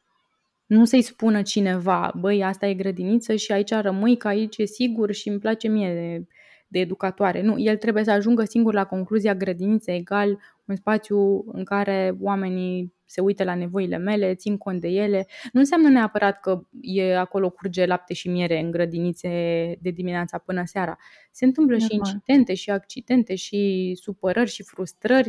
Nu 0.65 0.85
să-i 0.85 1.01
spună 1.01 1.41
cineva, 1.41 2.13
băi, 2.19 2.43
asta 2.43 2.67
e 2.67 2.73
grădiniță 2.73 3.35
și 3.35 3.51
aici 3.51 3.71
rămâi, 3.71 4.17
că 4.17 4.27
aici 4.27 4.57
e 4.57 4.65
sigur 4.65 5.11
și 5.11 5.29
îmi 5.29 5.39
place 5.39 5.67
mie 5.67 5.93
de, 5.93 6.27
de 6.67 6.79
educatoare. 6.79 7.41
Nu, 7.41 7.59
el 7.59 7.77
trebuie 7.77 8.03
să 8.03 8.11
ajungă 8.11 8.43
singur 8.43 8.73
la 8.73 8.85
concluzia 8.85 9.35
grădiniță 9.35 9.91
egal 9.91 10.39
un 10.71 10.77
spațiu 10.77 11.43
în 11.51 11.63
care 11.63 12.15
oamenii 12.19 12.93
se 13.05 13.21
uită 13.21 13.43
la 13.43 13.55
nevoile 13.55 13.97
mele, 13.97 14.35
țin 14.35 14.57
cont 14.57 14.81
de 14.81 14.87
ele. 14.87 15.27
Nu 15.51 15.59
înseamnă 15.59 15.89
neapărat 15.89 16.39
că 16.39 16.63
e 16.81 17.17
acolo 17.17 17.49
curge 17.49 17.85
lapte 17.85 18.13
și 18.13 18.29
miere 18.29 18.59
în 18.59 18.71
grădinițe 18.71 19.29
de 19.81 19.89
dimineața 19.89 20.37
până 20.37 20.63
seara. 20.65 20.97
Se 21.31 21.45
întâmplă 21.45 21.77
Normal. 21.77 21.89
și 21.89 21.95
incidente 21.95 22.53
și 22.53 22.69
accidente 22.71 23.35
și 23.35 23.91
supărări 24.01 24.49
și 24.49 24.63
frustrări, 24.63 25.27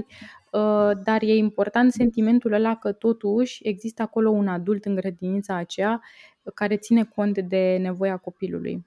uh, 0.52 0.90
dar 1.04 1.22
e 1.22 1.34
important 1.34 1.92
sentimentul 1.92 2.52
ăla 2.52 2.76
că 2.76 2.92
totuși 2.92 3.68
există 3.68 4.02
acolo 4.02 4.30
un 4.30 4.48
adult 4.48 4.84
în 4.84 4.94
grădinița 4.94 5.54
aceea 5.54 6.02
care 6.54 6.76
ține 6.76 7.04
cont 7.04 7.38
de 7.38 7.78
nevoia 7.80 8.16
copilului. 8.16 8.86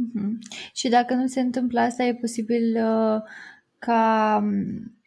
Uh-huh. 0.00 0.30
Și 0.72 0.88
dacă 0.88 1.14
nu 1.14 1.26
se 1.26 1.40
întâmplă 1.40 1.80
asta, 1.80 2.02
e 2.02 2.14
posibil 2.14 2.76
uh, 2.76 3.22
ca 3.78 4.38
um, 4.42 4.99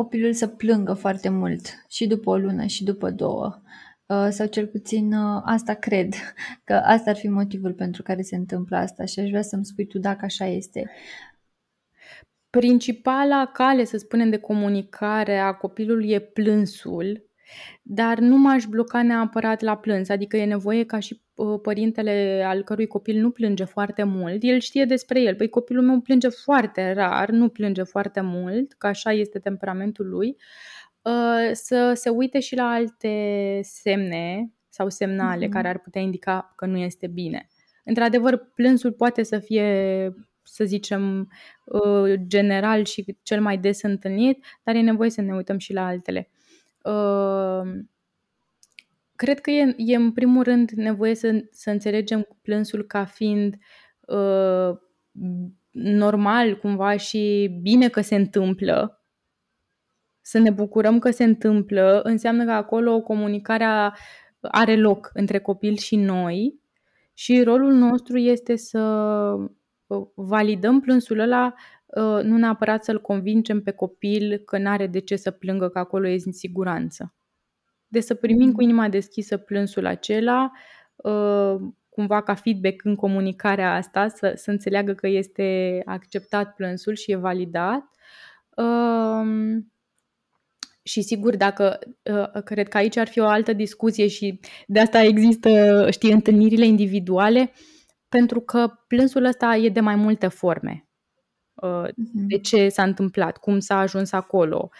copilul 0.00 0.32
să 0.32 0.46
plângă 0.46 0.92
foarte 0.92 1.28
mult 1.28 1.84
și 1.88 2.06
după 2.06 2.30
o 2.30 2.36
lună 2.36 2.66
și 2.66 2.84
după 2.84 3.10
două. 3.10 3.62
Uh, 4.06 4.28
sau 4.30 4.46
cel 4.46 4.66
puțin 4.66 5.12
uh, 5.12 5.42
asta 5.44 5.74
cred, 5.74 6.14
că 6.66 6.72
asta 6.72 7.10
ar 7.10 7.16
fi 7.16 7.28
motivul 7.28 7.72
pentru 7.72 8.02
care 8.02 8.22
se 8.22 8.36
întâmplă 8.36 8.76
asta 8.76 9.04
și 9.04 9.20
aș 9.20 9.28
vrea 9.28 9.42
să-mi 9.42 9.64
spui 9.64 9.86
tu 9.86 9.98
dacă 9.98 10.24
așa 10.24 10.46
este. 10.46 10.90
Principala 12.50 13.46
cale, 13.46 13.84
să 13.84 13.96
spunem, 13.96 14.30
de 14.30 14.38
comunicare 14.38 15.38
a 15.38 15.52
copilului 15.52 16.10
e 16.10 16.20
plânsul 16.20 17.29
dar 17.82 18.18
nu 18.18 18.38
m-aș 18.38 18.64
bloca 18.64 19.02
neapărat 19.02 19.60
la 19.60 19.76
plâns, 19.76 20.08
adică 20.08 20.36
e 20.36 20.44
nevoie 20.44 20.84
ca 20.84 20.98
și 20.98 21.20
uh, 21.34 21.60
părintele 21.62 22.44
al 22.46 22.62
cărui 22.62 22.86
copil 22.86 23.20
nu 23.20 23.30
plânge 23.30 23.64
foarte 23.64 24.02
mult, 24.02 24.38
el 24.40 24.58
știe 24.58 24.84
despre 24.84 25.20
el. 25.20 25.34
Păi 25.34 25.48
copilul 25.48 25.84
meu 25.84 26.00
plânge 26.00 26.28
foarte 26.28 26.92
rar, 26.92 27.30
nu 27.30 27.48
plânge 27.48 27.82
foarte 27.82 28.20
mult, 28.20 28.72
că 28.72 28.86
așa 28.86 29.12
este 29.12 29.38
temperamentul 29.38 30.08
lui, 30.08 30.36
uh, 31.02 31.50
să 31.52 31.92
se 31.94 32.08
uite 32.08 32.40
și 32.40 32.56
la 32.56 32.70
alte 32.70 33.60
semne 33.62 34.52
sau 34.68 34.88
semnale 34.88 35.46
uh-huh. 35.46 35.50
care 35.50 35.68
ar 35.68 35.78
putea 35.78 36.00
indica 36.00 36.52
că 36.56 36.66
nu 36.66 36.76
este 36.76 37.06
bine. 37.06 37.48
Într-adevăr, 37.84 38.50
plânsul 38.54 38.92
poate 38.92 39.22
să 39.22 39.38
fie 39.38 40.12
să 40.42 40.64
zicem, 40.64 41.30
uh, 41.64 42.14
general 42.26 42.84
și 42.84 43.16
cel 43.22 43.40
mai 43.40 43.58
des 43.58 43.82
întâlnit, 43.82 44.44
dar 44.62 44.74
e 44.74 44.80
nevoie 44.80 45.10
să 45.10 45.20
ne 45.20 45.34
uităm 45.34 45.58
și 45.58 45.72
la 45.72 45.86
altele. 45.86 46.30
Ehm, 46.84 47.90
cred 49.16 49.40
că 49.40 49.50
e, 49.50 49.74
e 49.76 49.96
în 49.96 50.12
primul 50.12 50.42
rând 50.42 50.70
nevoie 50.70 51.14
să, 51.14 51.44
să 51.50 51.70
înțelegem 51.70 52.38
plânsul 52.42 52.82
ca 52.82 53.04
fiind 53.04 53.56
uh, 54.00 54.70
normal 55.70 56.58
cumva 56.58 56.96
și 56.96 57.50
bine 57.62 57.88
că 57.88 58.00
se 58.00 58.14
întâmplă, 58.14 59.04
să 60.20 60.38
ne 60.38 60.50
bucurăm 60.50 60.98
că 60.98 61.10
se 61.10 61.24
întâmplă, 61.24 62.00
înseamnă 62.02 62.44
că 62.44 62.50
acolo 62.50 63.00
comunicarea 63.00 63.96
are 64.40 64.76
loc 64.76 65.10
între 65.12 65.40
copil 65.40 65.76
și 65.76 65.96
noi 65.96 66.60
și 67.14 67.42
rolul 67.42 67.72
nostru 67.72 68.18
este 68.18 68.56
să 68.56 69.34
validăm 70.14 70.80
plânsul 70.80 71.18
ăla, 71.18 71.54
nu 72.22 72.36
neapărat 72.36 72.84
să-l 72.84 73.00
convingem 73.00 73.62
pe 73.62 73.70
copil 73.70 74.36
că 74.38 74.58
n-are 74.58 74.86
de 74.86 74.98
ce 74.98 75.16
să 75.16 75.30
plângă, 75.30 75.68
că 75.68 75.78
acolo 75.78 76.08
e 76.08 76.22
în 76.24 76.32
siguranță. 76.32 77.14
De 77.86 78.00
să 78.00 78.14
primim 78.14 78.52
cu 78.52 78.62
mm. 78.62 78.68
inima 78.68 78.88
deschisă 78.88 79.36
plânsul 79.36 79.86
acela, 79.86 80.52
cumva 81.88 82.22
ca 82.22 82.34
feedback 82.34 82.84
în 82.84 82.94
comunicarea 82.94 83.74
asta, 83.74 84.08
să, 84.08 84.32
să 84.36 84.50
înțeleagă 84.50 84.92
că 84.92 85.06
este 85.06 85.80
acceptat 85.84 86.54
plânsul 86.54 86.94
și 86.94 87.12
e 87.12 87.16
validat. 87.16 87.82
Și 90.82 91.02
sigur, 91.02 91.36
dacă 91.36 91.78
cred 92.44 92.68
că 92.68 92.76
aici 92.76 92.96
ar 92.96 93.08
fi 93.08 93.20
o 93.20 93.26
altă 93.26 93.52
discuție 93.52 94.06
și 94.06 94.40
de 94.66 94.80
asta 94.80 95.02
există, 95.02 95.86
știi, 95.90 96.12
întâlnirile 96.12 96.66
individuale, 96.66 97.52
pentru 98.08 98.40
că 98.40 98.72
plânsul 98.86 99.24
ăsta 99.24 99.56
e 99.56 99.68
de 99.68 99.80
mai 99.80 99.94
multe 99.94 100.28
forme. 100.28 100.89
Mhm. 101.60 102.26
De 102.26 102.38
ce 102.38 102.68
s-a 102.68 102.82
întâmplat, 102.82 103.36
cum 103.36 103.58
s-a 103.58 103.78
ajuns 103.78 104.12
acolo. 104.12 104.70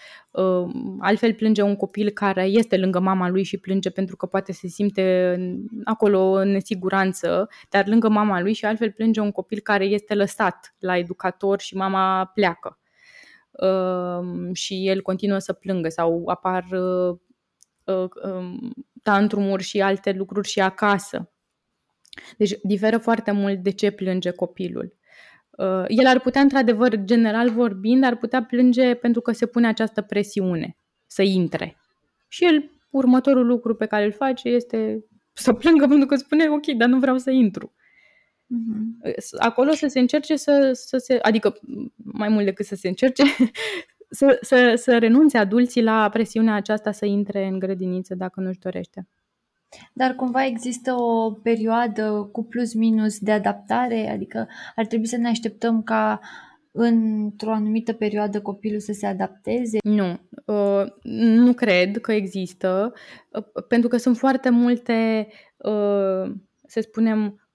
Altfel 0.99 1.33
plânge 1.33 1.61
un 1.61 1.75
copil 1.75 2.09
care 2.09 2.43
este 2.43 2.77
lângă 2.77 2.99
mama 2.99 3.29
lui 3.29 3.43
și 3.43 3.57
plânge 3.57 3.89
pentru 3.89 4.15
că 4.15 4.25
poate 4.25 4.51
se 4.51 4.67
simte 4.67 5.35
acolo 5.83 6.19
în 6.31 6.49
nesiguranță, 6.51 7.49
dar 7.69 7.87
lângă 7.87 8.09
mama 8.09 8.41
lui 8.41 8.53
și 8.53 8.65
altfel 8.65 8.91
plânge 8.91 9.19
un 9.19 9.31
copil 9.31 9.59
care 9.59 9.85
este 9.85 10.13
lăsat 10.13 10.75
la 10.79 10.97
educator 10.97 11.59
și 11.59 11.75
mama 11.75 12.25
pleacă. 12.25 12.79
Și 14.53 14.87
el 14.87 15.01
continuă 15.01 15.37
să 15.37 15.53
plângă 15.53 15.89
sau 15.89 16.23
apar 16.25 16.65
tantrumuri 19.03 19.63
și 19.63 19.81
alte 19.81 20.11
lucruri 20.11 20.47
și 20.47 20.59
acasă. 20.59 21.31
Deci 22.37 22.53
diferă 22.63 22.97
foarte 22.97 23.31
mult 23.31 23.57
de 23.63 23.71
ce 23.71 23.91
plânge 23.91 24.31
copilul. 24.31 24.93
Uh, 25.61 25.83
el 25.87 26.05
ar 26.05 26.19
putea, 26.19 26.41
într-adevăr, 26.41 27.03
general 27.03 27.49
vorbind, 27.49 28.03
ar 28.03 28.15
putea 28.15 28.43
plânge 28.43 28.93
pentru 28.93 29.21
că 29.21 29.31
se 29.31 29.45
pune 29.45 29.67
această 29.67 30.01
presiune 30.01 30.77
să 31.05 31.21
intre. 31.21 31.77
Și 32.27 32.45
el, 32.45 32.71
următorul 32.89 33.45
lucru 33.45 33.75
pe 33.75 33.85
care 33.85 34.05
îl 34.05 34.11
face 34.11 34.49
este 34.49 35.05
să 35.33 35.53
plângă 35.53 35.87
pentru 35.93 36.07
că 36.07 36.15
spune, 36.15 36.49
ok, 36.49 36.65
dar 36.65 36.87
nu 36.87 36.99
vreau 36.99 37.17
să 37.17 37.31
intru. 37.31 37.73
Uh-huh. 37.75 39.11
Acolo 39.37 39.71
să 39.71 39.87
se 39.87 39.99
încerce 39.99 40.35
să, 40.35 40.71
să 40.73 40.97
se, 40.97 41.19
adică 41.21 41.59
mai 41.95 42.29
mult 42.29 42.45
decât 42.45 42.65
să 42.65 42.75
se 42.75 42.87
încerce, 42.87 43.23
să, 44.19 44.37
să, 44.41 44.73
să 44.75 44.97
renunțe 44.97 45.37
adulții 45.37 45.83
la 45.83 46.09
presiunea 46.09 46.53
aceasta 46.53 46.91
să 46.91 47.05
intre 47.05 47.47
în 47.47 47.59
grădiniță 47.59 48.15
dacă 48.15 48.39
nu-și 48.39 48.59
dorește. 48.59 49.07
Dar 49.93 50.15
cumva 50.15 50.45
există 50.45 50.93
o 50.93 51.31
perioadă 51.31 52.29
cu 52.31 52.43
plus 52.43 52.73
minus 52.73 53.19
de 53.19 53.31
adaptare, 53.31 54.09
adică 54.09 54.47
ar 54.75 54.85
trebui 54.85 55.07
să 55.07 55.17
ne 55.17 55.27
așteptăm 55.27 55.83
ca 55.83 56.19
într-o 56.71 57.51
anumită 57.51 57.93
perioadă 57.93 58.41
copilul 58.41 58.79
să 58.79 58.91
se 58.91 59.05
adapteze? 59.05 59.77
Nu, 59.83 60.19
uh, 60.45 60.85
nu 61.03 61.53
cred 61.53 61.97
că 61.97 62.11
există, 62.11 62.93
uh, 63.29 63.63
pentru 63.67 63.89
că 63.89 63.97
sunt 63.97 64.17
foarte 64.17 64.49
multe, 64.49 65.27
uh, 65.57 66.31
să 66.67 66.81
spunem, 66.81 67.47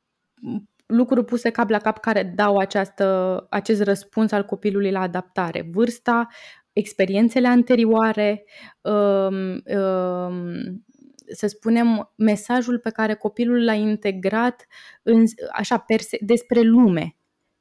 lucruri 0.87 1.25
puse 1.25 1.51
cap 1.51 1.69
la 1.69 1.79
cap 1.79 1.99
care 1.99 2.33
dau 2.35 2.57
această, 2.57 3.47
acest 3.51 3.83
răspuns 3.83 4.33
al 4.33 4.45
copilului 4.45 4.91
la 4.91 5.01
adaptare. 5.01 5.69
Vârsta, 5.73 6.29
experiențele 6.73 7.47
anterioare, 7.47 8.45
um, 8.81 9.63
um, 9.79 10.85
să 11.29 11.47
spunem, 11.47 12.13
mesajul 12.17 12.79
pe 12.79 12.91
care 12.91 13.15
copilul 13.15 13.65
l-a 13.65 13.75
integrat 13.75 14.67
în, 15.03 15.25
așa, 15.53 15.79
perse, 15.79 16.19
despre 16.21 16.61
lume. 16.61 17.17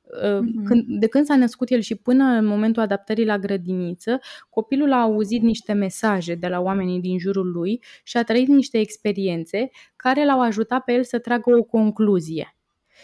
Mm-hmm. 0.06 0.64
Când, 0.66 0.84
de 0.88 1.08
când 1.08 1.26
s-a 1.26 1.36
născut 1.36 1.70
el 1.70 1.80
și 1.80 1.96
până 1.96 2.24
în 2.24 2.46
momentul 2.46 2.82
adaptării 2.82 3.26
la 3.26 3.38
grădiniță, 3.38 4.20
copilul 4.50 4.92
a 4.94 5.02
auzit 5.02 5.42
niște 5.42 5.74
mesaje 5.74 6.36
de 6.36 6.48
la 6.48 6.60
oamenii 6.60 7.00
din 7.00 7.20
jurul 7.20 7.52
lui 7.52 7.84
și 8.04 8.18
a 8.18 8.24
trăit 8.24 8.48
niște 8.48 8.80
experiențe 8.80 9.70
care 9.96 10.26
l-au 10.26 10.42
ajutat 10.42 10.84
pe 10.84 10.94
el 10.94 11.04
să 11.04 11.20
tragă 11.20 11.56
o 11.56 11.64
concluzie. 11.64 12.56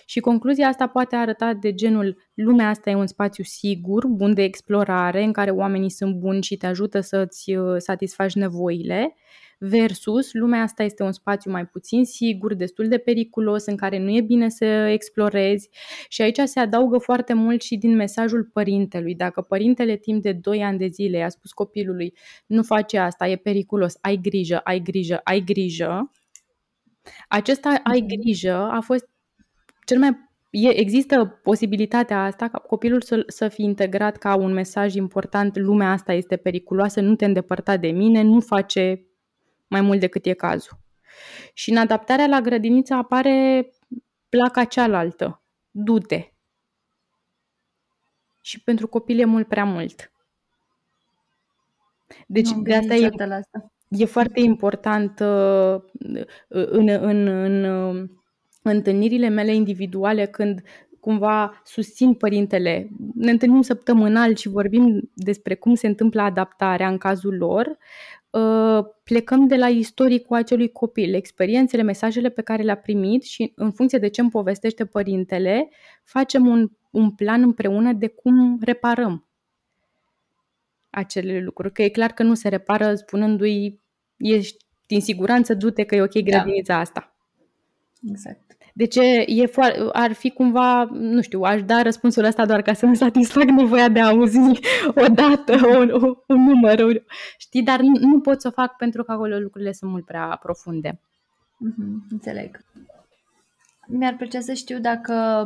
Și 0.05 0.19
concluzia 0.19 0.67
asta 0.67 0.87
poate 0.87 1.15
arăta 1.15 1.53
de 1.53 1.73
genul 1.73 2.17
lumea 2.33 2.69
asta 2.69 2.89
e 2.89 2.95
un 2.95 3.07
spațiu 3.07 3.43
sigur, 3.43 4.07
bun 4.07 4.33
de 4.33 4.43
explorare, 4.43 5.23
în 5.23 5.31
care 5.31 5.51
oamenii 5.51 5.89
sunt 5.89 6.15
buni 6.15 6.43
și 6.43 6.57
te 6.57 6.65
ajută 6.65 6.99
să-ți 6.99 7.55
uh, 7.55 7.75
satisfaci 7.77 8.33
nevoile 8.33 9.15
versus 9.63 10.33
lumea 10.33 10.61
asta 10.61 10.83
este 10.83 11.03
un 11.03 11.11
spațiu 11.11 11.51
mai 11.51 11.65
puțin 11.65 12.05
sigur, 12.05 12.53
destul 12.53 12.87
de 12.87 12.97
periculos, 12.97 13.65
în 13.65 13.75
care 13.75 13.99
nu 13.99 14.09
e 14.09 14.21
bine 14.21 14.49
să 14.49 14.65
explorezi 14.65 15.69
și 16.09 16.21
aici 16.21 16.39
se 16.43 16.59
adaugă 16.59 16.97
foarte 16.97 17.33
mult 17.33 17.61
și 17.61 17.77
din 17.77 17.95
mesajul 17.95 18.49
părintelui. 18.53 19.15
Dacă 19.15 19.41
părintele 19.41 19.95
timp 19.95 20.21
de 20.21 20.31
2 20.31 20.63
ani 20.63 20.77
de 20.77 20.87
zile 20.87 21.17
i-a 21.17 21.29
spus 21.29 21.51
copilului 21.51 22.13
nu 22.45 22.63
face 22.63 22.97
asta, 22.97 23.27
e 23.27 23.35
periculos, 23.35 23.97
ai 24.01 24.17
grijă, 24.21 24.57
ai 24.57 24.79
grijă, 24.79 25.19
ai 25.23 25.39
grijă, 25.39 26.11
acesta 27.27 27.69
ai 27.83 27.99
mhm. 27.99 28.15
grijă 28.15 28.53
a 28.53 28.79
fost 28.79 29.09
cel 29.85 29.99
mai 29.99 30.29
E, 30.51 30.79
există 30.79 31.39
posibilitatea 31.43 32.23
asta 32.23 32.47
ca 32.47 32.57
copilul 32.57 33.01
să, 33.01 33.23
să 33.27 33.47
fie 33.47 33.63
integrat 33.63 34.17
ca 34.17 34.35
un 34.35 34.53
mesaj 34.53 34.95
important, 34.95 35.57
lumea 35.57 35.91
asta 35.91 36.13
este 36.13 36.35
periculoasă, 36.35 37.01
nu 37.01 37.15
te 37.15 37.25
îndepărta 37.25 37.77
de 37.77 37.87
mine, 37.87 38.21
nu 38.21 38.39
face 38.39 39.10
mai 39.71 39.81
mult 39.81 39.99
decât 39.99 40.25
e 40.25 40.33
cazul. 40.33 40.77
Și 41.53 41.69
în 41.69 41.77
adaptarea 41.77 42.27
la 42.27 42.41
grădiniță 42.41 42.93
apare 42.93 43.69
placa 44.29 44.63
cealaltă, 44.63 45.41
du-te. 45.71 46.31
Și 48.41 48.63
pentru 48.63 48.87
copil 48.87 49.19
e 49.19 49.25
mult 49.25 49.47
prea 49.47 49.63
mult. 49.63 50.11
Deci 52.27 52.49
nu, 52.49 52.61
de 52.61 52.75
asta 52.75 52.93
e, 52.93 53.09
la 53.15 53.35
asta. 53.35 53.71
e 53.87 54.05
foarte 54.05 54.39
important 54.39 55.19
uh, 55.19 55.81
în, 56.47 56.87
în, 56.87 57.27
în, 57.27 57.27
în 57.27 58.09
întâlnirile 58.61 59.27
mele 59.27 59.53
individuale 59.53 60.25
când 60.25 60.61
cumva 60.99 61.61
susțin 61.63 62.13
părintele. 62.13 62.89
Ne 63.15 63.31
întâlnim 63.31 63.61
săptămânal 63.61 64.35
și 64.35 64.49
vorbim 64.49 65.11
despre 65.13 65.55
cum 65.55 65.75
se 65.75 65.87
întâmplă 65.87 66.21
adaptarea 66.21 66.87
în 66.87 66.97
cazul 66.97 67.37
lor. 67.37 67.77
Uh, 68.31 68.85
plecăm 69.03 69.47
de 69.47 69.55
la 69.55 69.67
istoricul 69.69 70.37
acelui 70.37 70.71
copil, 70.71 71.13
experiențele, 71.13 71.81
mesajele 71.81 72.29
pe 72.29 72.41
care 72.41 72.63
le-a 72.63 72.77
primit 72.77 73.23
și 73.23 73.51
în 73.55 73.71
funcție 73.71 73.97
de 73.97 74.07
ce 74.07 74.21
îmi 74.21 74.29
povestește 74.29 74.85
părintele, 74.85 75.69
facem 76.03 76.47
un, 76.47 76.71
un 76.91 77.11
plan 77.11 77.41
împreună 77.41 77.93
de 77.93 78.07
cum 78.07 78.59
reparăm 78.61 79.27
acele 80.89 81.39
lucruri. 81.39 81.73
Că 81.73 81.81
e 81.81 81.89
clar 81.89 82.11
că 82.11 82.23
nu 82.23 82.33
se 82.33 82.49
repară 82.49 82.95
spunându-i 82.95 83.81
ești 84.17 84.65
din 84.87 85.01
siguranță, 85.01 85.53
du-te 85.53 85.83
că 85.83 85.95
e 85.95 86.01
ok 86.01 86.13
da. 86.13 86.19
grădinița 86.19 86.73
da. 86.73 86.79
asta. 86.79 87.15
Exact. 88.09 88.40
Deci 88.73 88.95
e 89.25 89.45
foarte, 89.45 89.79
ar 89.91 90.13
fi 90.13 90.29
cumva, 90.29 90.83
nu 90.83 91.21
știu, 91.21 91.41
aș 91.41 91.63
da 91.63 91.81
răspunsul 91.81 92.23
ăsta 92.23 92.45
doar 92.45 92.61
ca 92.61 92.73
să-mi 92.73 92.95
satisfac 92.95 93.43
nevoia 93.43 93.89
de 93.89 93.99
a 93.99 94.07
auzi 94.07 94.59
o 94.95 95.07
dată, 95.13 95.67
un, 95.77 96.15
un 96.27 96.43
număr, 96.43 97.03
știi, 97.37 97.63
dar 97.63 97.79
nu, 97.79 97.99
nu 97.99 98.19
pot 98.19 98.41
să 98.41 98.47
o 98.47 98.51
fac 98.51 98.75
pentru 98.75 99.03
că 99.03 99.11
acolo 99.11 99.37
lucrurile 99.37 99.71
sunt 99.71 99.91
mult 99.91 100.05
prea 100.05 100.39
profunde. 100.41 100.99
Mm-hmm, 101.61 102.09
înțeleg. 102.09 102.59
Mi-ar 103.87 104.15
plăcea 104.15 104.39
să 104.39 104.53
știu 104.53 104.79
dacă 104.79 105.45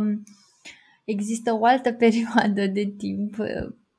există 1.03 1.53
o 1.53 1.65
altă 1.65 1.91
perioadă 2.03 2.65
de 2.67 2.93
timp 2.97 3.36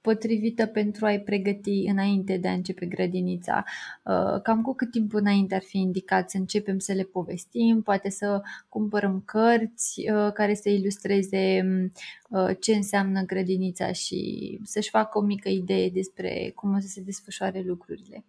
potrivită 0.07 0.67
pentru 0.67 1.07
a-i 1.07 1.21
pregăti 1.21 1.85
înainte 1.91 2.37
de 2.37 2.49
a 2.49 2.53
începe 2.53 2.87
grădinița. 2.87 3.65
Uh, 4.03 4.41
cam 4.43 4.63
cu 4.63 4.75
cât 4.75 4.91
timp 4.91 5.15
înainte 5.15 5.55
ar 5.55 5.63
fi 5.63 5.79
indicat 5.79 6.31
să 6.31 6.37
începem 6.37 6.79
să 6.79 6.93
le 6.93 7.03
povestim, 7.03 7.83
poate 7.83 8.11
să 8.11 8.43
cumpărăm 8.69 9.23
cărți 9.25 10.11
uh, 10.11 10.33
care 10.33 10.55
să 10.55 10.69
ilustreze 10.69 11.67
uh, 12.29 12.51
ce 12.61 12.75
înseamnă 12.75 13.23
grădinița 13.23 13.93
și 13.93 14.21
să-și 14.63 14.91
facă 14.91 15.19
o 15.19 15.23
mică 15.23 15.49
idee 15.49 15.89
despre 15.89 16.53
cum 16.55 16.75
o 16.75 16.79
să 16.81 16.87
se 16.89 17.01
desfășoare 17.01 17.63
lucrurile. 17.67 18.25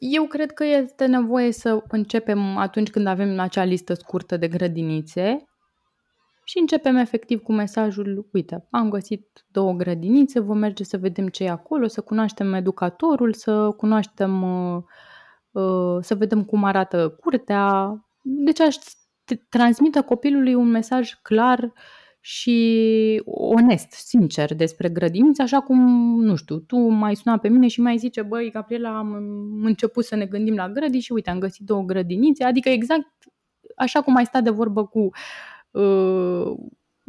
Eu 0.00 0.24
cred 0.24 0.52
că 0.52 0.64
este 0.64 1.06
nevoie 1.06 1.52
să 1.52 1.82
începem 1.88 2.56
atunci 2.56 2.90
când 2.90 3.06
avem 3.06 3.38
acea 3.38 3.64
listă 3.64 3.94
scurtă 3.94 4.36
de 4.36 4.48
grădinițe 4.48 5.44
și 6.44 6.58
începem 6.58 6.96
efectiv 6.96 7.42
cu 7.42 7.52
mesajul, 7.52 8.28
uite, 8.32 8.66
am 8.70 8.90
găsit 8.90 9.44
două 9.50 9.72
grădinițe, 9.72 10.40
vom 10.40 10.58
merge 10.58 10.84
să 10.84 10.98
vedem 10.98 11.28
ce 11.28 11.44
e 11.44 11.50
acolo, 11.50 11.86
să 11.86 12.00
cunoaștem 12.00 12.54
educatorul, 12.54 13.32
să 13.32 13.70
cunoaștem, 13.70 14.42
uh, 14.42 14.82
uh, 15.50 15.98
să 16.00 16.14
vedem 16.14 16.44
cum 16.44 16.64
arată 16.64 17.08
curtea. 17.20 17.94
Deci 18.22 18.60
aș 18.60 18.76
transmită 19.48 20.02
copilului 20.02 20.54
un 20.54 20.68
mesaj 20.68 21.14
clar 21.22 21.72
și 22.20 23.22
onest, 23.24 23.90
sincer 23.90 24.54
despre 24.54 24.88
grădiniță, 24.88 25.42
așa 25.42 25.60
cum, 25.60 25.78
nu 26.22 26.36
știu, 26.36 26.58
tu 26.58 26.76
mai 26.76 27.16
suna 27.16 27.38
pe 27.38 27.48
mine 27.48 27.66
și 27.66 27.80
mai 27.80 27.96
zice, 27.96 28.22
băi, 28.22 28.50
Gabriela, 28.50 28.96
am 28.98 29.12
început 29.62 30.04
să 30.04 30.16
ne 30.16 30.26
gândim 30.26 30.54
la 30.54 30.68
grădini 30.68 31.02
și 31.02 31.12
uite, 31.12 31.30
am 31.30 31.38
găsit 31.38 31.66
două 31.66 31.82
grădinițe, 31.82 32.44
adică 32.44 32.68
exact 32.68 33.06
așa 33.76 34.02
cum 34.02 34.16
ai 34.16 34.24
stat 34.24 34.42
de 34.42 34.50
vorbă 34.50 34.86
cu 34.86 34.98
uh, 34.98 35.12
Uh, 35.74 36.54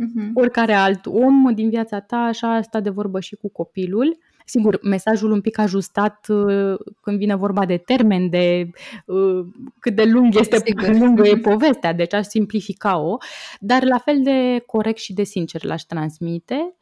uh-huh. 0.04 0.34
oricare 0.34 0.74
alt 0.74 1.06
om 1.06 1.54
din 1.54 1.70
viața 1.70 2.00
ta, 2.00 2.18
așa 2.18 2.62
sta 2.62 2.80
de 2.80 2.90
vorbă 2.90 3.20
și 3.20 3.36
cu 3.36 3.50
copilul. 3.50 4.18
Sigur, 4.46 4.80
mesajul 4.84 5.32
un 5.32 5.42
pic 5.42 5.58
ajustat 5.58 6.28
uh, 6.30 6.76
când 7.02 7.18
vine 7.18 7.36
vorba 7.36 7.66
de 7.66 7.78
termen, 7.78 8.30
de 8.30 8.70
uh, 9.06 9.46
cât 9.80 9.96
de 9.96 10.04
lung 10.04 10.36
este 10.40 10.58
Sigur. 10.66 10.98
lungă 10.98 11.28
e 11.28 11.38
povestea, 11.38 11.94
deci 11.94 12.14
aș 12.14 12.26
simplifica-o, 12.26 13.18
dar 13.60 13.84
la 13.84 13.98
fel 13.98 14.22
de 14.24 14.64
corect 14.66 14.98
și 14.98 15.14
de 15.14 15.24
sincer 15.24 15.64
l-aș 15.64 15.82
transmite. 15.82 16.76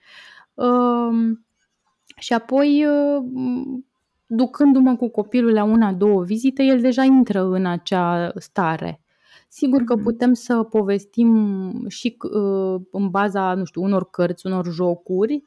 Uh, 0.54 1.38
și 2.18 2.34
apoi, 2.34 2.86
uh, 2.86 3.24
ducându-mă 4.26 4.96
cu 4.96 5.10
copilul 5.10 5.54
la 5.54 5.64
una, 5.64 5.94
două 5.94 6.24
vizite, 6.24 6.64
el 6.64 6.82
deja 6.82 7.04
intră 7.04 7.44
în 7.44 7.66
acea 7.66 8.32
stare. 8.36 9.03
Sigur 9.56 9.84
că 9.84 9.96
mm-hmm. 9.96 10.04
putem 10.04 10.34
să 10.34 10.64
povestim 10.64 11.88
și 11.88 12.18
uh, 12.20 12.82
în 12.92 13.10
baza, 13.10 13.54
nu 13.54 13.64
știu, 13.64 13.82
unor 13.82 14.10
cărți, 14.10 14.46
unor 14.46 14.66
jocuri, 14.72 15.44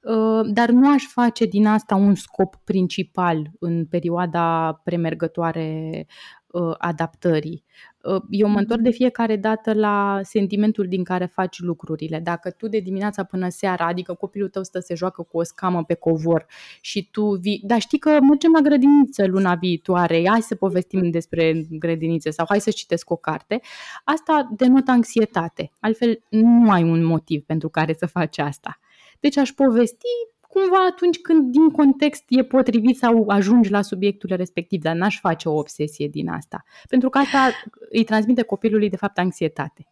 uh, 0.00 0.40
dar 0.52 0.70
nu 0.70 0.92
aș 0.92 1.02
face 1.02 1.44
din 1.44 1.66
asta 1.66 1.94
un 1.94 2.14
scop 2.14 2.56
principal 2.64 3.50
în 3.58 3.86
perioada 3.86 4.80
premergătoare 4.84 6.06
uh, 6.46 6.74
adaptării. 6.78 7.64
Uh, 8.02 8.22
eu 8.30 8.48
mă 8.48 8.58
întorc 8.58 8.80
de 8.80 8.90
fiecare 8.90 9.36
dată 9.36 9.72
la 9.74 10.20
sentimentul 10.22 10.86
din 10.88 11.04
care 11.04 11.26
faci 11.26 11.60
lucrurile. 11.60 12.20
Dacă 12.20 12.50
tu 12.50 12.68
de 12.68 12.78
dimineața 12.78 13.24
până 13.24 13.48
seara, 13.48 13.86
adică 13.86 14.14
copilul 14.14 14.48
tău 14.48 14.62
stă 14.62 14.78
se 14.78 14.94
joacă 14.94 15.22
cu 15.22 15.38
o 15.38 15.42
scamă 15.42 15.84
pe 15.84 15.94
covor 15.94 16.46
și 16.80 17.08
tu 17.10 17.34
vii, 17.34 17.62
dar 17.64 17.80
știi 17.80 17.98
că 17.98 18.10
mergem 18.20 18.52
la 18.54 18.60
grădiniță 18.60 19.26
luna 19.26 19.54
viitoare, 19.54 20.28
hai 20.28 20.40
să 20.40 20.54
povestim 20.54 21.10
despre 21.10 21.66
grădinițe 21.70 22.30
sau 22.30 22.46
hai 22.48 22.60
să 22.60 22.70
citesc 22.70 23.10
o 23.10 23.16
carte, 23.16 23.60
asta 24.04 24.48
denotă 24.56 24.90
anxietate. 24.90 25.72
Altfel 25.80 26.22
nu 26.28 26.70
ai 26.70 26.82
un 26.82 27.04
motiv 27.04 27.42
pentru 27.42 27.68
care 27.68 27.92
să 27.92 28.06
faci 28.06 28.38
asta. 28.38 28.78
Deci 29.20 29.36
aș 29.36 29.50
povesti 29.50 30.08
cumva 30.52 30.86
atunci 30.90 31.20
când 31.20 31.52
din 31.52 31.68
context 31.68 32.24
e 32.28 32.44
potrivit 32.44 32.96
sau 32.96 33.28
ajungi 33.28 33.70
la 33.70 33.82
subiectul 33.82 34.36
respectiv, 34.36 34.80
dar 34.80 34.94
n-aș 34.94 35.20
face 35.20 35.48
o 35.48 35.58
obsesie 35.58 36.08
din 36.08 36.28
asta. 36.28 36.64
Pentru 36.88 37.08
că 37.08 37.18
asta 37.18 37.50
îi 37.90 38.04
transmite 38.04 38.42
copilului 38.42 38.90
de 38.90 38.96
fapt 38.96 39.18
anxietate. 39.18 39.86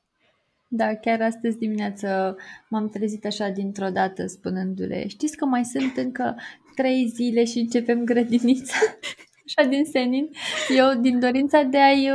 Da, 0.68 0.94
chiar 0.94 1.20
astăzi 1.22 1.58
dimineață 1.58 2.36
m-am 2.68 2.88
trezit 2.88 3.26
așa 3.26 3.48
dintr-o 3.48 3.88
dată 3.88 4.26
spunându-le 4.26 5.08
știți 5.08 5.36
că 5.36 5.44
mai 5.44 5.64
sunt 5.64 5.96
încă 5.96 6.36
trei 6.74 7.06
zile 7.14 7.44
și 7.44 7.58
începem 7.58 8.04
grădinița? 8.04 8.76
așa 9.46 9.68
din 9.68 9.84
senin. 9.84 10.30
Eu 10.76 11.00
din 11.00 11.18
dorința 11.18 11.62
de 11.62 11.78
a-i, 11.78 12.10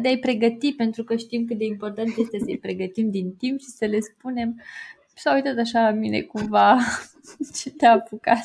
de 0.00 0.08
a-i 0.08 0.18
pregăti, 0.18 0.72
pentru 0.72 1.04
că 1.04 1.16
știm 1.16 1.44
cât 1.44 1.58
de 1.58 1.64
important 1.64 2.16
este 2.16 2.38
să-i 2.38 2.58
pregătim 2.58 3.10
din 3.10 3.34
timp 3.34 3.60
și 3.60 3.66
să 3.66 3.84
le 3.84 4.00
spunem 4.00 4.56
s-a 5.16 5.34
uitat 5.34 5.58
așa 5.58 5.80
la 5.80 5.90
mine 5.90 6.20
cumva 6.20 6.78
ce 7.58 7.70
te-a 7.70 7.92
apucat. 7.92 8.44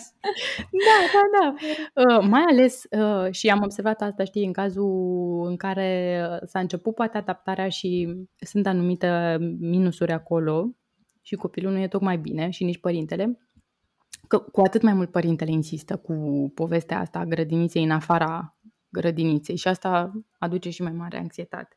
Da, 0.71 0.97
da, 1.13 1.23
da. 1.39 1.55
Uh, 2.03 2.27
mai 2.29 2.41
ales 2.49 2.83
uh, 2.89 3.31
și 3.31 3.49
am 3.49 3.61
observat 3.63 4.01
asta, 4.01 4.23
știi, 4.23 4.45
în 4.45 4.53
cazul 4.53 5.45
în 5.47 5.55
care 5.55 6.21
s-a 6.45 6.59
început 6.59 6.95
poate 6.95 7.17
adaptarea 7.17 7.69
și 7.69 8.15
sunt 8.39 8.67
anumite 8.67 9.37
minusuri 9.59 10.11
acolo 10.11 10.75
și 11.21 11.35
copilul 11.35 11.71
nu 11.71 11.79
e 11.79 11.87
tocmai 11.87 12.17
bine 12.17 12.49
și 12.49 12.63
nici 12.63 12.79
părintele, 12.79 13.39
că 14.27 14.37
cu 14.39 14.61
atât 14.61 14.81
mai 14.81 14.93
mult 14.93 15.11
părintele 15.11 15.51
insistă 15.51 15.97
cu 15.97 16.51
povestea 16.55 16.99
asta 16.99 17.19
a 17.19 17.25
grădiniței 17.25 17.83
în 17.83 17.91
afara 17.91 18.57
grădiniței 18.89 19.55
și 19.55 19.67
asta 19.67 20.11
aduce 20.37 20.69
și 20.69 20.81
mai 20.81 20.91
mare 20.91 21.17
anxietate. 21.17 21.75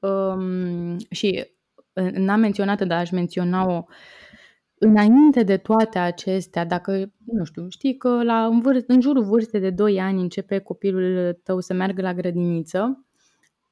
Um, 0.00 0.96
și 1.10 1.46
n-am 2.12 2.40
menționat 2.40 2.82
dar 2.82 2.98
aș 2.98 3.10
menționa-o 3.10 3.84
înainte 4.82 5.42
de 5.42 5.56
toate 5.56 5.98
acestea, 5.98 6.64
dacă, 6.64 7.12
nu 7.24 7.44
știu, 7.44 7.68
știi 7.68 7.96
că 7.96 8.22
la, 8.22 8.46
în, 8.46 8.60
vârst, 8.60 8.84
în 8.88 9.00
jurul 9.00 9.24
vârstei 9.24 9.60
de 9.60 9.70
2 9.70 10.00
ani 10.00 10.20
începe 10.20 10.58
copilul 10.58 11.40
tău 11.42 11.60
să 11.60 11.72
meargă 11.72 12.02
la 12.02 12.14
grădiniță, 12.14 13.06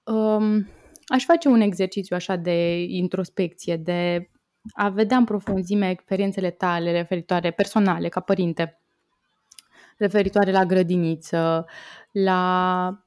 um, 0.04 0.66
aș 1.06 1.24
face 1.24 1.48
un 1.48 1.60
exercițiu 1.60 2.16
așa 2.16 2.36
de 2.36 2.82
introspecție, 2.82 3.76
de 3.76 4.30
a 4.72 4.88
vedea 4.88 5.16
în 5.16 5.24
profunzime 5.24 5.90
experiențele 5.90 6.50
tale 6.50 6.92
referitoare, 6.92 7.50
personale, 7.50 8.08
ca 8.08 8.20
părinte, 8.20 8.80
referitoare 9.96 10.50
la 10.50 10.64
grădiniță, 10.64 11.66
la 12.12 13.04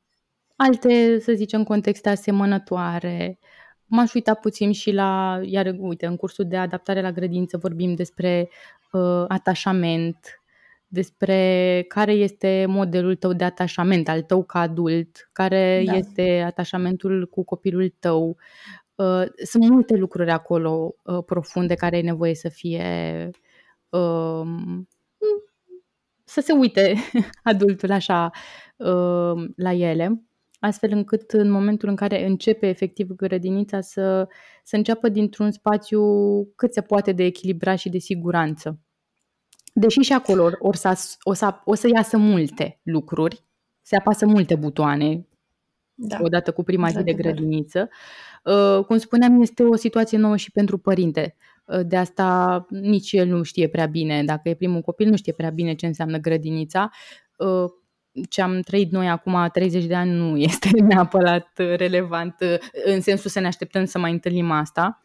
alte, 0.56 1.20
să 1.20 1.34
zicem, 1.34 1.64
contexte 1.64 2.10
asemănătoare, 2.10 3.40
M-aș 3.94 4.14
uita 4.14 4.34
puțin 4.34 4.72
și 4.72 4.92
la, 4.92 5.40
iar 5.44 5.76
uite, 5.80 6.06
în 6.06 6.16
cursul 6.16 6.46
de 6.48 6.58
adaptare 6.58 7.02
la 7.02 7.12
grădință 7.12 7.58
vorbim 7.58 7.94
despre 7.94 8.50
uh, 8.92 9.26
atașament, 9.28 10.42
despre 10.88 11.86
care 11.88 12.12
este 12.12 12.66
modelul 12.68 13.16
tău 13.16 13.34
de 13.34 13.44
atașament, 13.44 14.10
al 14.10 14.22
tău 14.22 14.44
ca 14.44 14.60
adult, 14.60 15.30
care 15.32 15.84
da. 15.86 15.96
este 15.96 16.44
atașamentul 16.46 17.28
cu 17.28 17.44
copilul 17.44 17.94
tău. 18.00 18.38
Uh, 18.96 19.24
sunt 19.44 19.70
multe 19.70 19.96
lucruri 19.96 20.32
acolo 20.32 20.96
uh, 21.04 21.24
profunde 21.26 21.74
care 21.74 21.96
ai 21.96 22.02
nevoie 22.02 22.36
să 22.36 22.50
fie 22.50 23.30
uh, 23.90 24.42
să 26.24 26.42
se 26.42 26.52
uite 26.52 26.96
adultul 27.44 27.92
așa 27.92 28.32
uh, 28.76 29.50
la 29.56 29.74
ele 29.74 30.22
astfel 30.62 30.92
încât 30.92 31.32
în 31.32 31.50
momentul 31.50 31.90
în 31.90 31.96
care 31.96 32.26
începe 32.26 32.68
efectiv 32.68 33.08
grădinița 33.08 33.82
să, 33.82 34.28
să 34.64 34.76
înceapă 34.76 35.10
dintr-un 35.10 35.52
spațiu 35.52 36.02
cât 36.56 36.74
se 36.74 36.82
poate 36.82 37.12
de 37.12 37.24
echilibrat 37.24 37.78
și 37.78 37.90
de 37.90 37.98
siguranță. 37.98 38.80
Deși 39.74 40.00
și 40.00 40.14
acolo 40.14 40.50
or 40.60 40.76
să, 40.76 41.18
o, 41.24 41.34
să, 41.34 41.54
o 41.66 41.76
să 41.76 41.88
iasă 41.94 42.18
multe 42.18 42.80
lucruri, 42.84 43.44
se 43.82 43.96
apasă 43.96 44.26
multe 44.26 44.56
butoane, 44.56 45.28
da. 45.94 46.18
odată 46.22 46.52
cu 46.52 46.64
prima 46.64 46.90
zi 46.90 47.04
de 47.04 47.14
grădiniță. 47.14 47.90
Uh, 48.44 48.86
cum 48.86 48.98
spuneam, 48.98 49.42
este 49.42 49.64
o 49.64 49.76
situație 49.76 50.18
nouă 50.18 50.38
și 50.38 50.52
pentru 50.52 50.78
părinte. 50.78 51.36
Uh, 51.66 51.80
de 51.86 51.98
asta 51.98 52.66
nici 52.70 53.12
el 53.12 53.28
nu 53.28 53.44
știe 53.44 53.68
prea 53.68 53.86
bine, 53.86 54.24
dacă 54.24 54.50
e 54.50 54.54
primul 54.54 54.82
copil, 54.82 55.10
nu 55.10 55.16
știe 55.16 55.34
prea 55.34 55.50
bine 55.50 55.74
ce 55.74 55.86
înseamnă 55.86 56.18
grădinița. 56.18 56.90
Uh, 57.38 57.66
ce 58.30 58.42
am 58.42 58.60
trăit 58.60 58.92
noi 58.92 59.10
acum 59.10 59.50
30 59.54 59.86
de 59.86 59.96
ani 59.96 60.12
nu 60.12 60.38
este 60.50 60.70
neapărat 60.82 61.52
relevant 61.56 62.36
în 62.86 63.02
sensul 63.02 63.30
să 63.30 63.40
ne 63.40 63.48
așteptăm 63.48 63.86
să 63.86 64.00
mai 64.00 64.12
întâlnim 64.12 64.52
asta. 64.52 65.02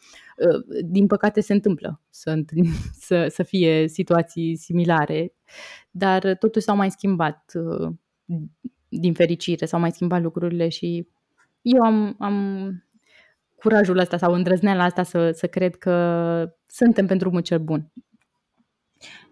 Din 0.85 1.07
păcate 1.07 1.41
se 1.41 1.53
întâmplă 1.53 2.01
să, 2.11 2.35
să, 3.07 3.27
să 3.29 3.43
fie 3.43 3.89
situații 3.89 4.57
similare, 4.57 5.35
dar 5.91 6.35
totuși 6.35 6.65
s-au 6.65 6.77
mai 6.77 6.91
schimbat 6.91 7.53
din 8.89 9.15
fericire, 9.15 9.67
s-au 9.67 9.81
mai 9.81 9.91
schimbat 9.91 10.23
lucrurile 10.23 10.69
și 10.69 11.09
eu 11.63 11.83
am, 11.83 12.17
am 12.19 12.71
curajul 13.55 13.99
ăsta 13.99 14.17
sau 14.17 14.33
îndrăzneala 14.33 14.85
asta 14.85 15.03
să, 15.03 15.31
să 15.31 15.47
cred 15.47 15.77
că 15.77 15.95
suntem 16.67 17.07
pentru 17.07 17.31
un 17.33 17.43
cel 17.43 17.59
bun. 17.59 17.93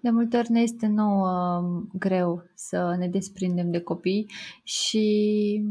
De 0.05 0.11
multe 0.11 0.37
ori 0.37 0.51
ne 0.51 0.61
este 0.61 0.87
nouă 0.87 1.59
um, 1.59 1.91
greu 1.99 2.43
să 2.55 2.95
ne 2.99 3.09
desprindem 3.09 3.71
de 3.71 3.81
copii 3.81 4.31
și 4.63 5.63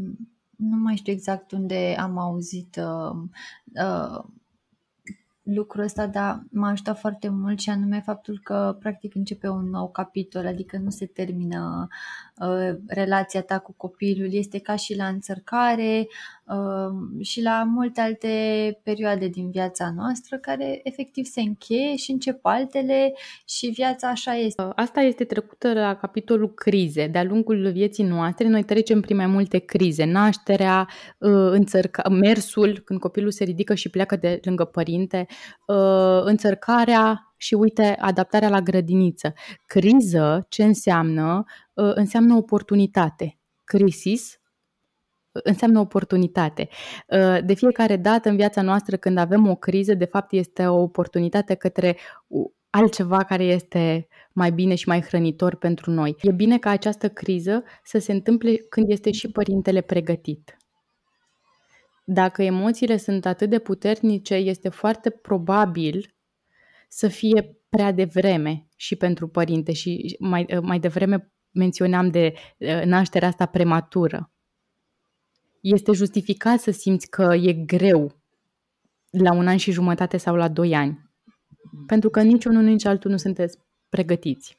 nu 0.55 0.77
mai 0.77 0.95
știu 0.95 1.13
exact 1.13 1.51
unde 1.51 1.95
am 1.99 2.17
auzit 2.17 2.75
uh, 2.75 3.17
uh, 3.85 4.23
lucrul 5.43 5.83
ăsta, 5.83 6.07
dar 6.07 6.43
m-a 6.51 6.69
ajutat 6.69 6.99
foarte 6.99 7.29
mult 7.29 7.59
și 7.59 7.69
anume 7.69 8.01
faptul 8.01 8.39
că 8.43 8.77
practic 8.79 9.15
începe 9.15 9.47
un 9.47 9.69
nou 9.69 9.91
capitol, 9.91 10.47
adică 10.47 10.77
nu 10.77 10.89
se 10.89 11.05
termină 11.05 11.87
uh, 12.37 12.77
relația 12.87 13.41
ta 13.41 13.59
cu 13.59 13.73
copilul, 13.77 14.33
este 14.33 14.59
ca 14.59 14.75
și 14.75 14.95
la 14.95 15.07
înțărcare 15.07 15.99
uh, 15.99 16.42
și 17.21 17.41
la 17.41 17.63
multe 17.63 18.01
alte 18.01 18.29
perioade 18.83 19.27
din 19.27 19.49
viața 19.49 19.91
noastră 19.95 20.37
care 20.37 20.79
efectiv 20.83 21.25
se 21.25 21.41
încheie 21.41 21.95
și 21.95 22.11
încep 22.11 22.39
altele 22.41 23.13
și 23.45 23.67
viața 23.67 24.07
așa 24.07 24.35
este. 24.35 24.67
Asta 24.75 25.01
este 25.01 25.23
trecută 25.23 25.73
la 25.73 25.95
capitolul 25.95 26.53
crize. 26.53 27.07
De-a 27.07 27.23
lungul 27.23 27.71
vieții 27.71 28.03
noastre 28.03 28.47
noi 28.47 28.63
trecem 28.63 29.01
prin 29.01 29.15
mai 29.15 29.27
multe 29.27 29.57
crize. 29.57 30.05
Nașterea, 30.05 30.87
uh, 31.17 31.29
înțărca, 31.51 32.09
mersul, 32.09 32.79
când 32.85 32.99
copilul 32.99 33.31
se 33.31 33.43
ridică 33.43 33.73
și 33.73 33.89
pleacă 33.89 34.15
de 34.15 34.39
lângă 34.43 34.63
părinte, 34.63 35.25
uh, 35.67 36.21
înțărcarea 36.23 37.33
și 37.37 37.53
uite, 37.53 37.95
adaptarea 37.99 38.49
la 38.49 38.61
grădiniță. 38.61 39.33
Criză, 39.65 40.45
ce 40.49 40.63
înseamnă? 40.63 41.43
Uh, 41.73 41.91
înseamnă 41.95 42.35
oportunitate. 42.35 43.37
Crisis 43.63 44.33
uh, 44.33 44.42
înseamnă 45.43 45.79
oportunitate. 45.79 46.69
Uh, 47.07 47.37
de 47.45 47.53
fiecare 47.53 47.95
dată 47.95 48.29
în 48.29 48.35
viața 48.35 48.61
noastră 48.61 48.97
când 48.97 49.17
avem 49.17 49.47
o 49.47 49.55
criză, 49.55 49.93
de 49.93 50.05
fapt 50.05 50.31
este 50.31 50.65
o 50.65 50.81
oportunitate 50.81 51.55
către 51.55 51.97
altceva 52.69 53.23
care 53.23 53.43
este 53.43 54.07
mai 54.33 54.51
bine 54.51 54.75
și 54.75 54.87
mai 54.87 55.01
hrănitor 55.01 55.55
pentru 55.55 55.91
noi. 55.91 56.15
E 56.21 56.31
bine 56.31 56.57
ca 56.57 56.69
această 56.69 57.09
criză 57.09 57.63
să 57.83 57.99
se 57.99 58.11
întâmple 58.11 58.55
când 58.69 58.89
este 58.89 59.11
și 59.11 59.31
părintele 59.31 59.81
pregătit 59.81 60.57
dacă 62.03 62.43
emoțiile 62.43 62.97
sunt 62.97 63.25
atât 63.25 63.49
de 63.49 63.59
puternice, 63.59 64.35
este 64.35 64.69
foarte 64.69 65.09
probabil 65.09 66.15
să 66.89 67.07
fie 67.07 67.57
prea 67.69 67.91
devreme 67.91 68.67
și 68.75 68.95
pentru 68.95 69.27
părinte 69.27 69.73
și 69.73 70.15
mai, 70.19 70.59
mai 70.61 70.79
devreme 70.79 71.31
menționam 71.51 72.09
de 72.09 72.33
nașterea 72.85 73.27
asta 73.27 73.45
prematură. 73.45 74.32
Este 75.63 75.91
justificat 75.91 76.59
să 76.59 76.71
simți 76.71 77.09
că 77.09 77.33
e 77.41 77.53
greu 77.53 78.15
la 79.09 79.33
un 79.33 79.47
an 79.47 79.57
și 79.57 79.71
jumătate 79.71 80.17
sau 80.17 80.35
la 80.35 80.47
doi 80.47 80.75
ani. 80.75 81.11
Pentru 81.87 82.09
că 82.09 82.21
nici 82.21 82.45
unul, 82.45 82.63
nici 82.63 82.85
altul 82.85 83.11
nu 83.11 83.17
sunteți 83.17 83.57
pregătiți. 83.89 84.57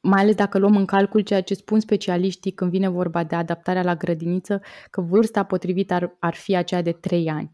Mai 0.00 0.20
ales 0.20 0.34
dacă 0.34 0.58
luăm 0.58 0.76
în 0.76 0.84
calcul 0.84 1.20
ceea 1.20 1.42
ce 1.42 1.54
spun 1.54 1.80
specialiștii 1.80 2.50
când 2.50 2.70
vine 2.70 2.88
vorba 2.88 3.24
de 3.24 3.34
adaptarea 3.34 3.82
la 3.82 3.94
grădiniță, 3.94 4.60
că 4.90 5.00
vârsta 5.00 5.42
potrivită 5.44 5.94
ar, 5.94 6.16
ar 6.18 6.34
fi 6.34 6.56
aceea 6.56 6.82
de 6.82 6.92
3 6.92 7.30
ani. 7.30 7.52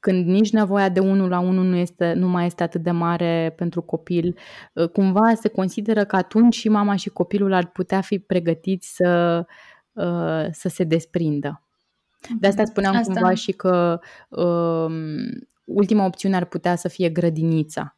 Când 0.00 0.26
nici 0.26 0.52
nevoia 0.52 0.88
de 0.88 1.00
unul 1.00 1.28
la 1.28 1.38
unul 1.38 1.64
nu, 1.64 1.76
este, 1.76 2.12
nu 2.12 2.28
mai 2.28 2.46
este 2.46 2.62
atât 2.62 2.82
de 2.82 2.90
mare 2.90 3.54
pentru 3.56 3.82
copil, 3.82 4.38
ă, 4.76 4.86
cumva 4.86 5.34
se 5.34 5.48
consideră 5.48 6.04
că 6.04 6.16
atunci 6.16 6.54
și 6.54 6.68
mama 6.68 6.96
și 6.96 7.08
copilul 7.08 7.52
ar 7.52 7.70
putea 7.70 8.00
fi 8.00 8.18
pregătiți 8.18 8.94
să, 8.94 9.46
ă, 9.98 10.48
să 10.52 10.68
se 10.68 10.84
desprindă. 10.84 11.62
De 12.40 12.46
asta 12.46 12.62
mhm. 12.62 12.70
spuneam 12.70 12.96
asta. 12.96 13.12
cumva 13.12 13.34
și 13.34 13.52
că 13.52 14.00
um, 14.28 14.92
ultima 15.64 16.04
opțiune 16.04 16.36
ar 16.36 16.44
putea 16.44 16.76
să 16.76 16.88
fie 16.88 17.08
grădinița. 17.08 17.96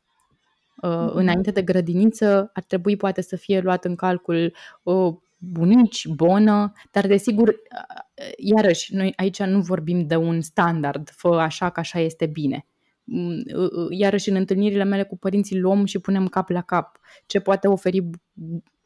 Uh, 0.82 0.90
mm-hmm. 0.90 1.12
Înainte 1.12 1.50
de 1.50 1.62
grădiniță 1.62 2.50
ar 2.54 2.62
trebui 2.62 2.96
poate 2.96 3.20
să 3.20 3.36
fie 3.36 3.60
luat 3.60 3.84
în 3.84 3.94
calcul 3.94 4.54
o 4.82 5.18
bunici, 5.38 6.06
bonă, 6.06 6.72
dar 6.90 7.06
desigur, 7.06 7.48
uh, 7.48 8.32
iarăși, 8.36 8.94
noi 8.94 9.12
aici 9.16 9.42
nu 9.42 9.60
vorbim 9.60 10.06
de 10.06 10.16
un 10.16 10.40
standard, 10.40 11.10
fă 11.10 11.28
așa 11.28 11.70
că 11.70 11.80
așa 11.80 11.98
este 11.98 12.26
bine. 12.26 12.66
Mm, 13.04 13.42
uh, 13.54 13.86
iarăși 13.90 14.28
în 14.28 14.34
întâlnirile 14.36 14.84
mele 14.84 15.02
cu 15.02 15.16
părinții 15.16 15.58
luăm 15.58 15.84
și 15.84 15.98
punem 15.98 16.26
cap 16.26 16.48
la 16.48 16.62
cap 16.62 16.98
ce 17.26 17.40
poate 17.40 17.68
oferi 17.68 18.10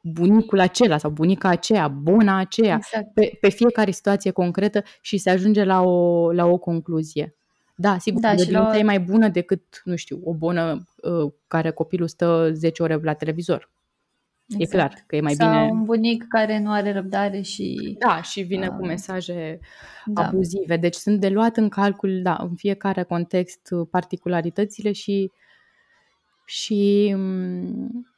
bunicul 0.06 0.60
acela 0.60 0.98
sau 0.98 1.10
bunica 1.10 1.48
aceea, 1.48 1.88
bona 1.88 2.38
aceea, 2.38 2.74
exact. 2.74 3.12
pe, 3.14 3.38
pe 3.40 3.48
fiecare 3.48 3.90
situație 3.90 4.30
concretă 4.30 4.82
și 5.00 5.18
se 5.18 5.30
ajunge 5.30 5.64
la 5.64 5.82
o, 5.82 6.32
la 6.32 6.46
o 6.46 6.58
concluzie. 6.58 7.34
Da, 7.76 7.98
sigur, 7.98 8.20
da, 8.20 8.34
grădinița 8.34 8.68
la... 8.68 8.78
e 8.78 8.82
mai 8.82 9.00
bună 9.00 9.28
decât, 9.28 9.80
nu 9.84 9.96
știu, 9.96 10.20
o 10.24 10.34
bună 10.34 10.84
uh, 10.96 11.32
care 11.46 11.70
copilul 11.70 12.08
stă 12.08 12.50
10 12.52 12.82
ore 12.82 12.98
la 13.02 13.12
televizor. 13.12 13.70
Exact. 14.48 14.72
E 14.72 14.76
clar 14.76 15.04
că 15.06 15.16
e 15.16 15.20
mai 15.20 15.34
Sau 15.34 15.50
bine. 15.50 15.70
un 15.70 15.84
bunic 15.84 16.24
care 16.28 16.58
nu 16.58 16.70
are 16.70 16.92
răbdare 16.92 17.40
și. 17.40 17.96
Da, 17.98 18.22
și 18.22 18.40
vine 18.40 18.66
uh, 18.66 18.74
cu 18.78 18.86
mesaje 18.86 19.58
da. 20.04 20.22
abuzive. 20.22 20.76
Deci 20.76 20.94
sunt 20.94 21.20
de 21.20 21.28
luat 21.28 21.56
în 21.56 21.68
calcul, 21.68 22.20
da, 22.22 22.36
în 22.40 22.54
fiecare 22.54 23.02
context 23.02 23.68
uh, 23.70 23.86
particularitățile 23.90 24.92
și 24.92 25.30
și 26.44 27.14
mm, 27.16 28.13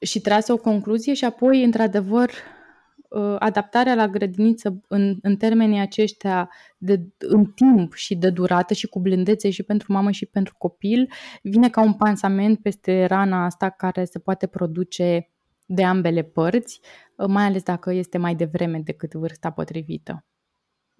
și 0.00 0.20
trase 0.20 0.52
o 0.52 0.56
concluzie 0.56 1.14
și 1.14 1.24
apoi, 1.24 1.64
într-adevăr, 1.64 2.30
uh, 3.08 3.36
adaptarea 3.38 3.94
la 3.94 4.08
grădiniță 4.08 4.80
în, 4.88 5.18
în 5.22 5.36
termenii 5.36 5.80
aceștia 5.80 6.50
de, 6.78 7.00
în 7.18 7.44
timp 7.44 7.92
și 7.94 8.16
de 8.16 8.30
durată 8.30 8.74
și 8.74 8.86
cu 8.86 9.00
blândețe 9.00 9.50
și 9.50 9.62
pentru 9.62 9.92
mamă 9.92 10.10
și 10.10 10.26
pentru 10.26 10.54
copil 10.58 11.10
vine 11.42 11.68
ca 11.68 11.82
un 11.82 11.94
pansament 11.94 12.58
peste 12.58 13.04
rana 13.04 13.44
asta 13.44 13.70
care 13.70 14.04
se 14.04 14.18
poate 14.18 14.46
produce 14.46 15.30
de 15.66 15.84
ambele 15.84 16.22
părți, 16.22 16.80
uh, 17.16 17.26
mai 17.26 17.44
ales 17.44 17.62
dacă 17.62 17.92
este 17.92 18.18
mai 18.18 18.34
devreme 18.34 18.80
decât 18.84 19.12
vârsta 19.12 19.50
potrivită. 19.50 20.24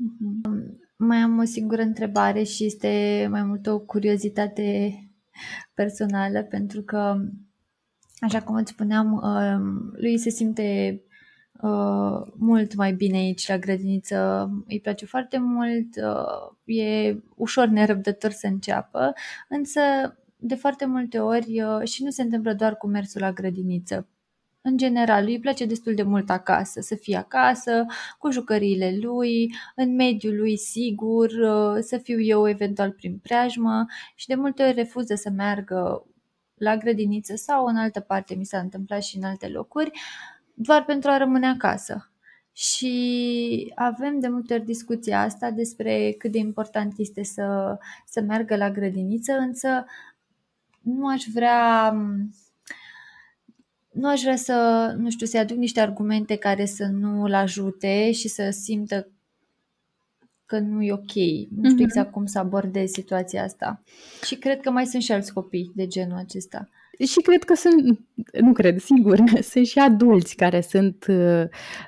Mm-hmm. 0.00 0.88
Mai 0.96 1.18
am 1.18 1.38
o 1.38 1.44
singură 1.44 1.82
întrebare 1.82 2.42
și 2.42 2.64
este 2.64 3.26
mai 3.30 3.42
mult 3.42 3.66
o 3.66 3.78
curiozitate 3.78 4.92
personală 5.74 6.42
pentru 6.42 6.82
că 6.82 7.16
Așa 8.20 8.42
cum 8.42 8.54
îți 8.54 8.72
spuneam, 8.72 9.12
uh, 9.12 9.92
lui 10.00 10.18
se 10.18 10.30
simte 10.30 11.00
uh, 11.60 12.32
mult 12.34 12.74
mai 12.74 12.92
bine 12.92 13.16
aici 13.16 13.48
la 13.48 13.58
grădiniță, 13.58 14.50
îi 14.68 14.80
place 14.80 15.06
foarte 15.06 15.38
mult, 15.38 15.96
uh, 15.96 16.74
e 16.76 17.16
ușor 17.36 17.66
nerăbdător 17.66 18.30
să 18.30 18.46
înceapă, 18.46 19.12
însă 19.48 19.80
de 20.36 20.54
foarte 20.54 20.86
multe 20.86 21.18
ori 21.18 21.62
și 21.84 22.02
nu 22.04 22.10
se 22.10 22.22
întâmplă 22.22 22.52
doar 22.54 22.76
cu 22.76 22.86
mersul 22.86 23.20
la 23.20 23.32
grădiniță. 23.32 24.08
În 24.62 24.76
general, 24.76 25.24
lui 25.24 25.32
îi 25.32 25.40
place 25.40 25.66
destul 25.66 25.94
de 25.94 26.02
mult 26.02 26.30
acasă, 26.30 26.80
să 26.80 26.94
fie 26.94 27.16
acasă, 27.16 27.84
cu 28.18 28.30
jucăriile 28.30 28.98
lui, 29.00 29.54
în 29.76 29.94
mediul 29.94 30.36
lui 30.36 30.56
sigur, 30.56 31.30
să 31.80 31.98
fiu 31.98 32.20
eu 32.20 32.48
eventual 32.48 32.90
prin 32.90 33.18
preajmă 33.18 33.84
și 34.14 34.26
de 34.26 34.34
multe 34.34 34.62
ori 34.62 34.74
refuză 34.74 35.14
să 35.14 35.30
meargă 35.30 36.09
la 36.60 36.76
grădiniță 36.76 37.34
sau 37.36 37.64
în 37.64 37.76
altă 37.76 38.00
parte, 38.00 38.34
mi 38.34 38.44
s-a 38.44 38.58
întâmplat 38.58 39.02
și 39.02 39.16
în 39.16 39.24
alte 39.24 39.48
locuri, 39.48 39.90
doar 40.54 40.84
pentru 40.84 41.10
a 41.10 41.16
rămâne 41.16 41.46
acasă. 41.46 42.10
Și 42.52 43.72
avem 43.74 44.20
de 44.20 44.28
multe 44.28 44.54
ori 44.54 44.64
discuția 44.64 45.20
asta 45.20 45.50
despre 45.50 46.14
cât 46.18 46.32
de 46.32 46.38
important 46.38 46.92
este 46.96 47.22
să, 47.22 47.78
să 48.06 48.20
meargă 48.20 48.56
la 48.56 48.70
grădiniță, 48.70 49.32
însă 49.32 49.84
nu 50.80 51.06
aș 51.06 51.24
vrea 51.34 51.90
nu 53.90 54.08
aș 54.08 54.20
vrea 54.20 54.36
să, 54.36 54.94
nu 54.98 55.10
știu, 55.10 55.26
să-i 55.26 55.40
aduc 55.40 55.56
niște 55.56 55.80
argumente 55.80 56.36
care 56.36 56.64
să 56.64 56.86
nu-l 56.86 57.34
ajute 57.34 58.12
și 58.12 58.28
să 58.28 58.50
simtă 58.50 59.08
că 60.50 60.58
nu 60.58 60.82
e 60.82 60.92
ok. 60.92 61.00
Nu 61.02 61.68
știu 61.68 61.76
mm-hmm. 61.76 61.78
exact 61.78 62.10
cum 62.12 62.26
să 62.26 62.38
abordez 62.38 62.90
situația 62.90 63.42
asta. 63.42 63.82
Și 64.24 64.34
cred 64.34 64.60
că 64.60 64.70
mai 64.70 64.86
sunt 64.86 65.02
și 65.02 65.12
alți 65.12 65.32
copii 65.32 65.72
de 65.74 65.86
genul 65.86 66.16
acesta. 66.16 66.68
Și 67.06 67.20
cred 67.20 67.44
că 67.44 67.54
sunt, 67.54 67.98
nu 68.40 68.52
cred, 68.52 68.78
sigur, 68.78 69.18
sunt 69.50 69.66
și 69.66 69.78
adulți 69.78 70.36
care 70.36 70.60
sunt, 70.60 71.04
uh, 71.08 71.42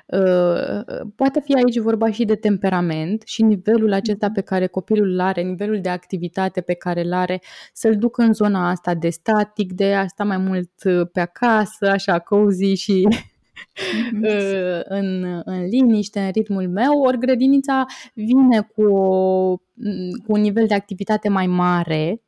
uh, 0.05 1.01
poate 1.15 1.41
fi 1.43 1.53
aici 1.53 1.77
vorba 1.77 2.11
și 2.11 2.25
de 2.25 2.35
temperament 2.35 3.21
și 3.25 3.43
nivelul 3.43 3.93
acesta 3.93 4.25
mhm. 4.25 4.35
pe 4.35 4.41
care 4.41 4.67
copilul 4.67 5.11
îl 5.11 5.19
are, 5.19 5.41
nivelul 5.41 5.81
de 5.81 5.89
activitate 5.89 6.61
pe 6.61 6.73
care 6.73 7.03
îl 7.03 7.13
are, 7.13 7.41
să-l 7.73 7.97
ducă 7.97 8.21
în 8.21 8.33
zona 8.33 8.69
asta 8.69 8.93
de 8.93 9.09
static, 9.09 9.73
de 9.73 9.93
a 9.93 10.07
sta 10.07 10.23
mai 10.23 10.37
mult 10.37 10.71
uh, 10.83 11.07
pe 11.11 11.19
acasă, 11.19 11.89
așa 11.89 12.19
cozy 12.19 12.73
și 12.73 13.07
Mhm. 13.09 13.17
Uh, 13.27 13.32
în, 14.83 15.41
în 15.43 15.65
liniște, 15.65 16.19
în 16.19 16.31
ritmul 16.31 16.69
meu, 16.69 17.01
ori 17.01 17.17
grădinița 17.17 17.85
vine 18.13 18.61
cu, 18.61 18.81
o, 18.81 19.57
cu 20.23 20.31
un 20.31 20.41
nivel 20.41 20.67
de 20.67 20.73
activitate 20.73 21.29
mai 21.29 21.47
mare, 21.47 22.21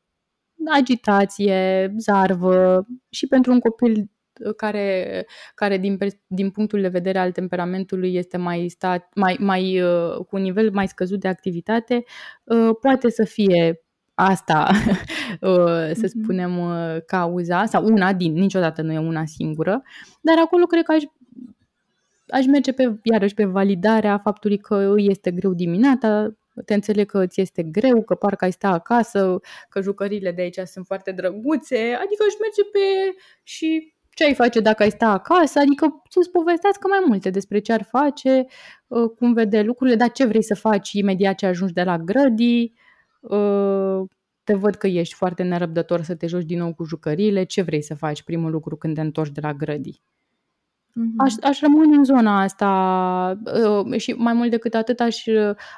agitație, 0.72 1.94
zarvă 1.98 2.86
și 3.10 3.28
pentru 3.28 3.52
un 3.52 3.60
copil 3.60 4.10
care, 4.58 5.26
care 5.56 5.78
din, 5.78 5.98
din 6.28 6.50
punctul 6.50 6.82
de 6.82 6.88
vedere 6.88 7.20
al 7.20 7.32
temperamentului 7.32 8.16
este 8.16 8.38
mai, 8.38 8.68
stat, 8.70 9.10
mai, 9.16 9.38
mai 9.40 9.82
uh, 9.82 10.16
cu 10.16 10.36
un 10.36 10.42
nivel 10.42 10.72
mai 10.74 10.88
scăzut 10.88 11.20
de 11.20 11.28
activitate, 11.28 12.04
uh, 12.44 12.70
poate 12.82 13.10
să 13.10 13.24
fie 13.24 13.80
asta, 14.14 14.70
să 16.02 16.10
mhm. 16.14 16.22
spunem, 16.22 16.62
cauza, 17.06 17.66
sau 17.66 17.86
una 17.86 18.14
din, 18.14 18.34
niciodată 18.34 18.82
nu 18.82 18.92
e 18.92 18.98
una 18.98 19.26
singură, 19.26 19.82
dar 20.22 20.36
acolo 20.44 20.66
cred 20.66 20.84
că 20.84 20.92
aș 20.92 21.04
aș 22.28 22.46
merge 22.46 22.72
pe, 22.72 23.00
iarăși 23.04 23.34
pe 23.34 23.46
validarea 23.46 24.18
faptului 24.18 24.58
că 24.58 24.76
îi 24.76 25.08
este 25.10 25.32
greu 25.32 25.54
dimineața, 25.54 26.36
te 26.66 26.74
înțeleg 26.74 27.10
că 27.10 27.28
ți 27.28 27.42
este 27.42 27.64
greu, 27.64 28.04
că 28.04 28.16
parcă 28.16 28.46
ai 28.46 28.52
sta 28.52 28.70
acasă, 28.70 29.40
că 29.70 29.82
jucările 29.82 30.32
de 30.32 30.42
aici 30.42 30.60
sunt 30.64 30.86
foarte 30.86 31.12
drăguțe, 31.12 31.78
adică 31.78 32.24
aș 32.28 32.34
merge 32.40 32.64
pe 32.72 33.16
și 33.44 33.94
ce 34.10 34.24
ai 34.26 34.34
face 34.34 34.60
dacă 34.60 34.84
ai 34.84 34.90
sta 34.90 35.08
acasă, 35.08 35.60
adică 35.60 36.02
să-ți 36.10 36.32
povestească 36.32 36.88
mai 36.88 37.04
multe 37.08 37.30
despre 37.30 37.60
ce 37.60 37.74
ar 37.74 37.84
face, 37.84 38.46
uh, 38.88 39.10
cum 39.18 39.34
vede 39.34 39.62
lucrurile, 39.62 39.96
dar 39.96 40.12
ce 40.12 40.26
vrei 40.26 40.44
să 40.44 40.56
faci 40.56 40.92
imediat 40.92 41.36
ce 41.36 41.46
ajungi 41.46 41.74
de 41.74 41.84
la 41.84 41.98
grădii, 41.98 42.74
uh, 43.20 44.02
te 44.44 44.54
văd 44.54 44.76
că 44.76 44.88
ești 44.88 45.14
foarte 45.14 45.44
nerăbdător 45.44 46.02
să 46.02 46.16
te 46.16 46.28
joci 46.28 46.46
din 46.46 46.58
nou 46.58 46.74
cu 46.74 46.84
jucăriile, 46.84 47.44
ce 47.44 47.62
vrei 47.62 47.82
să 47.82 47.96
faci? 47.96 48.24
Primul 48.24 48.52
lucru 48.52 48.76
când 48.76 48.96
te 48.96 49.02
întorci 49.02 49.32
de 49.32 49.42
la 49.42 49.54
grădii. 49.54 50.02
Mm-hmm. 51.00 51.18
Aș, 51.18 51.34
aș 51.41 51.60
rămâne 51.60 51.96
în 51.96 52.04
zona 52.04 52.41
asta 52.41 53.39
uh, 53.84 54.00
și 54.00 54.12
mai 54.12 54.34
mult 54.34 54.50
decât 54.50 54.74
atât 54.74 55.00
aș, 55.00 55.24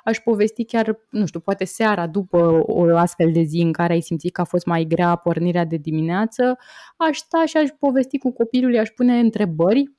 aș 0.03 0.18
povesti 0.18 0.65
chiar, 0.65 0.99
nu 1.09 1.26
știu, 1.26 1.39
poate 1.39 1.65
seara 1.65 2.07
după 2.07 2.61
o 2.65 2.97
astfel 2.97 3.32
de 3.32 3.41
zi 3.41 3.57
în 3.57 3.72
care 3.72 3.93
ai 3.93 4.01
simțit 4.01 4.34
că 4.34 4.41
a 4.41 4.43
fost 4.43 4.65
mai 4.65 4.86
grea 4.86 5.15
pornirea 5.15 5.65
de 5.65 5.78
dimineață, 5.78 6.57
aș 6.97 7.18
sta 7.18 7.45
și 7.45 7.57
aș 7.57 7.70
povesti 7.80 8.18
cu 8.18 8.32
copilul, 8.32 8.78
aș 8.78 8.89
pune 8.89 9.20
întrebări 9.20 9.95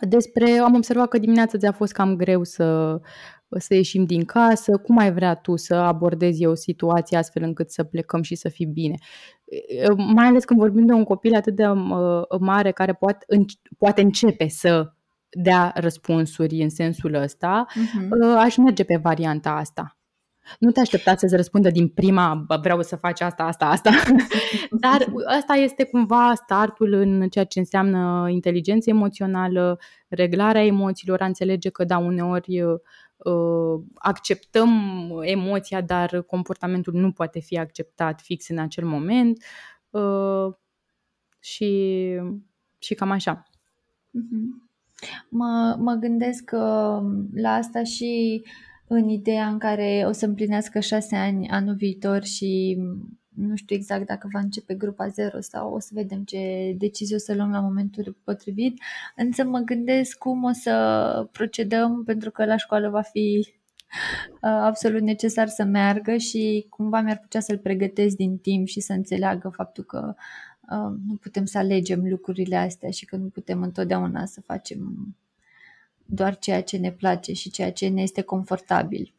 despre, 0.00 0.50
am 0.50 0.74
observat 0.74 1.08
că 1.08 1.18
dimineața 1.18 1.58
ți-a 1.58 1.72
fost 1.72 1.92
cam 1.92 2.16
greu 2.16 2.44
să, 2.44 3.00
să 3.58 3.74
ieșim 3.74 4.04
din 4.04 4.24
casă, 4.24 4.76
cum 4.76 4.98
ai 4.98 5.12
vrea 5.12 5.34
tu 5.34 5.56
să 5.56 5.74
abordezi 5.74 6.46
o 6.46 6.54
situație 6.54 7.16
astfel 7.16 7.42
încât 7.42 7.70
să 7.70 7.84
plecăm 7.84 8.22
și 8.22 8.34
să 8.34 8.48
fii 8.48 8.66
bine. 8.66 8.94
Mai 9.96 10.26
ales 10.26 10.44
când 10.44 10.60
vorbim 10.60 10.86
de 10.86 10.92
un 10.92 11.04
copil 11.04 11.34
atât 11.34 11.54
de 11.54 11.66
mare 12.40 12.70
care 12.70 12.92
poate, 12.92 13.26
poate 13.78 14.02
începe 14.02 14.48
să 14.48 14.92
dea 15.30 15.72
răspunsuri 15.74 16.62
în 16.62 16.70
sensul 16.70 17.14
ăsta, 17.14 17.66
uh-huh. 17.70 18.38
aș 18.38 18.56
merge 18.56 18.84
pe 18.84 18.96
varianta 18.96 19.50
asta. 19.50 19.96
Nu 20.58 20.70
te 20.70 20.80
aștepta 20.80 21.14
să-ți 21.16 21.36
răspundă 21.36 21.70
din 21.70 21.88
prima, 21.88 22.46
vreau 22.62 22.82
să 22.82 22.96
faci 22.96 23.20
asta, 23.20 23.44
asta, 23.44 23.66
asta. 23.66 23.90
Dar 24.84 25.06
asta 25.26 25.54
este 25.54 25.84
cumva 25.84 26.32
startul 26.34 26.92
în 26.92 27.28
ceea 27.28 27.44
ce 27.44 27.58
înseamnă 27.58 28.26
inteligență 28.30 28.90
emoțională, 28.90 29.78
reglarea 30.08 30.64
emoțiilor, 30.64 31.20
a 31.20 31.24
înțelege 31.24 31.68
că 31.68 31.84
da, 31.84 31.98
uneori 31.98 32.62
uh, 32.62 32.80
acceptăm 33.94 34.70
emoția, 35.22 35.80
dar 35.80 36.22
comportamentul 36.22 36.92
nu 36.94 37.12
poate 37.12 37.40
fi 37.40 37.58
acceptat 37.58 38.20
fix 38.20 38.48
în 38.48 38.58
acel 38.58 38.84
moment. 38.84 39.42
Uh, 39.90 40.54
și, 41.40 42.02
și 42.78 42.94
cam 42.94 43.10
așa. 43.10 43.42
Mm-hmm. 44.08 44.66
Mă, 45.28 45.76
mă 45.78 45.94
gândesc 45.94 46.50
uh, 46.52 47.00
la 47.34 47.52
asta 47.52 47.82
și 47.82 48.42
în 48.88 49.08
ideea 49.08 49.46
în 49.46 49.58
care 49.58 50.04
o 50.06 50.12
să 50.12 50.26
împlinească 50.26 50.80
șase 50.80 51.16
ani 51.16 51.48
anul 51.48 51.74
viitor 51.74 52.22
și 52.24 52.78
nu 53.36 53.56
știu 53.56 53.76
exact 53.76 54.06
dacă 54.06 54.28
va 54.32 54.38
începe 54.38 54.74
grupa 54.74 55.08
0 55.08 55.40
sau 55.40 55.72
o 55.74 55.78
să 55.78 55.90
vedem 55.92 56.24
ce 56.24 56.74
decizie 56.78 57.16
o 57.16 57.18
să 57.18 57.34
luăm 57.34 57.50
la 57.50 57.60
momentul 57.60 58.16
potrivit, 58.24 58.82
însă 59.16 59.44
mă 59.44 59.58
gândesc 59.58 60.18
cum 60.18 60.44
o 60.44 60.52
să 60.52 61.28
procedăm 61.32 62.04
pentru 62.04 62.30
că 62.30 62.44
la 62.44 62.56
școală 62.56 62.88
va 62.88 63.00
fi 63.00 63.48
uh, 63.48 63.50
absolut 64.40 65.00
necesar 65.00 65.48
să 65.48 65.64
meargă 65.64 66.16
și 66.16 66.66
cumva 66.70 67.00
mi-ar 67.00 67.18
putea 67.18 67.40
să-l 67.40 67.58
pregătesc 67.58 68.16
din 68.16 68.38
timp 68.38 68.66
și 68.66 68.80
să 68.80 68.92
înțeleagă 68.92 69.48
faptul 69.48 69.84
că 69.84 70.14
uh, 70.70 70.96
nu 71.06 71.14
putem 71.20 71.44
să 71.44 71.58
alegem 71.58 72.08
lucrurile 72.08 72.56
astea 72.56 72.90
și 72.90 73.04
că 73.04 73.16
nu 73.16 73.26
putem 73.28 73.62
întotdeauna 73.62 74.24
să 74.24 74.40
facem 74.40 75.14
doar 76.06 76.38
ceea 76.38 76.62
ce 76.62 76.76
ne 76.76 76.92
place 76.92 77.32
și 77.32 77.50
ceea 77.50 77.72
ce 77.72 77.88
ne 77.88 78.02
este 78.02 78.22
confortabil. 78.22 79.15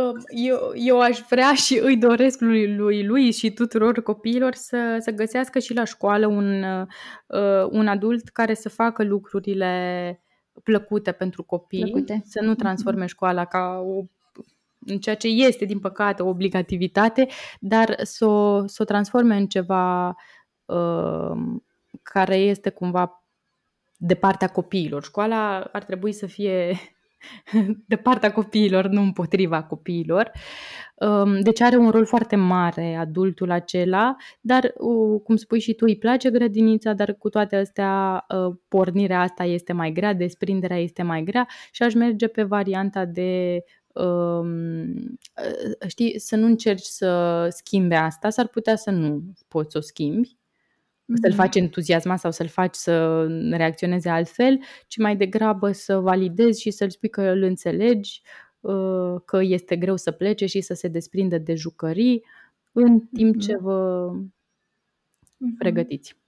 Uh, 0.00 0.22
eu, 0.28 0.72
eu 0.74 1.00
aș 1.00 1.20
vrea 1.30 1.54
și 1.54 1.78
îi 1.78 1.96
doresc 1.96 2.40
lui, 2.40 2.76
lui 2.76 3.06
lui 3.06 3.32
și 3.32 3.52
tuturor 3.52 4.02
copiilor 4.02 4.54
să, 4.54 4.96
să 5.00 5.10
găsească 5.10 5.58
și 5.58 5.74
la 5.74 5.84
școală 5.84 6.26
un, 6.26 6.62
uh, 6.62 7.66
un 7.70 7.86
adult 7.88 8.28
care 8.28 8.54
să 8.54 8.68
facă 8.68 9.04
lucrurile 9.04 10.22
plăcute 10.62 11.12
pentru 11.12 11.42
copii, 11.42 11.82
plăcute. 11.82 12.22
să 12.24 12.40
nu 12.42 12.54
transforme 12.54 13.06
școala 13.06 13.44
ca 13.44 13.82
o 13.86 14.02
în 14.86 14.98
ceea 14.98 15.16
ce 15.16 15.28
este, 15.28 15.64
din 15.64 15.78
păcate, 15.78 16.22
o 16.22 16.28
obligativitate, 16.28 17.28
dar 17.60 17.94
să 18.02 18.26
o, 18.26 18.66
să 18.66 18.82
o 18.82 18.84
transforme 18.84 19.36
în 19.36 19.46
ceva 19.46 20.08
uh, 20.64 21.32
care 22.02 22.36
este 22.36 22.70
cumva 22.70 23.24
de 23.96 24.14
partea 24.14 24.48
copiilor. 24.48 25.04
Școala 25.04 25.60
ar 25.60 25.84
trebui 25.84 26.12
să 26.12 26.26
fie 26.26 26.78
de 27.86 27.96
partea 27.96 28.32
copiilor, 28.32 28.86
nu 28.86 29.00
împotriva 29.00 29.62
copiilor. 29.62 30.30
Um, 30.94 31.40
deci 31.40 31.60
are 31.60 31.76
un 31.76 31.90
rol 31.90 32.06
foarte 32.06 32.36
mare 32.36 32.94
adultul 32.94 33.50
acela, 33.50 34.16
dar, 34.40 34.72
cum 35.24 35.36
spui 35.36 35.60
și 35.60 35.74
tu, 35.74 35.84
îi 35.84 35.98
place 35.98 36.30
grădinița, 36.30 36.92
dar 36.92 37.14
cu 37.14 37.28
toate 37.28 37.56
astea, 37.56 38.24
uh, 38.28 38.54
pornirea 38.68 39.20
asta 39.20 39.44
este 39.44 39.72
mai 39.72 39.92
grea, 39.92 40.12
desprinderea 40.12 40.78
este 40.78 41.02
mai 41.02 41.22
grea 41.22 41.48
și 41.70 41.82
aș 41.82 41.94
merge 41.94 42.26
pe 42.26 42.42
varianta 42.42 43.04
de 43.04 43.62
um, 43.92 44.92
uh, 44.92 45.88
știi, 45.88 46.18
să 46.18 46.36
nu 46.36 46.46
încerci 46.46 46.84
să 46.84 47.46
schimbe 47.50 47.94
asta, 47.94 48.30
s-ar 48.30 48.48
putea 48.48 48.76
să 48.76 48.90
nu 48.90 49.22
poți 49.48 49.70
să 49.72 49.78
o 49.78 49.80
schimbi, 49.80 50.36
mm-hmm. 51.12 51.20
să-l 51.20 51.32
faci 51.32 51.56
entuziasmat 51.56 52.18
sau 52.18 52.30
să-l 52.30 52.48
faci 52.48 52.74
să 52.74 53.26
reacționeze 53.50 54.08
altfel, 54.08 54.60
ci 54.86 54.96
mai 54.96 55.16
degrabă 55.16 55.72
să 55.72 55.98
validezi 55.98 56.60
și 56.60 56.70
să-l 56.70 56.90
spui 56.90 57.08
că 57.08 57.22
îl 57.22 57.42
înțelegi, 57.42 58.22
uh, 58.60 59.14
că 59.24 59.38
este 59.42 59.76
greu 59.76 59.96
să 59.96 60.10
plece 60.10 60.46
și 60.46 60.60
să 60.60 60.74
se 60.74 60.88
desprindă 60.88 61.38
de 61.38 61.54
jucării 61.54 62.24
în 62.72 63.00
timp 63.00 63.40
ce 63.40 63.56
vă 63.56 64.10
mm-hmm. 64.12 65.58
pregătiți. 65.58 66.21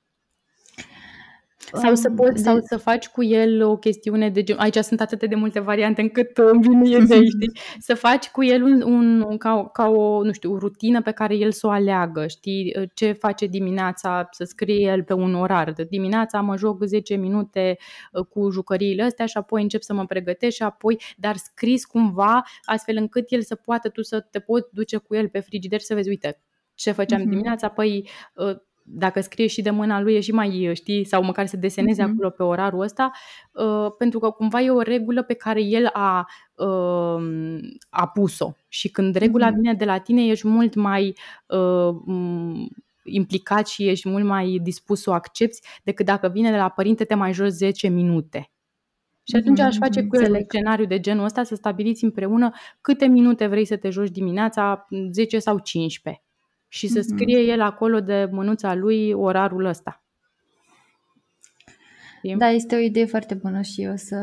Sau 1.74 1.94
să, 1.94 2.10
poți, 2.10 2.42
sau 2.42 2.58
să 2.60 2.76
faci 2.76 3.08
cu 3.08 3.22
el 3.22 3.62
o 3.62 3.76
chestiune 3.76 4.30
de 4.30 4.42
gen, 4.42 4.58
aici 4.58 4.76
sunt 4.76 5.00
atât 5.00 5.28
de 5.28 5.34
multe 5.34 5.60
variante 5.60 6.00
încât 6.00 6.38
îmi 6.38 6.60
vine 6.60 6.88
idei, 6.88 7.28
știi? 7.28 7.52
Să 7.78 7.94
faci 7.94 8.28
cu 8.28 8.44
el 8.44 8.62
un, 8.62 8.82
un, 8.82 9.36
ca, 9.36 9.68
ca 9.72 9.88
o, 9.88 10.22
nu 10.24 10.32
știu, 10.32 10.52
o 10.52 10.58
rutină 10.58 11.02
pe 11.02 11.10
care 11.10 11.34
el 11.34 11.52
să 11.52 11.66
o 11.66 11.70
aleagă, 11.70 12.26
știi? 12.26 12.90
Ce 12.94 13.12
face 13.12 13.46
dimineața, 13.46 14.28
să 14.30 14.44
scrie 14.44 14.90
el 14.90 15.02
pe 15.02 15.12
un 15.12 15.34
orar. 15.34 15.72
De 15.72 15.86
dimineața 15.90 16.40
mă 16.40 16.56
joc 16.56 16.84
10 16.84 17.14
minute 17.14 17.76
uh, 18.12 18.26
cu 18.26 18.50
jucăriile 18.50 19.02
astea 19.02 19.26
și 19.26 19.36
apoi 19.36 19.62
încep 19.62 19.82
să 19.82 19.94
mă 19.94 20.06
pregătesc 20.06 20.56
și 20.56 20.62
apoi, 20.62 21.00
dar 21.16 21.36
scris 21.36 21.84
cumva 21.84 22.42
astfel 22.62 22.96
încât 22.96 23.24
el 23.28 23.42
să 23.42 23.54
poată 23.54 23.88
tu 23.88 24.02
să 24.02 24.20
te 24.20 24.38
poți 24.38 24.68
duce 24.72 24.96
cu 24.96 25.14
el 25.14 25.28
pe 25.28 25.40
frigider 25.40 25.80
și 25.80 25.86
să 25.86 25.94
vezi, 25.94 26.08
uite, 26.08 26.40
ce 26.74 26.90
făceam 26.90 27.20
uh-huh. 27.20 27.28
dimineața, 27.28 27.68
păi 27.68 28.08
uh, 28.34 28.56
dacă 28.86 29.20
scrie 29.20 29.46
și 29.46 29.62
de 29.62 29.70
mâna 29.70 30.00
lui 30.00 30.14
e 30.14 30.20
și 30.20 30.32
mai, 30.32 30.70
știi, 30.74 31.04
sau 31.04 31.22
măcar 31.22 31.46
să 31.46 31.56
deseneze 31.56 32.02
mm-hmm. 32.02 32.10
acolo 32.12 32.30
pe 32.30 32.42
orarul 32.42 32.80
ăsta, 32.80 33.10
uh, 33.52 33.86
pentru 33.98 34.18
că 34.18 34.30
cumva 34.30 34.60
e 34.60 34.70
o 34.70 34.80
regulă 34.80 35.22
pe 35.22 35.34
care 35.34 35.62
el 35.62 35.90
a, 35.92 36.26
uh, 36.54 37.58
a 37.90 38.08
pus-o. 38.08 38.56
Și 38.68 38.88
când 38.88 39.14
regula 39.14 39.50
mm-hmm. 39.50 39.54
vine 39.54 39.74
de 39.74 39.84
la 39.84 39.98
tine, 39.98 40.26
ești 40.26 40.48
mult 40.48 40.74
mai 40.74 41.16
uh, 41.46 41.94
implicat 43.04 43.66
și 43.66 43.88
ești 43.88 44.08
mult 44.08 44.24
mai 44.24 44.60
dispus 44.62 45.02
să 45.02 45.10
o 45.10 45.12
accepti 45.12 45.60
decât 45.82 46.06
dacă 46.06 46.28
vine 46.28 46.50
de 46.50 46.56
la 46.56 46.68
părinte, 46.68 47.04
te 47.04 47.14
mai 47.14 47.32
joci 47.32 47.50
10 47.50 47.88
minute. 47.88 48.48
Și 49.26 49.36
atunci 49.36 49.60
aș 49.60 49.76
face 49.76 50.06
cu 50.06 50.16
el 50.16 50.32
un 50.32 50.40
scenariu 50.48 50.84
de 50.84 51.00
genul 51.00 51.24
ăsta, 51.24 51.42
să 51.42 51.54
stabiliți 51.54 52.04
împreună 52.04 52.50
câte 52.80 53.06
minute 53.06 53.46
vrei 53.46 53.64
să 53.64 53.76
te 53.76 53.90
joci 53.90 54.10
dimineața, 54.10 54.86
10 55.10 55.38
sau 55.38 55.58
15 55.58 56.23
și 56.74 56.88
să 56.88 56.98
mhm. 56.98 57.16
scrie 57.16 57.40
el 57.40 57.60
acolo 57.60 58.00
de 58.00 58.28
mânuța 58.30 58.74
lui 58.74 59.12
orarul 59.12 59.64
ăsta. 59.64 59.98
Da, 62.38 62.48
este 62.50 62.74
o 62.74 62.78
idee 62.78 63.04
foarte 63.04 63.34
bună 63.34 63.60
și 63.60 63.82
eu 63.82 63.96
să 63.96 64.16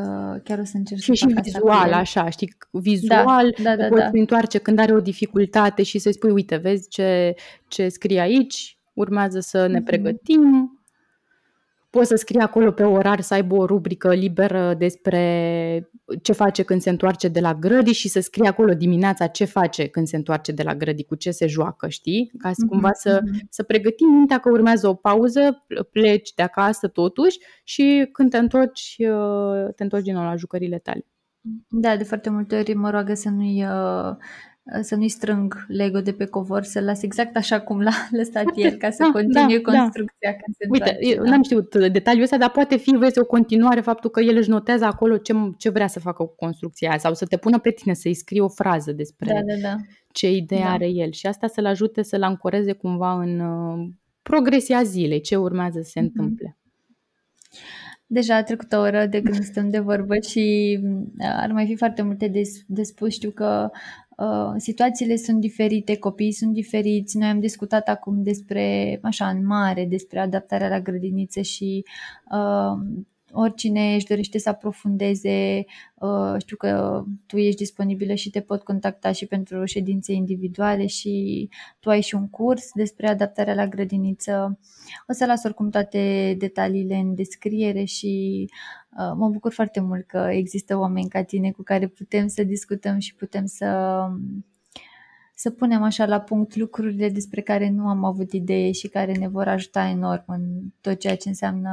chiar 0.44 0.58
o 0.58 0.64
să 0.64 0.76
încerc 0.76 1.00
și, 1.00 1.06
să 1.06 1.14
și 1.14 1.34
vizual, 1.42 1.92
așa, 1.92 2.30
știi, 2.30 2.56
vizual, 2.70 3.54
da, 3.62 3.76
da, 3.76 3.76
da, 3.76 3.88
poți 3.88 4.02
da. 4.02 4.10
întoarce 4.12 4.58
când 4.58 4.78
are 4.78 4.94
o 4.94 5.00
dificultate 5.00 5.82
și 5.82 5.98
să-i 5.98 6.12
spui, 6.12 6.30
uite, 6.30 6.56
vezi 6.56 6.88
ce, 6.88 7.34
ce 7.68 7.88
scrie 7.88 8.20
aici, 8.20 8.78
urmează 8.92 9.40
să 9.40 9.66
ne 9.66 9.80
mm-hmm. 9.80 9.84
pregătim, 9.84 10.81
Poți 11.92 12.08
să 12.08 12.16
scrii 12.16 12.40
acolo 12.40 12.70
pe 12.70 12.82
orar 12.82 13.20
să 13.20 13.34
aibă 13.34 13.54
o 13.54 13.66
rubrică 13.66 14.14
liberă 14.14 14.74
despre 14.74 15.90
ce 16.22 16.32
face 16.32 16.62
când 16.62 16.80
se 16.80 16.90
întoarce 16.90 17.28
de 17.28 17.40
la 17.40 17.54
grădi 17.54 17.92
și 17.92 18.08
să 18.08 18.20
scrii 18.20 18.46
acolo 18.46 18.74
dimineața 18.74 19.26
ce 19.26 19.44
face 19.44 19.86
când 19.86 20.06
se 20.06 20.16
întoarce 20.16 20.52
de 20.52 20.62
la 20.62 20.74
grădi, 20.74 21.04
cu 21.04 21.14
ce 21.14 21.30
se 21.30 21.46
joacă, 21.46 21.88
știi? 21.88 22.30
Ca 22.38 22.52
să 22.52 22.66
cumva 22.68 22.92
să, 22.92 23.20
mm-hmm. 23.20 23.48
să 23.48 23.62
pregătim 23.62 24.08
mintea 24.08 24.38
că 24.38 24.50
urmează 24.50 24.88
o 24.88 24.94
pauză, 24.94 25.64
pleci 25.90 26.32
de 26.34 26.42
acasă 26.42 26.88
totuși 26.88 27.38
și 27.64 28.08
când 28.12 28.30
te 28.30 28.38
întorci, 28.38 28.96
uh, 28.98 29.74
te 29.76 29.82
întorci 29.82 30.04
din 30.04 30.14
nou 30.14 30.24
la 30.24 30.36
jucările 30.36 30.78
tale. 30.78 31.06
Da, 31.68 31.96
de 31.96 32.04
foarte 32.04 32.30
multe 32.30 32.58
ori 32.58 32.74
mă 32.74 32.90
roagă 32.90 33.14
să 33.14 33.28
nu-i 33.28 33.64
uh, 33.64 34.16
să 34.80 34.94
nu-i 34.94 35.08
strâng 35.08 35.64
Lego 35.68 36.00
de 36.00 36.12
pe 36.12 36.24
covor, 36.24 36.62
să-l 36.62 36.84
las 36.84 37.02
exact 37.02 37.36
așa 37.36 37.60
cum 37.60 37.80
l-a 37.80 38.08
lăsat 38.18 38.44
el, 38.54 38.76
ca 38.76 38.90
să 38.90 39.02
da, 39.02 39.10
continue 39.10 39.58
da, 39.58 39.78
construcția 39.78 40.30
da. 40.30 40.36
când 40.36 40.56
se 40.58 40.66
Uite, 40.68 40.88
întoarce, 40.88 41.14
eu 41.14 41.24
da. 41.24 41.30
n-am 41.30 41.42
știut 41.42 41.92
detaliul 41.92 42.22
ăsta, 42.22 42.36
dar 42.36 42.50
poate 42.50 42.76
fi, 42.76 42.90
vezi, 42.90 43.18
o 43.18 43.24
continuare, 43.24 43.80
faptul 43.80 44.10
că 44.10 44.20
el 44.20 44.36
își 44.36 44.48
notează 44.48 44.84
acolo 44.84 45.16
ce, 45.16 45.34
ce 45.58 45.70
vrea 45.70 45.86
să 45.86 46.00
facă 46.00 46.22
cu 46.22 46.34
construcția 46.34 46.88
aia, 46.88 46.98
sau 46.98 47.14
să 47.14 47.26
te 47.26 47.36
pună 47.36 47.58
pe 47.58 47.70
tine 47.70 47.94
să-i 47.94 48.14
scrie 48.14 48.40
o 48.40 48.48
frază 48.48 48.92
despre 48.92 49.32
da, 49.32 49.54
da, 49.54 49.68
da. 49.68 49.76
ce 50.12 50.30
idee 50.30 50.62
da. 50.62 50.70
are 50.70 50.88
el 50.88 51.10
și 51.10 51.26
asta 51.26 51.46
să-l 51.46 51.66
ajute 51.66 52.02
să-l 52.02 52.22
ancoreze 52.22 52.72
cumva 52.72 53.12
în 53.12 53.40
uh, 53.40 53.88
progresia 54.22 54.82
zilei, 54.82 55.20
ce 55.20 55.36
urmează 55.36 55.80
să 55.82 55.90
se 55.90 56.00
mm-hmm. 56.00 56.02
întâmple. 56.02 56.56
Deja 58.06 58.36
a 58.36 58.42
trecut 58.42 58.72
o 58.72 58.78
oră 58.78 59.06
de 59.06 59.22
când 59.22 59.42
stăm 59.42 59.70
de 59.70 59.78
vorbă 59.78 60.14
și 60.18 60.78
uh, 60.82 61.34
ar 61.36 61.52
mai 61.52 61.66
fi 61.66 61.76
foarte 61.76 62.02
multe 62.02 62.28
de, 62.28 62.42
de 62.66 62.82
spus. 62.82 63.12
Știu 63.12 63.30
că 63.30 63.70
Uh, 64.16 64.52
situațiile 64.56 65.16
sunt 65.16 65.40
diferite, 65.40 65.96
copiii 65.98 66.32
sunt 66.32 66.52
diferiți. 66.52 67.16
Noi 67.16 67.28
am 67.28 67.40
discutat 67.40 67.88
acum 67.88 68.22
despre, 68.22 68.98
așa, 69.02 69.28
în 69.28 69.46
mare, 69.46 69.84
despre 69.84 70.20
adaptarea 70.20 70.68
la 70.68 70.80
grădiniță 70.80 71.40
și 71.40 71.84
uh, 72.30 73.02
oricine 73.32 73.94
își 73.94 74.06
dorește 74.06 74.38
să 74.38 74.48
aprofundeze, 74.48 75.64
uh, 75.94 76.34
știu 76.38 76.56
că 76.56 77.04
tu 77.26 77.36
ești 77.36 77.56
disponibilă 77.56 78.14
și 78.14 78.30
te 78.30 78.40
pot 78.40 78.62
contacta 78.62 79.12
și 79.12 79.26
pentru 79.26 79.64
ședințe 79.64 80.12
individuale 80.12 80.86
și 80.86 81.48
tu 81.80 81.90
ai 81.90 82.00
și 82.00 82.14
un 82.14 82.28
curs 82.28 82.70
despre 82.74 83.08
adaptarea 83.08 83.54
la 83.54 83.66
grădiniță. 83.66 84.58
O 85.08 85.12
să 85.12 85.26
las 85.26 85.44
oricum 85.44 85.70
toate 85.70 86.34
detaliile 86.38 86.94
în 86.94 87.14
descriere 87.14 87.84
și 87.84 88.44
uh, 88.48 88.81
mă 88.96 89.28
bucur 89.28 89.52
foarte 89.52 89.80
mult 89.80 90.06
că 90.06 90.28
există 90.30 90.78
oameni 90.78 91.08
ca 91.08 91.22
tine 91.22 91.50
cu 91.50 91.62
care 91.62 91.86
putem 91.86 92.26
să 92.26 92.42
discutăm 92.42 92.98
și 92.98 93.14
putem 93.14 93.46
să 93.46 93.66
să 95.34 95.50
punem 95.50 95.82
așa 95.82 96.06
la 96.06 96.20
punct 96.20 96.56
lucrurile 96.56 97.08
despre 97.08 97.40
care 97.40 97.70
nu 97.70 97.88
am 97.88 98.04
avut 98.04 98.32
idee 98.32 98.72
și 98.72 98.88
care 98.88 99.12
ne 99.12 99.28
vor 99.28 99.48
ajuta 99.48 99.88
enorm 99.88 100.24
în 100.26 100.42
tot 100.80 100.98
ceea 100.98 101.16
ce 101.16 101.28
înseamnă 101.28 101.72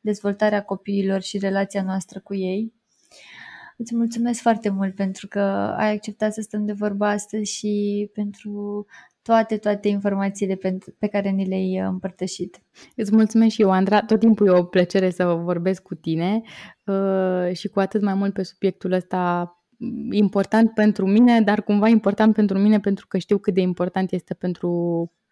dezvoltarea 0.00 0.62
copiilor 0.62 1.20
și 1.20 1.38
relația 1.38 1.82
noastră 1.82 2.20
cu 2.20 2.34
ei. 2.34 2.72
Îți 3.76 3.96
mulțumesc 3.96 4.40
foarte 4.40 4.68
mult 4.68 4.94
pentru 4.94 5.28
că 5.28 5.40
ai 5.76 5.92
acceptat 5.92 6.32
să 6.32 6.40
stăm 6.40 6.64
de 6.64 6.72
vorbă 6.72 7.04
astăzi 7.04 7.52
și 7.52 8.10
pentru 8.14 8.86
toate, 9.26 9.56
toate 9.56 9.88
informațiile 9.88 10.54
pe, 10.54 10.78
pe 10.98 11.06
care 11.06 11.28
ni 11.28 11.46
le-ai 11.46 11.76
împărtășit. 11.76 12.62
Îți 12.96 13.14
mulțumesc 13.14 13.54
și 13.54 13.62
eu, 13.62 13.70
Andra. 13.70 14.02
Tot 14.02 14.20
timpul 14.20 14.46
e 14.46 14.50
o 14.50 14.62
plăcere 14.62 15.10
să 15.10 15.24
vorbesc 15.24 15.82
cu 15.82 15.94
tine 15.94 16.42
uh, 16.84 17.52
și 17.52 17.68
cu 17.68 17.80
atât 17.80 18.02
mai 18.02 18.14
mult 18.14 18.32
pe 18.32 18.42
subiectul 18.42 18.92
ăsta 18.92 19.50
important 20.10 20.74
pentru 20.74 21.06
mine, 21.06 21.40
dar 21.40 21.62
cumva 21.62 21.88
important 21.88 22.34
pentru 22.34 22.58
mine 22.58 22.80
pentru 22.80 23.06
că 23.06 23.18
știu 23.18 23.38
cât 23.38 23.54
de 23.54 23.60
important 23.60 24.12
este 24.12 24.34
pentru 24.34 24.70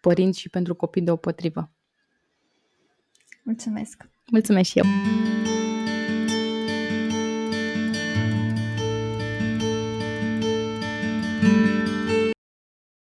părinți 0.01 0.39
și 0.39 0.49
pentru 0.49 0.75
copii 0.75 1.01
deopotrivă. 1.01 1.71
Mulțumesc! 3.43 4.09
Mulțumesc 4.31 4.69
și 4.69 4.77
eu! 4.77 4.85